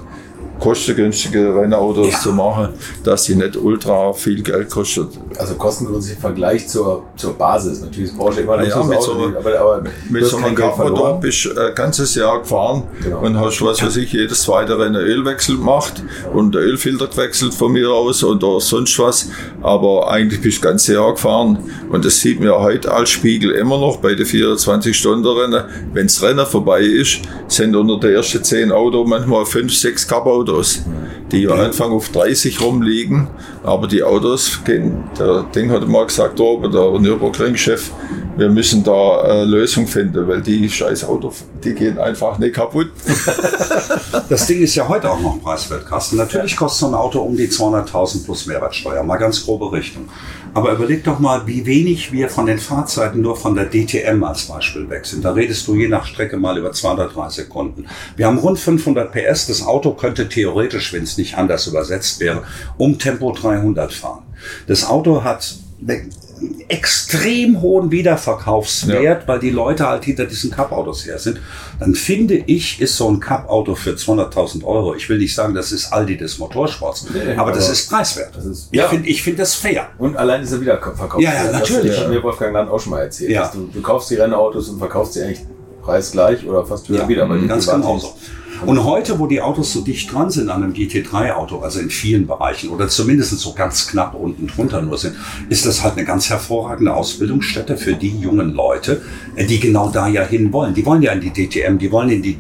[0.62, 2.20] kostengünstige Rennautos ja.
[2.20, 2.68] zu machen,
[3.02, 5.08] dass die nicht ultra viel Geld kostet.
[5.36, 7.80] Also kostengünstig im Vergleich zur, zur Basis.
[7.80, 11.18] Natürlich ist Porsche immer noch ja, mit Auto, so, aber, aber mit so einem Cup-Motor
[11.18, 13.22] bist du ein ganzes Jahr gefahren genau.
[13.22, 17.72] und hast, was weiß ich, jedes zweite Rennen Ölwechsel gemacht und der Ölfilter gewechselt von
[17.72, 19.30] mir aus oder sonst was.
[19.62, 21.58] Aber eigentlich bist du das ganze Jahr gefahren
[21.92, 25.64] und das sieht man ja heute als Spiegel immer noch bei den 24-Stunden-Rennen.
[25.92, 30.84] Wenn das Rennen vorbei ist, sind unter der ersten 10 Autos manchmal 5, 6 Cup-Autos,
[31.30, 33.28] die ja Anfang auf 30 rumliegen.
[33.62, 37.90] Aber die Autos gehen, der Ding hat mal gesagt, oben, der Nürburgring-Chef,
[38.38, 42.88] wir müssen da eine Lösung finden, weil die scheiß Autos, die gehen einfach nicht kaputt.
[44.28, 46.16] Das Ding ist ja heute auch noch preiswert, Carsten.
[46.16, 50.08] Natürlich kostet so ein Auto um die 200.000 plus Mehrwertsteuer, mal ganz grobe Richtung.
[50.54, 51.81] Aber überleg doch mal, wie wenig
[52.12, 55.24] wir von den Fahrzeiten nur von der DTM als Beispiel weg sind.
[55.24, 57.86] Da redest du je nach Strecke mal über 203 Sekunden.
[58.16, 59.48] Wir haben rund 500 PS.
[59.48, 62.44] Das Auto könnte theoretisch, wenn es nicht anders übersetzt wäre,
[62.78, 64.22] um Tempo 300 fahren.
[64.66, 65.56] Das Auto hat
[66.68, 69.28] extrem hohen Wiederverkaufswert, ja.
[69.28, 71.40] weil die Leute halt hinter diesen Cup-Autos her sind,
[71.78, 75.72] dann finde ich, ist so ein Cup-Auto für 200.000 Euro, ich will nicht sagen, das
[75.72, 78.34] ist Aldi des Motorsports, nee, aber, aber, das ist preiswert.
[78.34, 78.84] Das ist, ja.
[78.84, 79.88] Ich finde ich find das fair.
[79.98, 81.20] Und allein ist er Wiederverkauf.
[81.20, 81.92] Ja, ja, natürlich.
[81.92, 83.30] Das hat mir Wolfgang Land auch schon mal erzählt.
[83.30, 83.50] Ja.
[83.52, 85.40] Du, du kaufst die Rennautos und verkaufst sie eigentlich
[85.82, 87.28] preisgleich oder fast wieder ja, wieder.
[87.28, 88.14] Weil ganz genauso.
[88.64, 92.28] Und heute, wo die Autos so dicht dran sind an einem GT3-Auto, also in vielen
[92.28, 95.16] Bereichen oder zumindest so ganz knapp unten drunter nur sind,
[95.48, 99.02] ist das halt eine ganz hervorragende Ausbildungsstätte für die jungen Leute,
[99.34, 100.74] äh, die genau da ja hin wollen.
[100.74, 102.36] Die wollen ja in die DTM, die wollen in die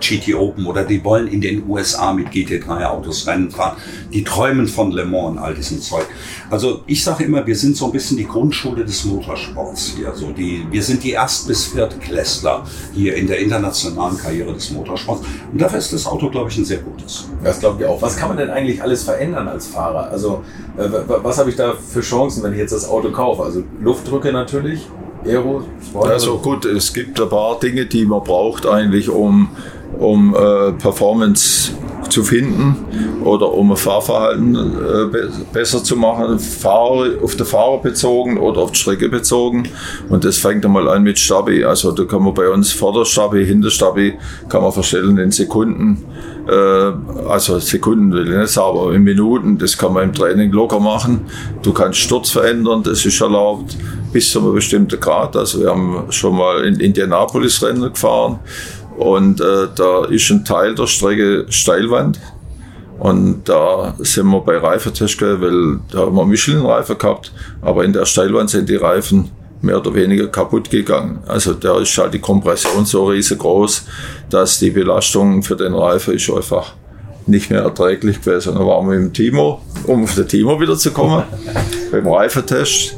[0.00, 3.76] GT Open oder die wollen in den USA mit GT3-Autos Rennen fahren.
[4.12, 6.06] Die träumen von Le Mans und all diesem Zeug.
[6.50, 10.12] Also ich sage immer, wir sind so ein bisschen die Grundschule des Motorsports hier.
[10.14, 12.64] So die, wir sind die Erst- bis Viertklässler
[12.94, 15.22] hier in der internationalen Karriere des Motorsports.
[15.52, 17.28] Und dafür ist das Auto, glaube ich, ein sehr gutes.
[17.42, 18.00] Das glaube ich auch.
[18.00, 20.08] Was kann man denn eigentlich alles verändern als Fahrer?
[20.10, 20.42] Also
[20.76, 20.88] äh,
[21.22, 23.42] was habe ich da für Chancen, wenn ich jetzt das Auto kaufe?
[23.42, 24.86] Also Luftdrücke natürlich,
[25.24, 26.10] Aero, Sport.
[26.10, 29.48] Also gut, es gibt ein paar Dinge, die man braucht eigentlich, um,
[29.98, 31.72] um äh, Performance
[32.08, 32.76] zu finden
[33.24, 38.60] oder um ein Fahrverhalten äh, be besser zu machen, Fahrer, auf den Fahrer bezogen oder
[38.60, 39.68] auf die Strecke bezogen.
[40.08, 41.64] Und das fängt einmal an mit Stabi.
[41.64, 44.14] Also da kann man bei uns Vorderstabi, Hinterstabi
[44.48, 46.04] kann man verstellen in Sekunden.
[46.48, 46.92] Äh,
[47.28, 50.80] also Sekunden will ich nicht sagen, aber in Minuten, das kann man im Training locker
[50.80, 51.22] machen.
[51.62, 53.76] Du kannst Sturz verändern, das ist erlaubt
[54.12, 55.36] bis zu einem bestimmten Grad.
[55.36, 58.38] Also wir haben schon mal in Indianapolis Rennen gefahren
[58.96, 62.20] und äh, da ist ein Teil der Strecke Steilwand.
[62.98, 68.06] Und da sind wir bei Reifentest, weil da haben wir Michelin-Reifen gehabt, aber in der
[68.06, 71.18] Steilwand sind die Reifen mehr oder weniger kaputt gegangen.
[71.26, 73.84] Also da ist halt die Kompression so riesengroß,
[74.30, 76.72] dass die Belastung für den Reifen ist einfach
[77.26, 78.54] nicht mehr erträglich gewesen.
[78.54, 81.24] Da waren wir im Timo, um auf den Timo wieder zu kommen,
[81.92, 82.96] beim Reifentest.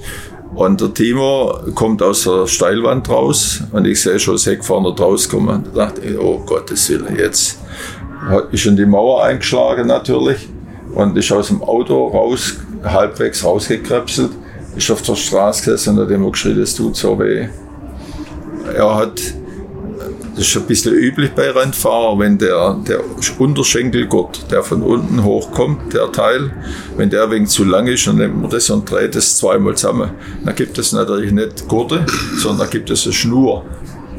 [0.59, 4.89] Und der Timo kommt aus der Steilwand raus und ich sehe schon das Heck vorne
[4.89, 5.63] rauskommen.
[5.73, 7.61] Da dachte ich, oh Gottes Willen, jetzt
[8.51, 10.49] ist in die Mauer eingeschlagen natürlich
[10.97, 14.33] und ist aus dem Auto raus, halbwegs rausgekrebselt,
[14.77, 17.47] ist auf der Straße gesessen und hat immer geschrien, es tut so weh.
[18.77, 19.21] Er hat
[20.39, 23.01] das ist ein bisschen üblich bei Rennfahrern, wenn der, der
[23.39, 26.53] Unterschenkelgurt, der von unten hochkommt, der Teil,
[26.97, 30.11] wenn der wegen zu lang ist, dann nimmt man das und dreht es zweimal zusammen.
[30.45, 33.65] Dann gibt es natürlich nicht Gurte, sondern gibt es eine Schnur.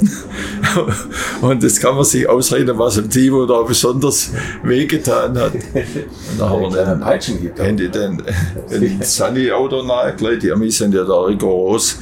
[1.41, 4.31] und das kann man sich ausreden, was im Timo da besonders
[4.63, 5.53] wehgetan hat.
[5.53, 7.59] Und dann haben wir den, Peitschen gibt.
[7.59, 8.21] Haben die den,
[8.69, 11.97] den Sunny-Auto nahegelegt, die Amis sind ja da rigoros,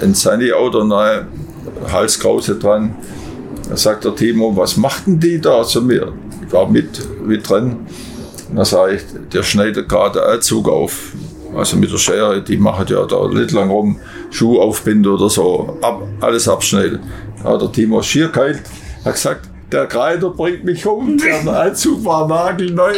[0.00, 1.26] ein Sunny-Auto nahe,
[1.92, 2.94] Halskrause dran,
[3.68, 6.12] da sagt der Timo, was machten die da zu mir?
[6.46, 7.76] Ich war mit, mit drin.
[8.48, 11.12] Und dann sage ich, der schneidet gerade einen Zug auf.
[11.54, 13.98] Also mit der Schere, die machen ja da nicht lang rum,
[14.30, 17.00] Schuh aufbinden oder so, ab, alles abschneiden.
[17.42, 18.62] Da hat der Timo schier geheilt,
[19.04, 22.92] hat gesagt, der Kreider bringt mich um, der Anzug war nagelneu.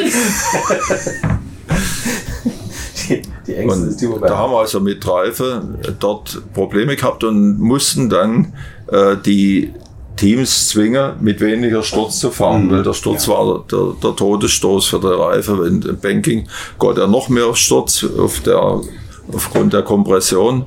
[3.09, 5.63] die, die Ängste ist die Da haben wir also mit Reife
[5.99, 8.53] dort Probleme gehabt und mussten dann
[8.89, 9.73] äh, die
[10.21, 12.71] Teams zwingen, mit weniger Sturz zu fahren, mhm.
[12.73, 13.33] weil der Sturz ja.
[13.33, 15.59] war der, der, Todesstoß für der Reife.
[15.59, 16.47] Wenn im Banking
[16.79, 18.83] geht er noch mehr Sturz auf der,
[19.33, 20.67] aufgrund der Kompression.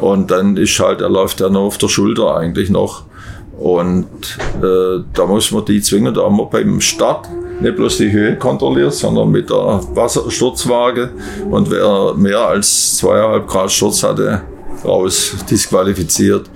[0.00, 3.04] Und dann ist halt, er läuft ja noch auf der Schulter eigentlich noch.
[3.58, 7.28] Und äh, da muss man die zwingen, da haben wir beim Start
[7.60, 11.10] nicht bloß die Höhe kontrolliert, sondern mit der Wassersturzwaage.
[11.50, 14.40] Und wer mehr als zweieinhalb Grad Sturz hatte,
[14.82, 16.48] raus disqualifiziert.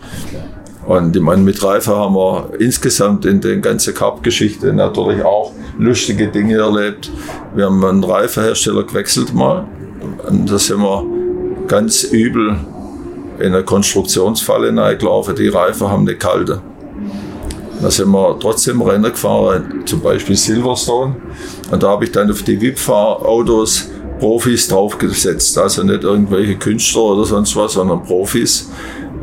[0.87, 6.29] Und ich meine, mit Reife haben wir insgesamt in der ganzen Cup-Geschichte natürlich auch lustige
[6.29, 7.11] Dinge erlebt.
[7.55, 9.67] Wir haben einen Reifenhersteller gewechselt mal.
[10.29, 11.05] Und da sind wir
[11.67, 12.57] ganz übel
[13.39, 15.35] in eine Konstruktionsfalle reingelaufen.
[15.37, 16.61] Die Reifen haben nicht gehalten.
[17.81, 21.17] Da sind wir trotzdem Rennen gefahren, zum Beispiel Silverstone.
[21.71, 23.91] Und da habe ich dann auf die VIP-Fahrautos
[24.21, 25.59] Profis draufgesetzt.
[25.59, 28.71] Also nicht irgendwelche Künstler oder sonst was, sondern Profis.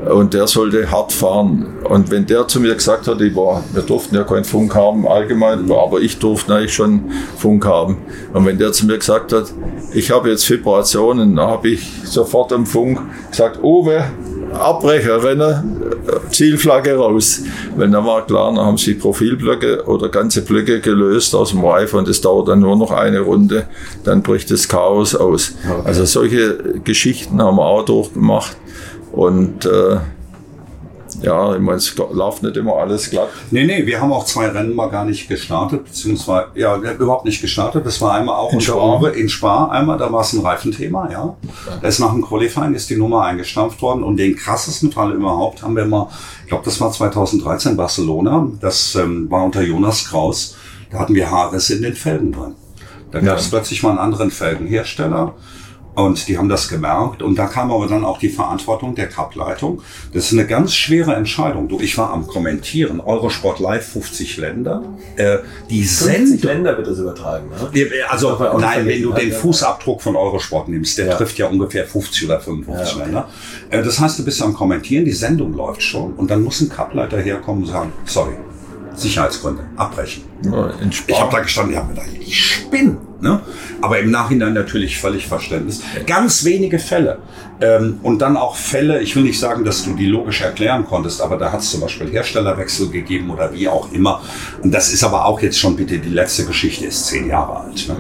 [0.10, 1.66] Und der sollte hart fahren.
[1.84, 5.08] Und wenn der zu mir gesagt hat, ich war, wir durften ja keinen Funk haben
[5.08, 7.98] allgemein, aber ich durfte eigentlich schon Funk haben.
[8.34, 9.54] Und wenn der zu mir gesagt hat,
[9.94, 13.00] ich habe jetzt Vibrationen, dann habe ich sofort am Funk
[13.30, 14.04] gesagt, Uwe,
[14.54, 15.82] abbrechen, rennen,
[16.30, 17.42] Zielflagge raus.
[17.76, 22.00] Weil dann war klar, dann haben sie Profilblöcke oder ganze Blöcke gelöst aus dem Reifen
[22.00, 23.68] und es dauert dann nur noch eine Runde,
[24.04, 25.54] dann bricht das Chaos aus.
[25.64, 25.82] Okay.
[25.86, 28.58] Also solche Geschichten haben wir auch durchgemacht.
[29.12, 29.98] Und äh,
[31.22, 33.30] ja, ich meine, es läuft nicht immer alles glatt.
[33.52, 37.42] Nee, nee, wir haben auch zwei Rennen mal gar nicht gestartet, beziehungsweise, ja, überhaupt nicht
[37.42, 37.86] gestartet.
[37.86, 39.08] Das war einmal auch in Spa.
[39.10, 41.36] In Spa einmal, da war es ein Reifenthema, ja.
[41.82, 45.62] Da ist nach dem Qualifying ist die Nummer eingestampft worden und den krassesten Fall überhaupt
[45.64, 46.08] haben wir mal,
[46.44, 50.56] ich glaube, das war 2013 Barcelona, das ähm, war unter Jonas Kraus,
[50.90, 52.56] da hatten wir Haarrisse in den Felgen drin.
[53.12, 53.58] Da gab es ja.
[53.58, 55.34] plötzlich mal einen anderen Felgenhersteller
[55.94, 57.22] und die haben das gemerkt.
[57.22, 59.82] Und da kam aber dann auch die Verantwortung der Cup-Leitung.
[60.14, 61.68] Das ist eine ganz schwere Entscheidung.
[61.68, 63.02] Du, ich war am Kommentieren.
[63.02, 64.84] Eurosport Live 50 Länder.
[65.18, 65.40] Äh,
[65.70, 67.90] die 50 Send Länder wird das übertragen, ne?
[68.10, 71.16] Also, nein, wenn du den Fußabdruck von Eurosport nimmst, der ja.
[71.16, 73.06] trifft ja ungefähr 50 oder 55 ja, okay.
[73.06, 73.30] Länder.
[73.70, 76.14] Äh, das heißt, du bist am Kommentieren, die Sendung läuft schon.
[76.14, 78.34] Und dann muss ein Cup-Leiter herkommen und sagen, sorry,
[79.02, 80.24] Sicherheitsgründe, abbrechen.
[80.44, 80.72] Ja,
[81.08, 82.98] ich habe da gestanden, ich habe gedacht, ich spinne.
[83.20, 83.40] Ne?
[83.82, 85.82] Aber im Nachhinein natürlich völlig Verständnis.
[86.08, 87.20] Ganz wenige Fälle.
[87.62, 91.22] Ähm, und dann auch Fälle, ich will nicht sagen, dass du die logisch erklären konntest,
[91.22, 94.22] aber da hat es zum Beispiel Herstellerwechsel gegeben oder wie auch immer.
[94.64, 97.88] Und das ist aber auch jetzt schon bitte, die letzte Geschichte ist zehn Jahre alt.
[97.88, 97.96] Ne?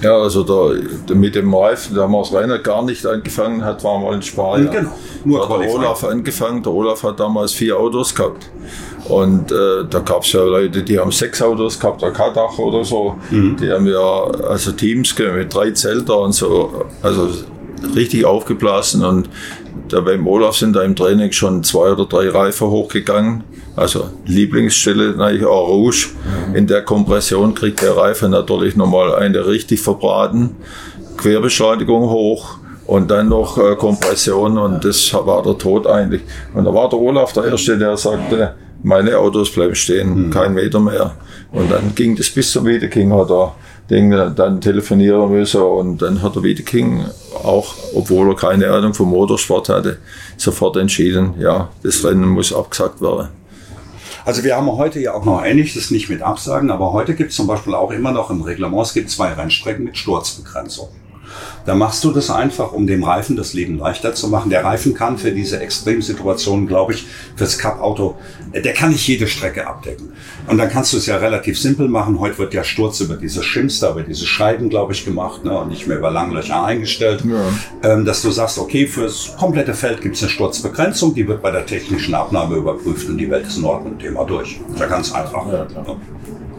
[0.00, 3.82] Ja, also da, mit dem Reifen, da haben wir es Rainer gar nicht angefangen hat,
[3.82, 4.70] waren wir in Spanien.
[4.70, 4.92] Genau,
[5.24, 6.62] nur da hat der Olaf angefangen.
[6.62, 8.48] Der Olaf hat damals vier Autos gehabt.
[9.06, 12.84] Und äh, da gab es ja Leute, die haben sechs Autos gehabt, der Kadach oder
[12.84, 13.16] so.
[13.30, 13.56] Mhm.
[13.56, 16.86] Die haben ja also Teams mit drei Zelter und so.
[17.02, 17.28] Also
[17.94, 19.04] richtig aufgeblasen.
[19.04, 19.28] Und
[19.88, 23.44] da beim Olaf sind da im Training schon zwei oder drei Reifen hochgegangen.
[23.76, 26.08] Also Lieblingsstelle natürlich auch Rouge.
[26.48, 26.56] Mhm.
[26.56, 30.56] In der Kompression kriegt der Reifen natürlich nochmal eine richtig verbraten.
[31.16, 36.22] Querbeschleunigung hoch und dann noch äh, Kompression und das war der Tod eigentlich.
[36.54, 40.30] Und da war der Olaf der Erste, der sagte, meine Autos bleiben stehen, mhm.
[40.30, 41.14] kein Meter mehr.
[41.52, 43.54] Und dann ging das bis zum Wiedeking, hat er
[43.90, 47.04] Ding, dann telefonieren müssen und dann hat der Wiedeking
[47.42, 49.98] auch, obwohl er keine Ahnung vom Motorsport hatte,
[50.36, 53.28] sofort entschieden, ja, das Rennen muss abgesagt werden.
[54.26, 57.36] Also wir haben heute ja auch noch ähnliches, nicht mit Absagen, aber heute gibt es
[57.36, 60.88] zum Beispiel auch immer noch im Reglement, es gibt zwei Rennstrecken mit Sturzbegrenzung.
[61.64, 64.50] Da machst du das einfach, um dem Reifen das Leben leichter zu machen.
[64.50, 67.06] Der Reifen kann für diese Extremsituationen, glaube ich,
[67.36, 68.16] fürs Cup-Auto,
[68.52, 70.12] der kann nicht jede Strecke abdecken.
[70.46, 72.18] Und dann kannst du es ja relativ simpel machen.
[72.20, 75.58] Heute wird ja Sturz über diese Shims da, über diese Scheiben, glaube ich, gemacht ne,
[75.58, 77.22] und nicht mehr über Langlöcher eingestellt.
[77.24, 77.90] Ja.
[77.90, 81.50] Ähm, dass du sagst, okay, fürs komplette Feld gibt es eine Sturzbegrenzung, die wird bei
[81.50, 84.58] der technischen Abnahme überprüft und die Welt ist in Ordnung, Thema durch.
[84.66, 85.46] Das ist ja ganz einfach.
[85.52, 85.66] Ja.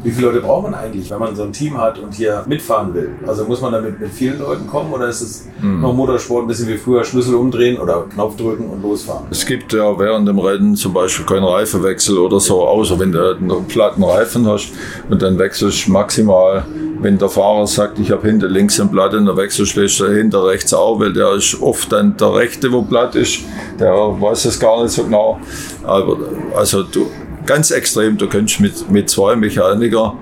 [0.03, 2.93] Wie viele Leute braucht man eigentlich, wenn man so ein Team hat und hier mitfahren
[2.93, 3.11] will?
[3.27, 5.81] Also muss man damit mit vielen Leuten kommen oder ist es mhm.
[5.81, 9.25] noch Motorsport ein bisschen wie früher Schlüssel umdrehen oder Knopf drücken und losfahren?
[9.29, 13.35] Es gibt ja während dem Rennen zum Beispiel keinen Reifenwechsel oder so, außer wenn du
[13.35, 14.71] einen platten Reifen hast
[15.09, 16.65] und dann wechselst du maximal,
[17.01, 20.73] wenn der Fahrer sagt, ich habe hinter links einen Platte, dann wechselst du hinter rechts
[20.73, 23.39] auch, weil der ist oft dann der rechte, wo platt ist,
[23.79, 25.39] der weiß es gar nicht so genau.
[25.83, 26.17] Aber
[26.55, 27.07] also du
[27.49, 30.15] ganz extrem, du könntest mit, mit zwei Mechaniker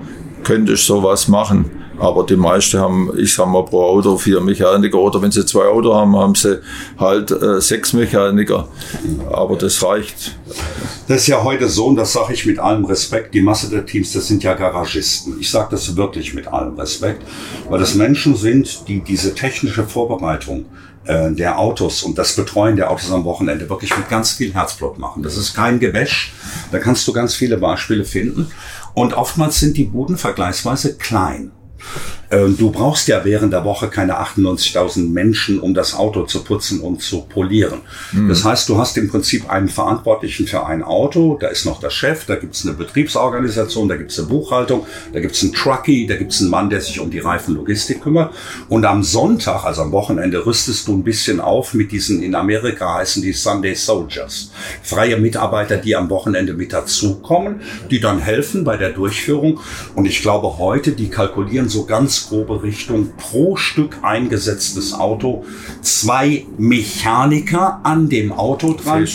[0.44, 1.70] könntest sowas machen.
[1.98, 5.66] Aber die meisten haben, ich sag mal, pro Auto vier Mechaniker oder wenn sie zwei
[5.66, 6.58] Autos haben, haben sie
[6.96, 8.68] halt äh, sechs Mechaniker.
[9.30, 10.36] Aber das reicht.
[11.06, 13.84] Das ist ja heute so, und das sage ich mit allem Respekt, die Masse der
[13.84, 15.36] Teams, das sind ja Garagisten.
[15.38, 17.22] Ich sage das wirklich mit allem Respekt,
[17.68, 20.64] weil das Menschen sind, die diese technische Vorbereitung
[21.08, 24.98] äh, der Autos und das Betreuen der Autos am Wochenende wirklich mit ganz viel Herzblut
[24.98, 25.22] machen.
[25.22, 26.32] Das ist kein Gewäsch.
[26.70, 28.50] Da kannst du ganz viele Beispiele finden.
[28.94, 31.50] Und oftmals sind die Buden vergleichsweise klein.
[32.30, 36.80] Ähm, du brauchst ja während der Woche keine 98.000 Menschen, um das Auto zu putzen
[36.80, 37.80] und zu polieren.
[38.12, 38.28] Mhm.
[38.28, 41.90] Das heißt, du hast im Prinzip einen Verantwortlichen für ein Auto, da ist noch der
[41.90, 45.54] Chef, da gibt es eine Betriebsorganisation, da gibt es eine Buchhaltung, da gibt es einen
[45.54, 48.34] Truckie, da gibt es einen Mann, der sich um die Reifenlogistik kümmert.
[48.68, 52.94] Und am Sonntag, also am Wochenende, rüstest du ein bisschen auf mit diesen, in Amerika
[52.94, 54.50] heißen die Sunday Soldiers.
[54.82, 59.60] Freie Mitarbeiter, die am Wochenende mit dazukommen, die dann helfen bei der Durchführung.
[59.94, 65.44] Und ich glaube heute, die kalkulieren so ganz grobe Richtung pro Stück eingesetztes Auto
[65.82, 69.06] zwei Mechaniker an dem Auto dran.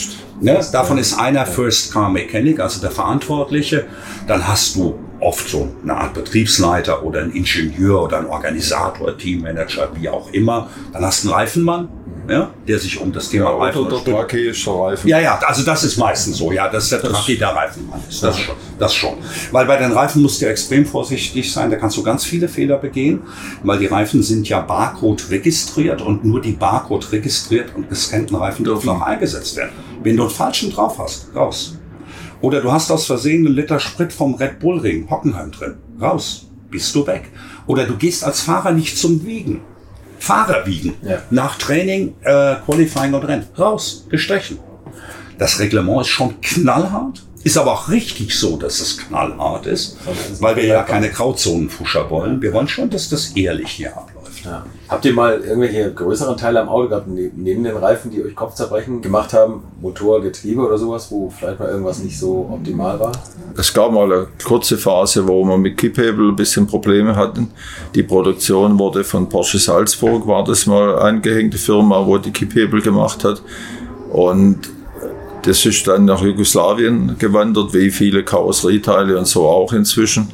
[0.42, 0.60] Ne?
[0.72, 3.86] Davon ist einer First Car Mechanic, also der Verantwortliche.
[4.28, 9.90] Dann hast du oft so eine Art Betriebsleiter oder ein Ingenieur oder ein Organisator, Teammanager,
[9.96, 10.70] wie auch immer.
[10.92, 11.90] Dann hast du einen Reifenmann,
[12.28, 15.08] ja, der sich um das Thema ja, Reifen der Truckie ist der Reifen.
[15.08, 18.24] Ja, ja, also das ist meistens so, ja, dass der Truckie der Reifenmann ist.
[18.24, 19.16] Das, schon, das schon.
[19.52, 22.78] Weil bei den Reifen musst du extrem vorsichtig sein, da kannst du ganz viele Fehler
[22.78, 23.22] begehen,
[23.64, 28.64] weil die Reifen sind ja Barcode registriert und nur die Barcode registriert und gescannten Reifen
[28.64, 29.72] dürfen auch eingesetzt werden.
[30.02, 31.78] Wenn du einen falschen drauf hast, raus.
[32.42, 36.48] Oder du hast aus Versehen einen Liter Sprit vom Red Bull Ring, Hockenheim drin, raus,
[36.70, 37.32] bist du weg.
[37.68, 39.62] Oder du gehst als Fahrer nicht zum Wiegen
[40.24, 40.94] Fahrer wiegen.
[41.02, 41.22] Ja.
[41.32, 43.46] Nach Training, äh, Qualifying und Rennen.
[43.60, 44.58] Raus, gestrichen.
[45.38, 47.22] Das Reglement ist schon knallhart.
[47.44, 49.98] Ist aber auch richtig so, dass es knallhart ist,
[50.40, 52.42] weil wir ja keine Grauzonenfuscher wollen.
[52.42, 54.13] Wir wollen schon, dass das ehrlich hier abläuft.
[54.44, 54.66] Ja.
[54.90, 58.36] Habt ihr mal irgendwelche größeren Teile am Auto gehabt, ne-, neben den Reifen, die euch
[58.36, 59.64] Kopfzerbrechen gemacht haben?
[59.82, 63.12] Motor, Getriebe oder sowas, wo vielleicht mal irgendwas nicht so optimal war?
[63.58, 67.52] Es gab mal eine kurze Phase, wo wir mit Kipphebel ein bisschen Probleme hatten.
[67.96, 73.24] Die Produktion wurde von Porsche Salzburg, war das mal eingehängte Firma, wo die Kipphebel gemacht
[73.24, 73.42] hat.
[74.12, 74.70] Und
[75.44, 80.30] das ist dann nach Jugoslawien gewandert, wie viele Karosserieteile und so auch inzwischen.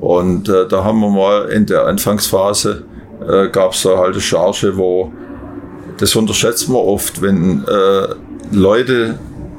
[0.00, 2.84] Und äh, da haben wir mal in der Anfangsphase
[3.28, 5.12] äh, gab es da halt eine Charge, wo
[5.98, 8.14] das unterschätzt man oft, wenn äh,
[8.52, 9.18] Leute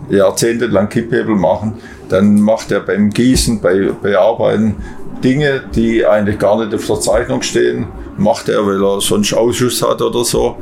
[0.09, 1.75] jahrzehntelang Kipphebel machen,
[2.09, 4.75] dann macht er beim Gießen, bei Bearbeiten
[5.23, 7.87] Dinge, die eigentlich gar nicht auf der Zeichnung stehen,
[8.17, 10.57] macht er, weil er sonst Ausschuss hat oder so.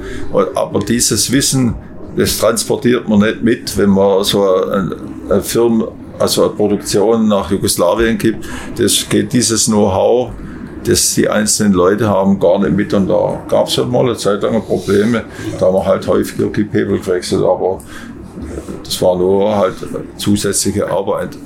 [0.55, 1.75] Aber dieses Wissen,
[2.15, 4.95] das transportiert man nicht mit, wenn man so eine,
[5.29, 8.45] eine Firma, also eine Produktion nach Jugoslawien gibt.
[8.77, 10.31] Das geht dieses Know-how
[10.87, 12.93] das die einzelnen Leute haben gar nicht mit.
[12.93, 15.25] Und da gab es halt mal eine Zeit lang Probleme.
[15.59, 17.81] Da haben wir halt häufiger Kipphebel gewechselt, aber
[18.83, 19.75] das war nur halt
[20.17, 21.37] zusätzliche Arbeit.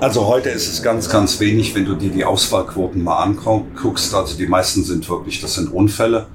[0.00, 4.14] Also heute ist es ganz, ganz wenig, wenn du dir die Auswahlquoten mal anguckst.
[4.14, 6.26] Also die meisten sind wirklich, das sind Unfälle.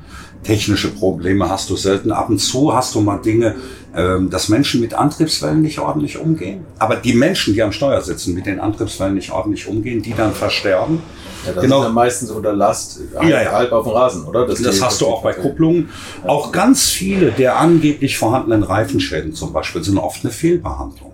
[0.43, 2.11] Technische Probleme hast du selten.
[2.11, 3.55] Ab und zu hast du mal Dinge,
[3.95, 6.65] ähm, dass Menschen mit Antriebswellen nicht ordentlich umgehen.
[6.80, 10.34] Aber die Menschen, die am Steuer sitzen, mit den Antriebswellen nicht ordentlich umgehen, die dann
[10.34, 11.03] versterben.
[11.45, 11.80] Ja, das genau.
[11.80, 13.51] ist ja meistens unter Last halb, ja, ja.
[13.51, 14.45] halb auf dem Rasen, oder?
[14.45, 15.89] Das, das hast du auch bei Kupplungen.
[16.26, 21.13] Auch ganz viele der angeblich vorhandenen Reifenschäden zum Beispiel sind oft eine Fehlbehandlung.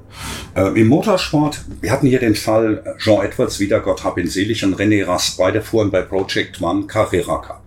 [0.56, 4.64] Äh, Im Motorsport, wir hatten hier den Fall Jean Edwards, wieder Gott hab ihn selig,
[4.64, 7.62] und René Rast, beide fuhren bei Project One Carrera Cup.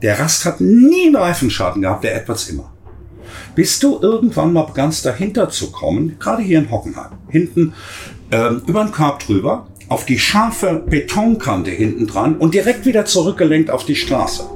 [0.00, 2.72] Der Rast hat nie einen Reifenschaden gehabt, der Edwards immer.
[3.54, 7.74] Bis du irgendwann mal begannst dahinter zu kommen, gerade hier in Hockenheim, hinten
[8.30, 13.70] ähm, über den Korb drüber, auf die scharfe Betonkante hinten dran und direkt wieder zurückgelenkt
[13.70, 14.48] auf die Straße.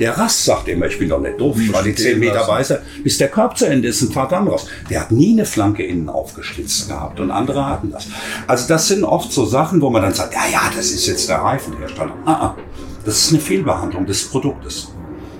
[0.00, 2.80] Der Rast sagt immer, ich bin doch nicht doof, ich war die 10 Meter weiter,
[3.02, 4.66] bis der Korb zu Ende ist und fahrt dann raus.
[4.88, 8.06] Der hat nie eine Flanke innen aufgeschlitzt gehabt und andere hatten das.
[8.46, 11.28] Also das sind oft so Sachen, wo man dann sagt, ja, ja, das ist jetzt
[11.28, 12.14] der Reifenhersteller.
[12.24, 12.56] Ah, ah,
[13.04, 14.92] das ist eine Fehlbehandlung des Produktes.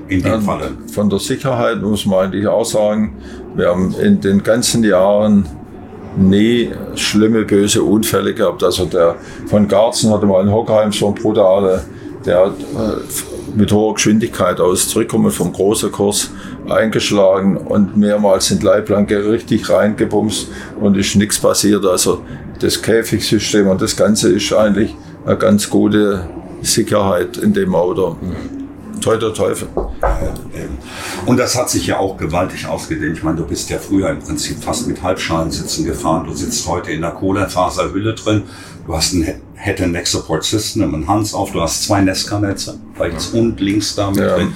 [0.09, 0.73] In dem Fall.
[0.93, 3.16] Von der Sicherheit muss man eigentlich auch sagen,
[3.55, 5.47] wir haben in den ganzen Jahren
[6.16, 8.62] nie schlimme, böse Unfälle gehabt.
[8.62, 9.16] Also der
[9.47, 11.85] von Garzen hatte mal in Hockheim so ein brutale,
[12.24, 16.30] der hat äh, mit hoher Geschwindigkeit aus Zurückkommen vom großen Kurs
[16.68, 20.48] eingeschlagen und mehrmals in Leitplanke richtig reingebumst
[20.80, 21.85] und ist nichts passiert.
[21.86, 22.22] Also
[22.60, 24.94] das Käfigsystem und das Ganze ist eigentlich
[25.24, 26.28] eine ganz gute
[26.62, 28.16] Sicherheit in dem Auto.
[29.01, 29.69] Toi, der Teufel.
[31.27, 33.16] Und das hat sich ja auch gewaltig ausgedehnt.
[33.16, 36.27] Ich meine, du bist ja früher im Prinzip fast mit Halbschalensitzen gefahren.
[36.27, 38.45] Du sitzt heute in der Kohlefaserhülle drin.
[38.87, 41.51] Du hast ein Head and Neck Support System, ein Hans auf.
[41.52, 44.36] Du hast zwei Nesca-Netze, rechts und links da mit ja.
[44.36, 44.52] drin.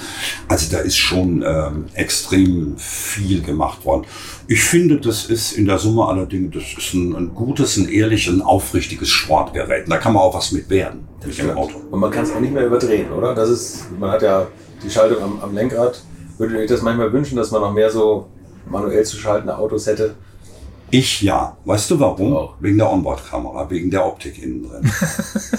[0.48, 4.06] Also da ist schon ähm, extrem viel gemacht worden.
[4.46, 7.88] Ich finde, das ist in der Summe aller Dinge, das ist ein, ein gutes, ein
[7.88, 9.84] ehrliches, ein aufrichtiges Sportgerät.
[9.84, 11.78] Und da kann man auch was mit werden im Auto.
[11.90, 13.34] Und man kann es auch nicht mehr überdrehen, oder?
[13.34, 14.46] Das ist, man hat ja
[14.82, 16.02] die Schaltung am, am Lenkrad.
[16.38, 18.28] Würde ich das manchmal wünschen, dass man noch mehr so
[18.68, 20.14] manuell zu schaltende Autos hätte?
[20.93, 21.56] Ich ja.
[21.64, 22.36] Weißt du warum?
[22.36, 22.55] Auch.
[22.60, 24.93] Wegen der Onboard-Kamera, wegen der Optik innen drin.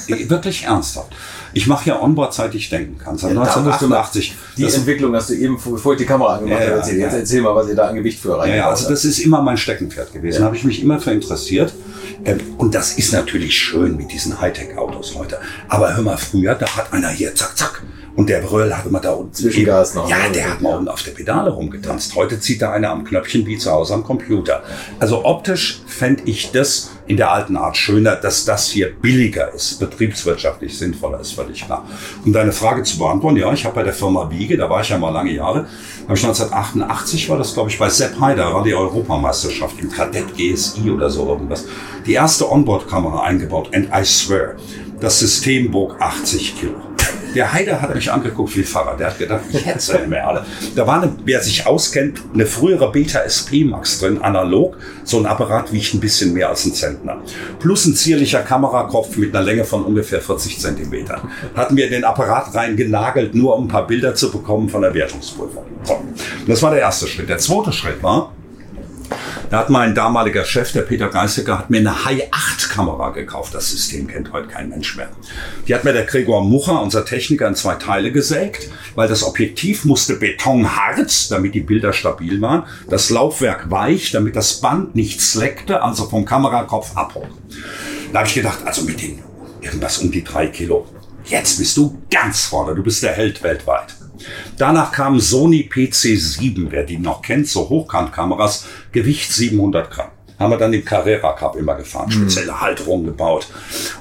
[0.30, 1.12] Wirklich ernsthaft.
[1.54, 3.18] Ich mache ja Onboard, seit ich denken kann.
[3.18, 4.36] Seit ja, 1988.
[4.58, 7.00] Die Entwicklung hast du eben, bevor ich die Kamera angemacht ja, habe, erzählt.
[7.00, 9.42] Jetzt erzähl mal, was ihr da an Gewicht für rein Ja, also das ist immer
[9.42, 10.42] mein Steckenpferd gewesen.
[10.42, 11.74] Da habe ich mich immer für interessiert.
[12.26, 15.40] Ähm, und das ist natürlich schön mit diesen Hightech-Autos, Leute.
[15.68, 17.82] Aber hör mal, früher, da hat einer hier, zack, zack,
[18.16, 19.34] und der Bröll hat immer da unten.
[19.34, 20.10] Zwischengas noch.
[20.10, 20.34] Ja, ne?
[20.34, 22.16] der hat mal unten auf der Pedale rumgetanzt.
[22.16, 24.64] Heute zieht da einer am Knöpfchen wie zu Hause am Computer.
[25.00, 29.80] Also optisch fände ich das in der alten Art schöner, dass das hier billiger ist,
[29.80, 31.86] betriebswirtschaftlich sinnvoller ist, völlig klar.
[32.24, 34.90] Um deine Frage zu beantworten, ja, ich habe bei der Firma Biege, da war ich
[34.90, 35.66] ja mal lange Jahre,
[36.08, 40.36] habe ich 1988 war das, glaube ich, bei Sepp Heider, war die Europameisterschaft im Kadett
[40.38, 41.66] GSI oder so irgendwas,
[42.06, 43.70] die erste Onboard-Kamera eingebaut.
[43.74, 44.56] And I swear,
[45.00, 46.93] das System bog 80 Kilo.
[47.36, 49.00] Der Heider hat mich angeguckt wie Fahrrad.
[49.00, 50.46] Der hat gedacht, ich hätte sie mehr alle.
[50.76, 54.78] Da war, eine, wer sich auskennt, eine frühere Beta SP Max drin, analog.
[55.04, 57.22] So ein Apparat wiegt ein bisschen mehr als ein Zentner.
[57.60, 61.22] Plus ein zierlicher Kamerakopf mit einer Länge von ungefähr 40 Zentimetern.
[61.56, 64.94] Hatten wir den Apparat rein genagelt, nur um ein paar Bilder zu bekommen von der
[64.94, 65.66] Wertungsprüfung.
[65.84, 66.04] So.
[66.48, 67.30] Das war der erste Schritt.
[67.30, 68.34] Der zweite Schritt war,
[69.50, 73.54] da hat mein damaliger Chef, der Peter Geistiger, hat mir eine High 8 Kamera gekauft.
[73.54, 75.10] Das System kennt heute kein Mensch mehr.
[75.68, 79.86] Die hat mir der Gregor Mucher, unser Techniker, in zwei Teile gesägt, weil das Objektiv
[79.86, 85.82] musste betonhart, damit die Bilder stabil waren, das Laufwerk weich, damit das Band nicht slackte,
[85.82, 87.28] also vom Kamerakopf abhob.
[88.12, 89.20] Da habe ich gedacht, also mit den
[89.62, 90.88] irgendwas um die drei Kilo.
[91.26, 93.96] Jetzt bist du ganz vorne, du bist der Held weltweit.
[94.58, 100.08] Danach kam Sony PC7, wer die noch kennt, so Hochkantkameras, Gewicht 700 Gramm.
[100.40, 102.14] Haben wir dann den Carrera Cup immer gefahren, mhm.
[102.14, 103.48] spezielle Halterung gebaut.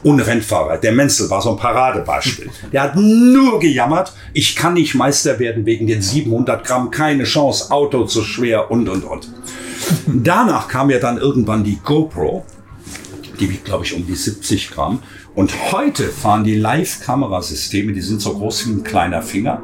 [0.03, 2.51] Und Rennfahrer, der Menzel war so ein Paradebeispiel.
[2.73, 7.71] Der hat nur gejammert, ich kann nicht Meister werden wegen den 700 Gramm, keine Chance,
[7.71, 9.29] Auto zu schwer und, und, und.
[10.07, 12.45] Danach kam ja dann irgendwann die GoPro,
[13.39, 15.03] die wiegt, glaube ich, um die 70 Gramm.
[15.35, 19.63] Und heute fahren die Live-Kamerasysteme, die sind so groß wie ein kleiner Finger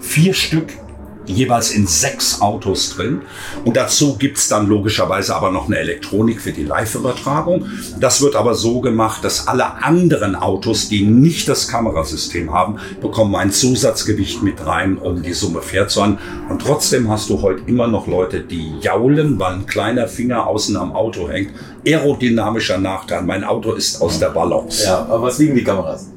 [0.00, 0.72] vier Stück
[1.28, 3.22] jeweils in sechs Autos drin.
[3.64, 7.66] Und dazu gibt's dann logischerweise aber noch eine Elektronik für die Live-Übertragung.
[8.00, 13.34] Das wird aber so gemacht, dass alle anderen Autos, die nicht das Kamerasystem haben, bekommen
[13.36, 16.18] ein Zusatzgewicht mit rein, um die Summe fair zu haben.
[16.48, 20.76] Und trotzdem hast du heute immer noch Leute, die jaulen, weil ein kleiner Finger außen
[20.76, 21.52] am Auto hängt.
[21.86, 23.22] Aerodynamischer Nachteil.
[23.22, 24.84] Mein Auto ist aus der Balance.
[24.84, 26.08] Ja, aber was wiegen die Kameras?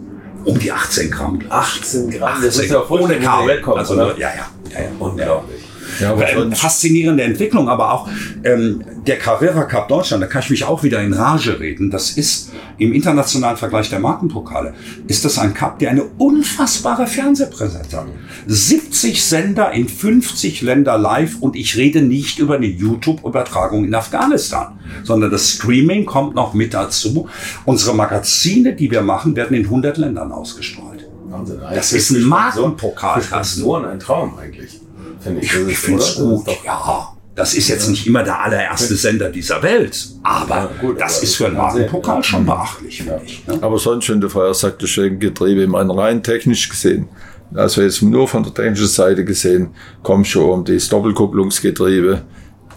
[0.46, 1.40] Um die 18 Gramm.
[1.50, 3.64] 18 Gramm, 18, das ist ja ohne Kabel.
[3.76, 4.30] Also, ja, ja,
[4.72, 4.88] ja, ja.
[5.00, 5.71] Unglaublich.
[6.02, 8.10] Ja, äh, faszinierende Entwicklung, aber auch
[8.44, 11.92] ähm, der Carrera Cup Deutschland, da kann ich mich auch wieder in Rage reden.
[11.92, 14.74] Das ist im internationalen Vergleich der Markenpokale,
[15.08, 18.08] ist das ein Cup, der eine unfassbare Fernsehpräsenz hat.
[18.48, 24.80] 70 Sender in 50 Länder live und ich rede nicht über eine YouTube-Übertragung in Afghanistan,
[25.04, 27.30] sondern das Streaming kommt noch mit dazu.
[27.66, 31.08] Unsere Magazine, die wir machen, werden in 100 Ländern ausgestrahlt.
[31.26, 31.60] Wahnsinn.
[31.74, 33.64] Das ist ein Markenpokalkasten.
[33.64, 34.81] Nur ein Traum eigentlich
[35.22, 35.54] finde ich.
[35.54, 37.14] Ich, finde es gut, ja.
[37.34, 41.24] Das ist jetzt nicht immer der allererste Sender dieser Welt, aber ja, gut, das aber
[41.24, 43.48] ist für einen Markenpokal schon beachtlich, finde ich.
[43.48, 43.58] Ne?
[43.62, 47.08] Aber sonst, wenn du vorher sagtest, Getriebe, ich meine, rein technisch gesehen,
[47.56, 49.70] also jetzt nur von der technischen Seite gesehen,
[50.04, 52.22] kommt schon um das Doppelkupplungsgetriebe.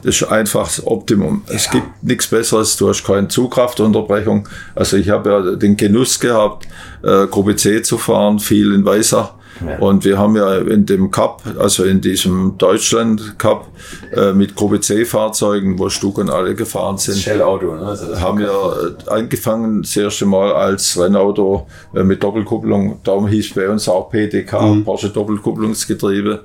[0.02, 1.42] Das ist einfach das Optimum.
[1.48, 1.54] Ja.
[1.54, 4.48] Es gibt nichts Besseres, du hast keine Zugkraftunterbrechung.
[4.74, 6.68] Also ich habe ja den Genuss gehabt,
[7.02, 9.32] äh, Gruppe C zu fahren, viel in Weißach
[9.80, 13.68] und wir haben ja in dem Cup, also in diesem Deutschland Cup,
[14.14, 17.18] äh, mit Gruppe C Fahrzeugen, wo Stuck und alle gefahren sind.
[17.18, 17.86] Shell Auto, ne?
[17.86, 23.00] Also haben wir äh, angefangen, das erste Mal als Rennauto äh, mit Doppelkupplung.
[23.04, 24.84] Darum hieß bei uns auch PDK, mhm.
[24.84, 26.42] Porsche Doppelkupplungsgetriebe.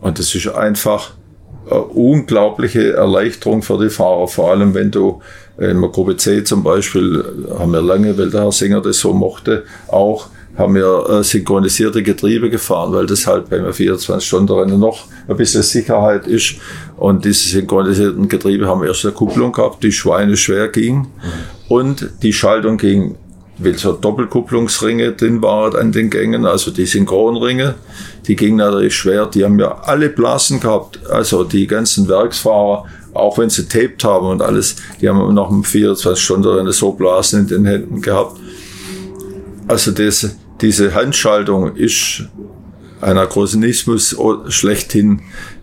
[0.00, 1.12] Und das ist einfach
[1.70, 5.20] eine unglaubliche Erleichterung für die Fahrer, vor allem wenn du
[5.58, 7.24] in der Gruppe C zum Beispiel,
[7.58, 12.02] haben wir lange, weil der Herr Singer das so mochte, auch haben wir äh, synchronisierte
[12.02, 16.56] Getriebe gefahren, weil das halt beim 24-Stunden-Rennen noch ein bisschen Sicherheit ist.
[16.96, 21.06] Und diese synchronisierten Getriebe haben erst eine Kupplung gehabt, die Schweine schwer ging.
[21.68, 23.14] Und die Schaltung ging,
[23.58, 27.74] weil so Doppelkupplungsringe drin waren an den Gängen, also die Synchronringe,
[28.26, 29.26] die gingen natürlich schwer.
[29.26, 32.84] Die haben ja alle Blasen gehabt, also die ganzen Werksfahrer,
[33.14, 37.46] auch wenn sie taped haben und alles, die haben noch im 24-Stunden-Rennen so Blasen in
[37.48, 38.38] den Händen gehabt.
[39.68, 42.24] Also das, diese Handschaltung ist
[43.00, 44.16] ein Anachronismus
[44.48, 45.20] schlechthin,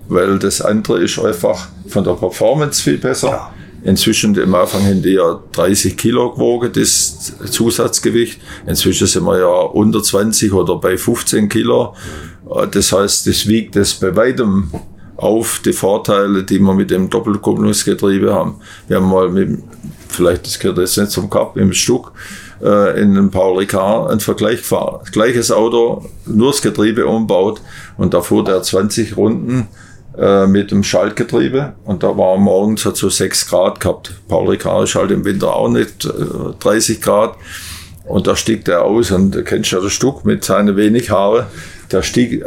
[0.08, 3.28] weil das andere ist einfach von der Performance viel besser.
[3.28, 3.54] Ja.
[3.84, 8.40] Inzwischen am Anfang haben die ja 30 Kilo gewogen, das Zusatzgewicht.
[8.66, 11.96] Inzwischen sind wir ja unter 20 oder bei 15 Kilo.
[12.72, 14.72] Das heißt, das wiegt das bei weitem
[15.18, 18.56] auf die Vorteile, die wir mit dem Doppelkupplungsgetriebe haben.
[18.88, 19.60] Wir haben mal mit,
[20.10, 22.12] vielleicht das gehört jetzt nicht zum Cup, im Stuck
[22.62, 25.02] äh, in einem Paul Ricard ein Vergleich gefahren.
[25.12, 27.62] Gleiches Auto, nur das Getriebe umbaut
[27.98, 29.68] und da fuhr der 20 Runden
[30.18, 34.14] äh, mit dem Schaltgetriebe und da war morgens hat so 6 Grad gehabt.
[34.28, 36.10] Paul Ricard ist halt im Winter auch nicht äh,
[36.60, 37.36] 30 Grad
[38.06, 41.48] und da stieg der aus und du kennst ja das Stück mit seinen wenig Haare.
[41.90, 42.46] Da stieg äh,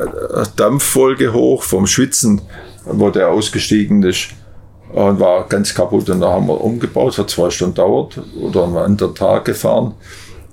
[0.57, 2.41] Dampffolge hoch vom Schwitzen,
[2.85, 4.29] wo der ausgestiegen ist
[4.93, 6.09] und war ganz kaputt.
[6.11, 9.95] Und da haben wir umgebaut, hat zwei Stunden dauert oder einen anderen Tag gefahren.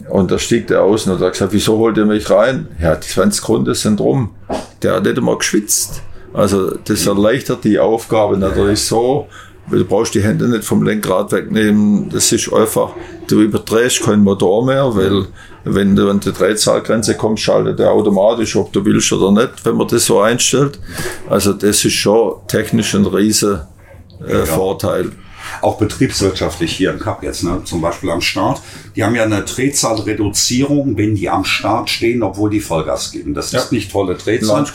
[0.10, 2.68] Und da stieg der aus und hat gesagt, wieso holt ihr mich rein?
[2.82, 4.32] Ja, die 20 Runden sind rum.
[4.82, 6.02] Der hat nicht einmal geschwitzt.
[6.34, 9.28] Also das erleichtert die Aufgabe natürlich so,
[9.70, 12.10] Du brauchst die Hände nicht vom Lenkrad wegnehmen.
[12.10, 12.92] Das ist einfach,
[13.28, 15.26] du überdrehst keinen Motor mehr, weil
[15.64, 19.76] wenn du an die Drehzahlgrenze kommst, schaltet er automatisch, ob du willst oder nicht, wenn
[19.76, 20.80] man das so einstellt.
[21.30, 23.62] Also das ist schon technisch ein riesen
[24.28, 25.12] äh, Vorteil
[25.62, 27.62] auch betriebswirtschaftlich hier im Cup jetzt, ne?
[27.64, 28.62] zum Beispiel am Start.
[28.96, 33.34] Die haben ja eine Drehzahlreduzierung, wenn die am Start stehen, obwohl die Vollgas geben.
[33.34, 33.60] Das ja.
[33.60, 34.66] ist nicht tolle Drehzahl.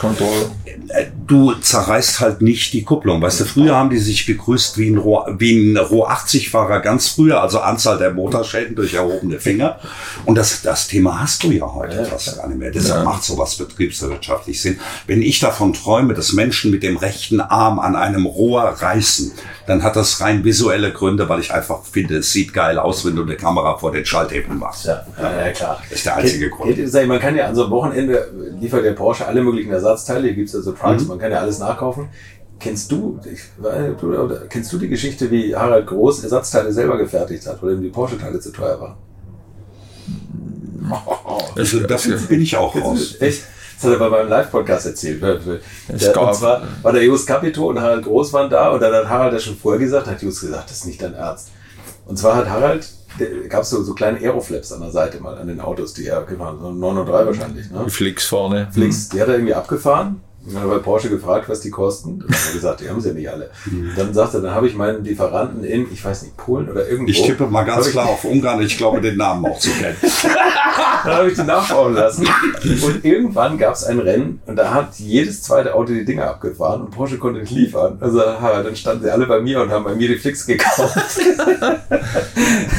[0.89, 3.21] Äh, du zerreißt halt nicht die Kupplung.
[3.21, 7.07] Weißt du, früher haben die sich gegrüßt wie ein Roh, wie ein Roh 80-Fahrer ganz
[7.07, 9.79] früher, also Anzahl der Motorschäden durch erhobene Finger.
[10.25, 12.71] Und das, das Thema hast du ja heute ja, fast gar nicht mehr.
[12.71, 13.03] Deshalb ja.
[13.03, 14.79] macht sowas betriebswirtschaftlich Sinn.
[15.07, 19.31] Wenn ich davon träume, dass Menschen mit dem rechten Arm an einem Rohr reißen,
[19.65, 23.15] dann hat das rein visuelle Gründe, weil ich einfach finde, es sieht geil aus, wenn
[23.15, 24.85] du eine Kamera vor den Schalthebeln machst.
[24.85, 25.81] Ja, ja, ja klar.
[25.89, 26.75] Das ist der einzige Grund.
[26.75, 28.27] Geht, man kann ja an so einem Wochenende
[28.59, 31.09] liefert der Porsche alle möglichen Ersatzteile, hier gibt es ja so Trucks, mhm.
[31.09, 32.09] man kann ja alles nachkaufen.
[32.59, 33.39] Kennst du, ich,
[33.99, 37.89] du, kennst du die Geschichte, wie Harald Groß Ersatzteile selber gefertigt hat, weil ihm die
[37.89, 38.95] Porsche-Teile zu teuer waren?
[41.55, 43.15] Also, dafür bin ich auch raus.
[43.19, 43.43] Echt?
[43.75, 45.21] Das hat er bei meinem Live-Podcast erzählt.
[45.21, 49.09] Der, und zwar war der Jus Capito und Harald Groß waren da und dann hat
[49.09, 51.49] Harald das schon vorher gesagt, hat Jus gesagt, das ist nicht dein Arzt.
[52.05, 52.87] Und zwar hat Harald,
[53.49, 56.23] gab es so, so kleine Aeroflaps an der Seite mal an den Autos, die er
[56.23, 57.71] gefahren hat, so 903 wahrscheinlich.
[57.71, 57.89] Ne?
[57.89, 58.67] Flix vorne.
[58.71, 62.19] Flix, die hat er irgendwie abgefahren dann hat bei Porsche gefragt, was die kosten.
[62.19, 63.51] Dann hat er gesagt, die haben sie ja nicht alle.
[63.65, 63.91] Mhm.
[63.95, 67.11] Dann sagt er, dann habe ich meinen Lieferanten in, ich weiß nicht, Polen oder irgendwo.
[67.11, 69.97] Ich tippe mal ganz klar auf Ungarn, ich glaube den Namen auch zu kennen.
[71.03, 72.27] dann habe ich die nachbauen lassen.
[72.63, 76.81] Und irgendwann gab es ein Rennen und da hat jedes zweite Auto die Dinger abgefahren
[76.81, 77.97] und Porsche konnte nicht liefern.
[77.99, 80.97] Also dann standen sie alle bei mir und haben bei mir die Flix gekauft.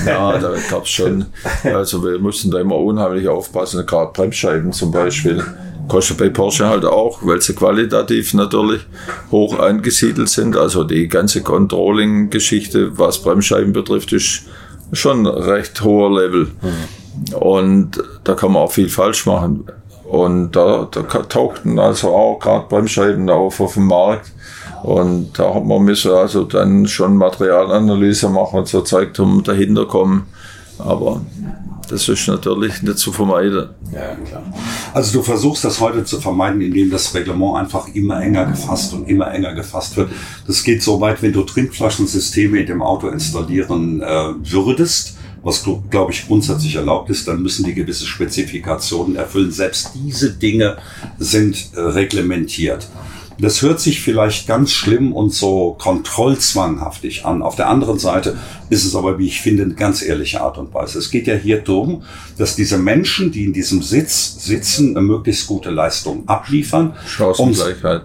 [0.06, 1.26] ja, da gab es schon,
[1.62, 5.44] also wir mussten da immer unheimlich aufpassen, gerade Bremsscheiben zum Beispiel
[5.88, 8.82] kostet bei Porsche halt auch, weil sie qualitativ natürlich
[9.30, 10.56] hoch angesiedelt sind.
[10.56, 14.42] Also die ganze Controlling-Geschichte, was Bremsscheiben betrifft, ist
[14.92, 16.48] schon recht hoher Level.
[17.38, 19.64] Und da kann man auch viel falsch machen.
[20.04, 24.32] Und da, da tauchten also auch gerade Bremsscheiben auf auf dem Markt.
[24.82, 29.86] Und da hat man müssen also dann schon Materialanalyse machen und so Zeug um dahinter
[29.86, 30.26] kommen.
[30.78, 31.22] Aber
[31.92, 33.68] das ist natürlich nicht zu vermeiden.
[33.92, 34.42] Ja, klar.
[34.94, 39.08] Also du versuchst das heute zu vermeiden, indem das Reglement einfach immer enger gefasst und
[39.08, 40.10] immer enger gefasst wird.
[40.46, 46.12] Das geht so weit, wenn du Trinkflaschensysteme in dem Auto installieren äh, würdest, was glaube
[46.12, 49.52] ich grundsätzlich erlaubt ist, dann müssen die gewisse Spezifikationen erfüllen.
[49.52, 50.78] Selbst diese Dinge
[51.18, 52.88] sind äh, reglementiert.
[53.42, 57.42] Das hört sich vielleicht ganz schlimm und so kontrollzwanghaftig an.
[57.42, 58.38] Auf der anderen Seite
[58.70, 61.00] ist es aber, wie ich finde, eine ganz ehrliche Art und Weise.
[61.00, 62.04] Es geht ja hier darum,
[62.38, 66.94] dass diese Menschen, die in diesem Sitz sitzen, eine möglichst gute Leistung abliefern,
[67.38, 67.52] um,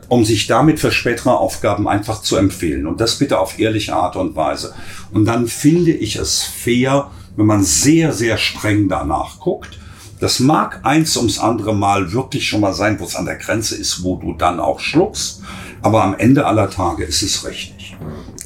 [0.09, 2.87] um sich damit für spätere Aufgaben einfach zu empfehlen.
[2.87, 4.73] Und das bitte auf ehrliche Art und Weise.
[5.13, 9.77] Und dann finde ich es fair, wenn man sehr, sehr streng danach guckt
[10.19, 13.75] das mag eins ums andere Mal wirklich schon mal sein, wo es an der Grenze
[13.75, 15.41] ist, wo du dann auch schluckst.
[15.81, 17.95] Aber am Ende aller Tage ist es richtig.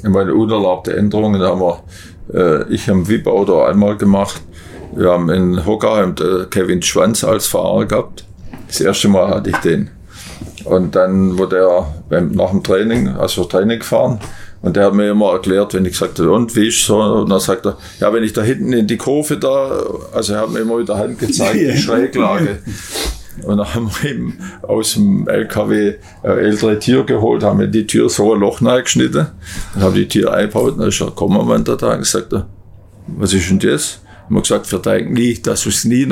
[0.04, 1.84] Ich meine, unerlaubte Änderungen haben wir,
[2.34, 4.42] äh, ich am VIP-Auto einmal gemacht.
[4.94, 6.16] Wir haben in Hockerheim
[6.50, 8.26] Kevin Schwanz als Fahrer gehabt.
[8.68, 9.90] Das erste Mal hatte ich den.
[10.66, 14.20] Und dann wurde er beim, nach dem Training, also Training gefahren,
[14.62, 17.02] und der hat mir immer erklärt, wenn ich gesagt habe, und wie ist so?
[17.02, 19.84] Und dann sagt er, ja, wenn ich da hinten in die Kurve da,
[20.14, 22.60] also er hat mir immer mit der Hand gezeigt, die Schräglage.
[23.44, 27.88] Und dann haben wir eben aus dem LKW eine ältere Tür geholt, haben wir die
[27.88, 29.28] Tür so ein Loch geschnitten,
[29.74, 32.34] dann habe die Tür eingebaut, dann ist er gekommen am Ende da und gesagt,
[33.08, 34.00] was ist denn das?
[34.26, 36.08] Haben wir gesagt, wir denken nie, dass du es nie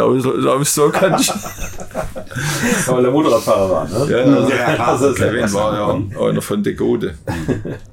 [0.63, 1.33] so kannst.
[2.87, 4.11] Aber der Motorradfahrer war, ne?
[4.11, 7.15] Ja, also, ja also Kevin war ja einer von der Gute.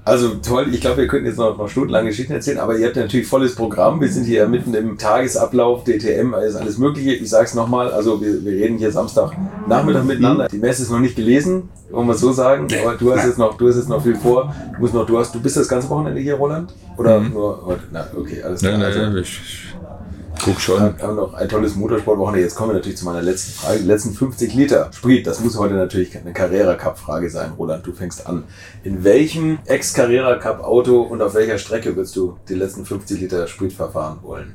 [0.05, 2.97] Also toll, ich glaube, wir könnten jetzt noch, noch stundenlang Geschichten erzählen, aber ihr habt
[2.97, 4.01] natürlich volles Programm.
[4.01, 7.13] Wir sind hier mitten im Tagesablauf, DTM, ist alles Mögliche.
[7.13, 9.33] Ich sage es nochmal, also wir, wir reden hier Samstag
[9.69, 10.49] Nachmittag miteinander.
[10.49, 12.69] Die Messe ist noch nicht gelesen, wollen wir so sagen.
[12.85, 14.55] Aber du hast jetzt noch, du hast jetzt noch viel vor.
[14.75, 16.73] Du musst noch, du hast, du bist das ganze Wochenende hier, Roland?
[16.97, 17.33] Oder mhm.
[17.33, 17.83] nur heute?
[17.93, 18.79] Na, okay, alles klar.
[18.79, 19.66] Nein, nein, also, ich
[20.43, 20.97] guck schon.
[20.97, 22.43] Wir haben noch ein tolles Motorsportwochenende.
[22.45, 23.81] Jetzt kommen wir natürlich zu meiner letzten Frage.
[23.81, 27.53] Die letzten 50 Liter Sprit, das muss heute natürlich eine Carrera Cup Frage sein.
[27.59, 28.45] Roland, du fängst an.
[28.85, 33.47] In welchem Ex-Carrera Cup Auto und auf welcher Strecke würdest du die letzten 50 Liter
[33.47, 34.55] Sprit verfahren wollen?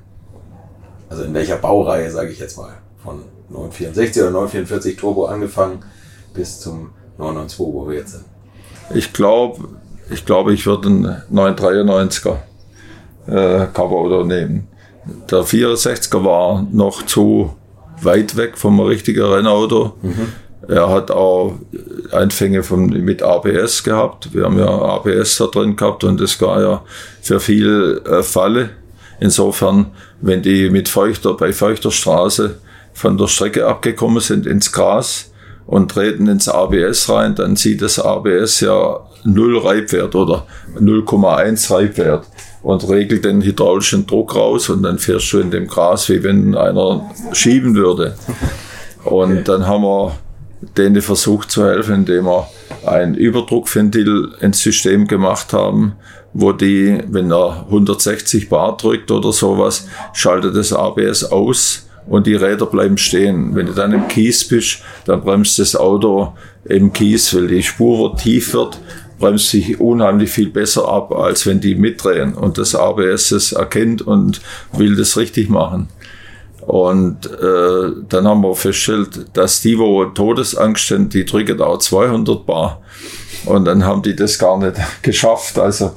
[1.10, 2.74] Also in welcher Baureihe, sage ich jetzt mal.
[3.04, 5.84] Von 964 oder 944 Turbo angefangen
[6.34, 8.26] bis zum 992, wo wir jetzt sind.
[8.94, 9.68] Ich glaube,
[10.10, 12.38] ich glaube, ich würde einen 993er
[13.28, 14.68] äh, Coverauto nehmen.
[15.30, 17.56] Der 64er war noch zu
[18.02, 19.94] weit weg vom richtigen Rennauto.
[20.02, 20.34] Mhm.
[20.68, 21.56] Er hat auch
[22.12, 24.34] Einfänge von, mit ABS gehabt.
[24.34, 26.84] Wir haben ja ABS da drin gehabt und das war ja
[27.22, 28.70] für viel äh, Falle.
[29.20, 29.88] Insofern,
[30.22, 32.60] wenn die mit feuchter, bei feuchter Straße
[32.94, 35.32] von der Strecke abgekommen sind ins Gras
[35.66, 40.46] und treten ins ABS rein, dann sieht das ABS ja null Reibwert oder
[40.80, 42.28] 0,1 Reibwert
[42.64, 46.56] und regelt den hydraulischen Druck raus und dann fährst du in dem Gras, wie wenn
[46.56, 48.16] einer schieben würde.
[49.04, 49.44] Und okay.
[49.46, 50.16] dann haben wir
[50.78, 52.48] denen versucht zu helfen, indem wir
[52.86, 55.94] ein Überdruckventil ins System gemacht haben,
[56.34, 62.36] wo die, wenn er 160 Bar drückt oder sowas, schaltet das ABS aus und die
[62.36, 63.56] Räder bleiben stehen.
[63.56, 66.34] Wenn du dann im Kies bist, dann bremst das Auto
[66.66, 68.80] im Kies, weil die Spur tief wird
[69.22, 74.02] bremst sich unheimlich viel besser ab, als wenn die mitdrehen und das ABS es erkennt
[74.02, 74.42] und
[74.74, 75.88] will das richtig machen.
[76.62, 82.46] Und äh, dann haben wir festgestellt, dass die, wo Todesangst haben, die drücken auch 200
[82.46, 82.82] Bar.
[83.46, 85.58] Und dann haben die das gar nicht geschafft.
[85.58, 85.92] Also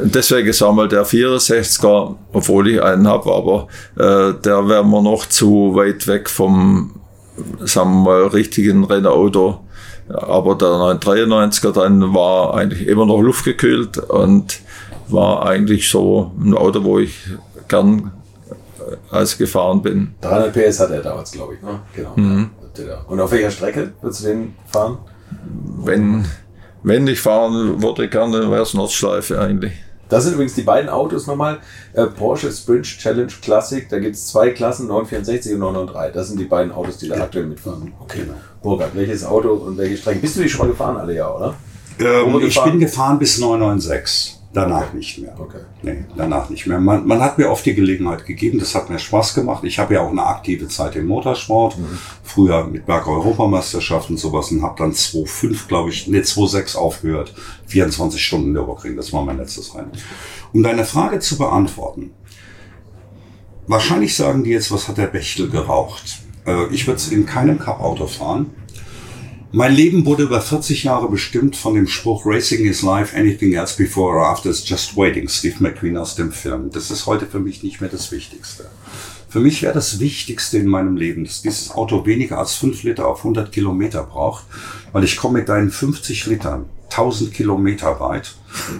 [0.00, 5.26] deswegen ist einmal der 64er, obwohl ich einen habe, aber äh, der wäre mir noch
[5.26, 7.00] zu weit weg vom,
[7.60, 9.60] sagen wir mal, richtigen Rennauto
[10.14, 14.60] aber der 993er dann war eigentlich immer noch luftgekühlt und
[15.08, 17.16] war eigentlich so ein Auto, wo ich
[17.68, 18.12] gern
[18.78, 20.14] äh, als gefahren bin.
[20.20, 21.62] 300 PS hat er damals, glaube ich.
[21.62, 21.80] Ne?
[21.94, 22.12] Genau.
[22.16, 22.50] Mhm.
[23.06, 24.98] Und auf welcher Strecke würdest du den fahren?
[25.84, 26.24] Wenn,
[26.82, 29.72] wenn ich fahren würde, gerne wäre es Nordschleife eigentlich.
[30.12, 31.60] Das sind übrigens die beiden Autos nochmal.
[31.94, 33.88] Äh, Porsche Sprint Challenge Classic.
[33.88, 36.14] Da gibt es zwei Klassen, 964 und 993.
[36.14, 37.94] Das sind die beiden Autos, die da aktuell mitfahren.
[37.98, 38.24] Okay.
[38.62, 40.20] Burkhard, welches Auto und welche Strecken?
[40.20, 41.54] Bist du die schon mal gefahren, alle ja, oder?
[41.98, 44.41] Ähm, ich bin gefahren bis 996.
[44.54, 45.34] Danach nicht mehr.
[45.38, 45.60] Okay.
[45.82, 46.78] Nee, danach nicht mehr.
[46.78, 49.64] Man, man hat mir oft die Gelegenheit gegeben, das hat mir Spaß gemacht.
[49.64, 51.78] Ich habe ja auch eine aktive Zeit im Motorsport.
[51.78, 51.98] Mhm.
[52.22, 57.34] Früher mit Berg-Europameisterschaften und sowas und habe dann 2,5, glaube ich, ne, 2,6 aufgehört.
[57.66, 59.92] 24 Stunden Nürburgring, das war mein letztes Rennen.
[60.52, 62.10] Um deine Frage zu beantworten.
[63.66, 66.18] Wahrscheinlich sagen die jetzt, was hat der Bechtel geraucht?
[66.46, 68.50] Äh, ich würde in keinem Cup-Auto fahren.
[69.54, 73.76] Mein Leben wurde über 40 Jahre bestimmt von dem Spruch Racing is life, anything else
[73.76, 76.70] before or after is just waiting, Steve McQueen aus dem Film.
[76.72, 78.70] Das ist heute für mich nicht mehr das Wichtigste.
[79.28, 83.06] Für mich wäre das Wichtigste in meinem Leben, dass dieses Auto weniger als 5 Liter
[83.06, 84.46] auf 100 Kilometer braucht,
[84.92, 88.34] weil ich komme mit deinen 50 Litern 1000 Kilometer weit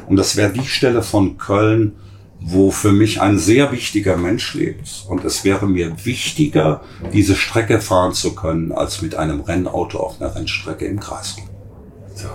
[0.09, 1.97] und das wäre die Stelle von Köln
[2.45, 5.05] wo für mich ein sehr wichtiger Mensch lebt.
[5.09, 6.83] Und es wäre mir wichtiger,
[7.13, 11.37] diese Strecke fahren zu können, als mit einem Rennauto auf einer Rennstrecke im Kreis.
[12.15, 12.29] So,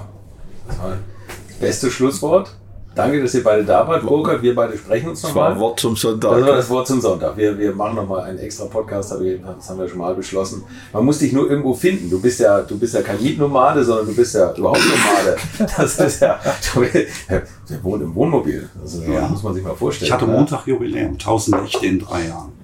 [0.67, 2.55] das das beste Schlusswort.
[2.97, 4.05] Danke, dass ihr beide da wart.
[4.05, 5.51] Burkhard, wir beide sprechen uns nochmal.
[5.51, 6.31] Das war Wort zum Sonntag.
[6.31, 7.37] Das war das Wort zum Sonntag.
[7.37, 10.63] Wir, wir machen nochmal einen extra Podcast, das haben wir schon mal beschlossen.
[10.91, 12.09] Man muss dich nur irgendwo finden.
[12.09, 15.37] Du bist ja, du bist ja kein Mietnomade, sondern du bist ja überhaupt Nomade.
[15.77, 16.39] Das ist ja,
[16.73, 18.69] du, der wohnt im Wohnmobil.
[18.81, 19.27] Das ja.
[19.27, 20.07] muss man sich mal vorstellen.
[20.07, 22.56] Ich hatte Montag Jubiläum, 1000 Nächte in drei Jahren.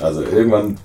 [0.00, 0.76] Also irgendwann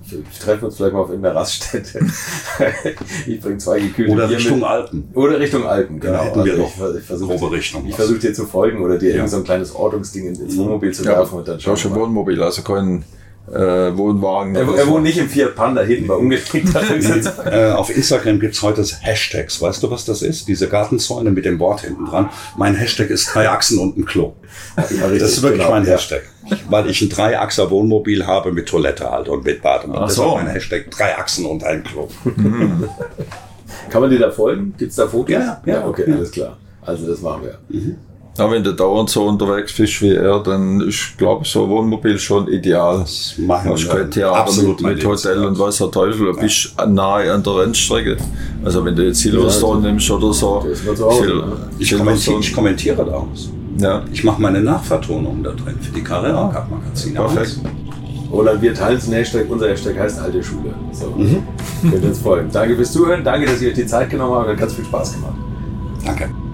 [0.42, 2.00] treffen wir uns vielleicht mal auf irgendeiner Raststätte.
[3.28, 4.68] ich bringe zwei gekühlte Oder Richtung mit.
[4.68, 5.10] Alpen.
[5.14, 6.24] Oder Richtung Alpen, genau.
[6.24, 7.86] Hätten wir also doch ich, versuche Richtung.
[7.88, 9.16] Ich versuche dir zu folgen oder dir ja.
[9.16, 11.78] irgend so ein kleines Ortungsding ins Wohnmobil zu werfen ja, und dann schauen.
[11.78, 13.06] Ja, Wohnmobil, also kein
[13.52, 14.56] äh, Wohnwagen.
[14.56, 16.70] Er, er wohnt nicht im Fiat Panda hinten bei umgeknickt.
[17.46, 19.62] äh, auf Instagram gibt's heute Hashtags.
[19.62, 20.48] Weißt du, was das ist?
[20.48, 22.30] Diese Gartenzäune mit dem Wort hinten dran.
[22.58, 24.34] Mein Hashtag ist drei Achsen und ein Klo.
[24.78, 26.24] Ja, das ist wirklich genau, mein Hashtag.
[26.70, 30.04] Weil ich ein Dreiachser Wohnmobil habe mit Toilette halt und mit Bademann.
[30.04, 30.24] Ach so.
[30.24, 32.08] Das ist mein Hashtag drei Achsen und ein Klo.
[33.90, 34.74] Kann man dir da folgen?
[34.78, 35.32] Gibt's da Fotos?
[35.32, 36.58] Ja, ja, ja okay, alles klar.
[36.82, 37.60] Also das machen wir.
[37.70, 37.98] Mhm.
[38.38, 41.70] Ja, wenn du dauernd so unterwegs bist wie er, dann ist, glaube ich, so ein
[41.70, 43.00] Wohnmobil schon ideal.
[43.00, 46.42] Das machen wir könnte ja absolut mit, mit Hotel und was der Teufel, du ja.
[46.42, 48.18] bist nahe an der Rennstrecke.
[48.64, 50.66] Also wenn du jetzt Silverstone ja, nimmst oder so.
[50.96, 51.16] so
[51.80, 53.50] ich, kommentiere, ich kommentiere daraus.
[53.78, 54.04] Ja.
[54.12, 57.16] Ich mache meine Nachvertonung da drin für die Carrera Cup Magazine.
[57.16, 57.60] Perfekt.
[58.32, 59.46] Roland, wir teilen den Hashtag.
[59.50, 60.74] Unser Hashtag heißt alte Schule.
[60.92, 61.08] So.
[61.16, 61.44] Mhm.
[61.82, 62.50] Könnt ihr uns folgen.
[62.52, 63.24] Danke fürs Zuhören.
[63.24, 64.50] Danke, dass ihr euch die Zeit genommen habt.
[64.50, 65.36] Hat ganz viel Spaß gemacht.
[66.04, 66.45] Danke.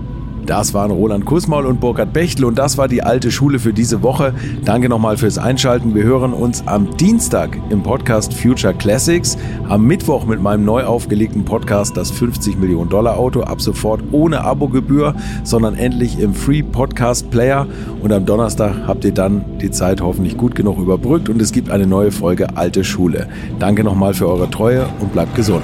[0.51, 4.03] Das waren Roland Kussmaul und Burkhard Bechtel und das war die alte Schule für diese
[4.03, 4.33] Woche.
[4.65, 5.95] Danke nochmal fürs Einschalten.
[5.95, 9.37] Wir hören uns am Dienstag im Podcast Future Classics,
[9.69, 14.43] am Mittwoch mit meinem neu aufgelegten Podcast Das 50 Millionen Dollar Auto, ab sofort ohne
[14.43, 15.15] Abogebühr,
[15.45, 17.65] sondern endlich im Free Podcast Player.
[18.01, 21.71] Und am Donnerstag habt ihr dann die Zeit hoffentlich gut genug überbrückt und es gibt
[21.71, 23.29] eine neue Folge Alte Schule.
[23.57, 25.63] Danke nochmal für eure Treue und bleibt gesund.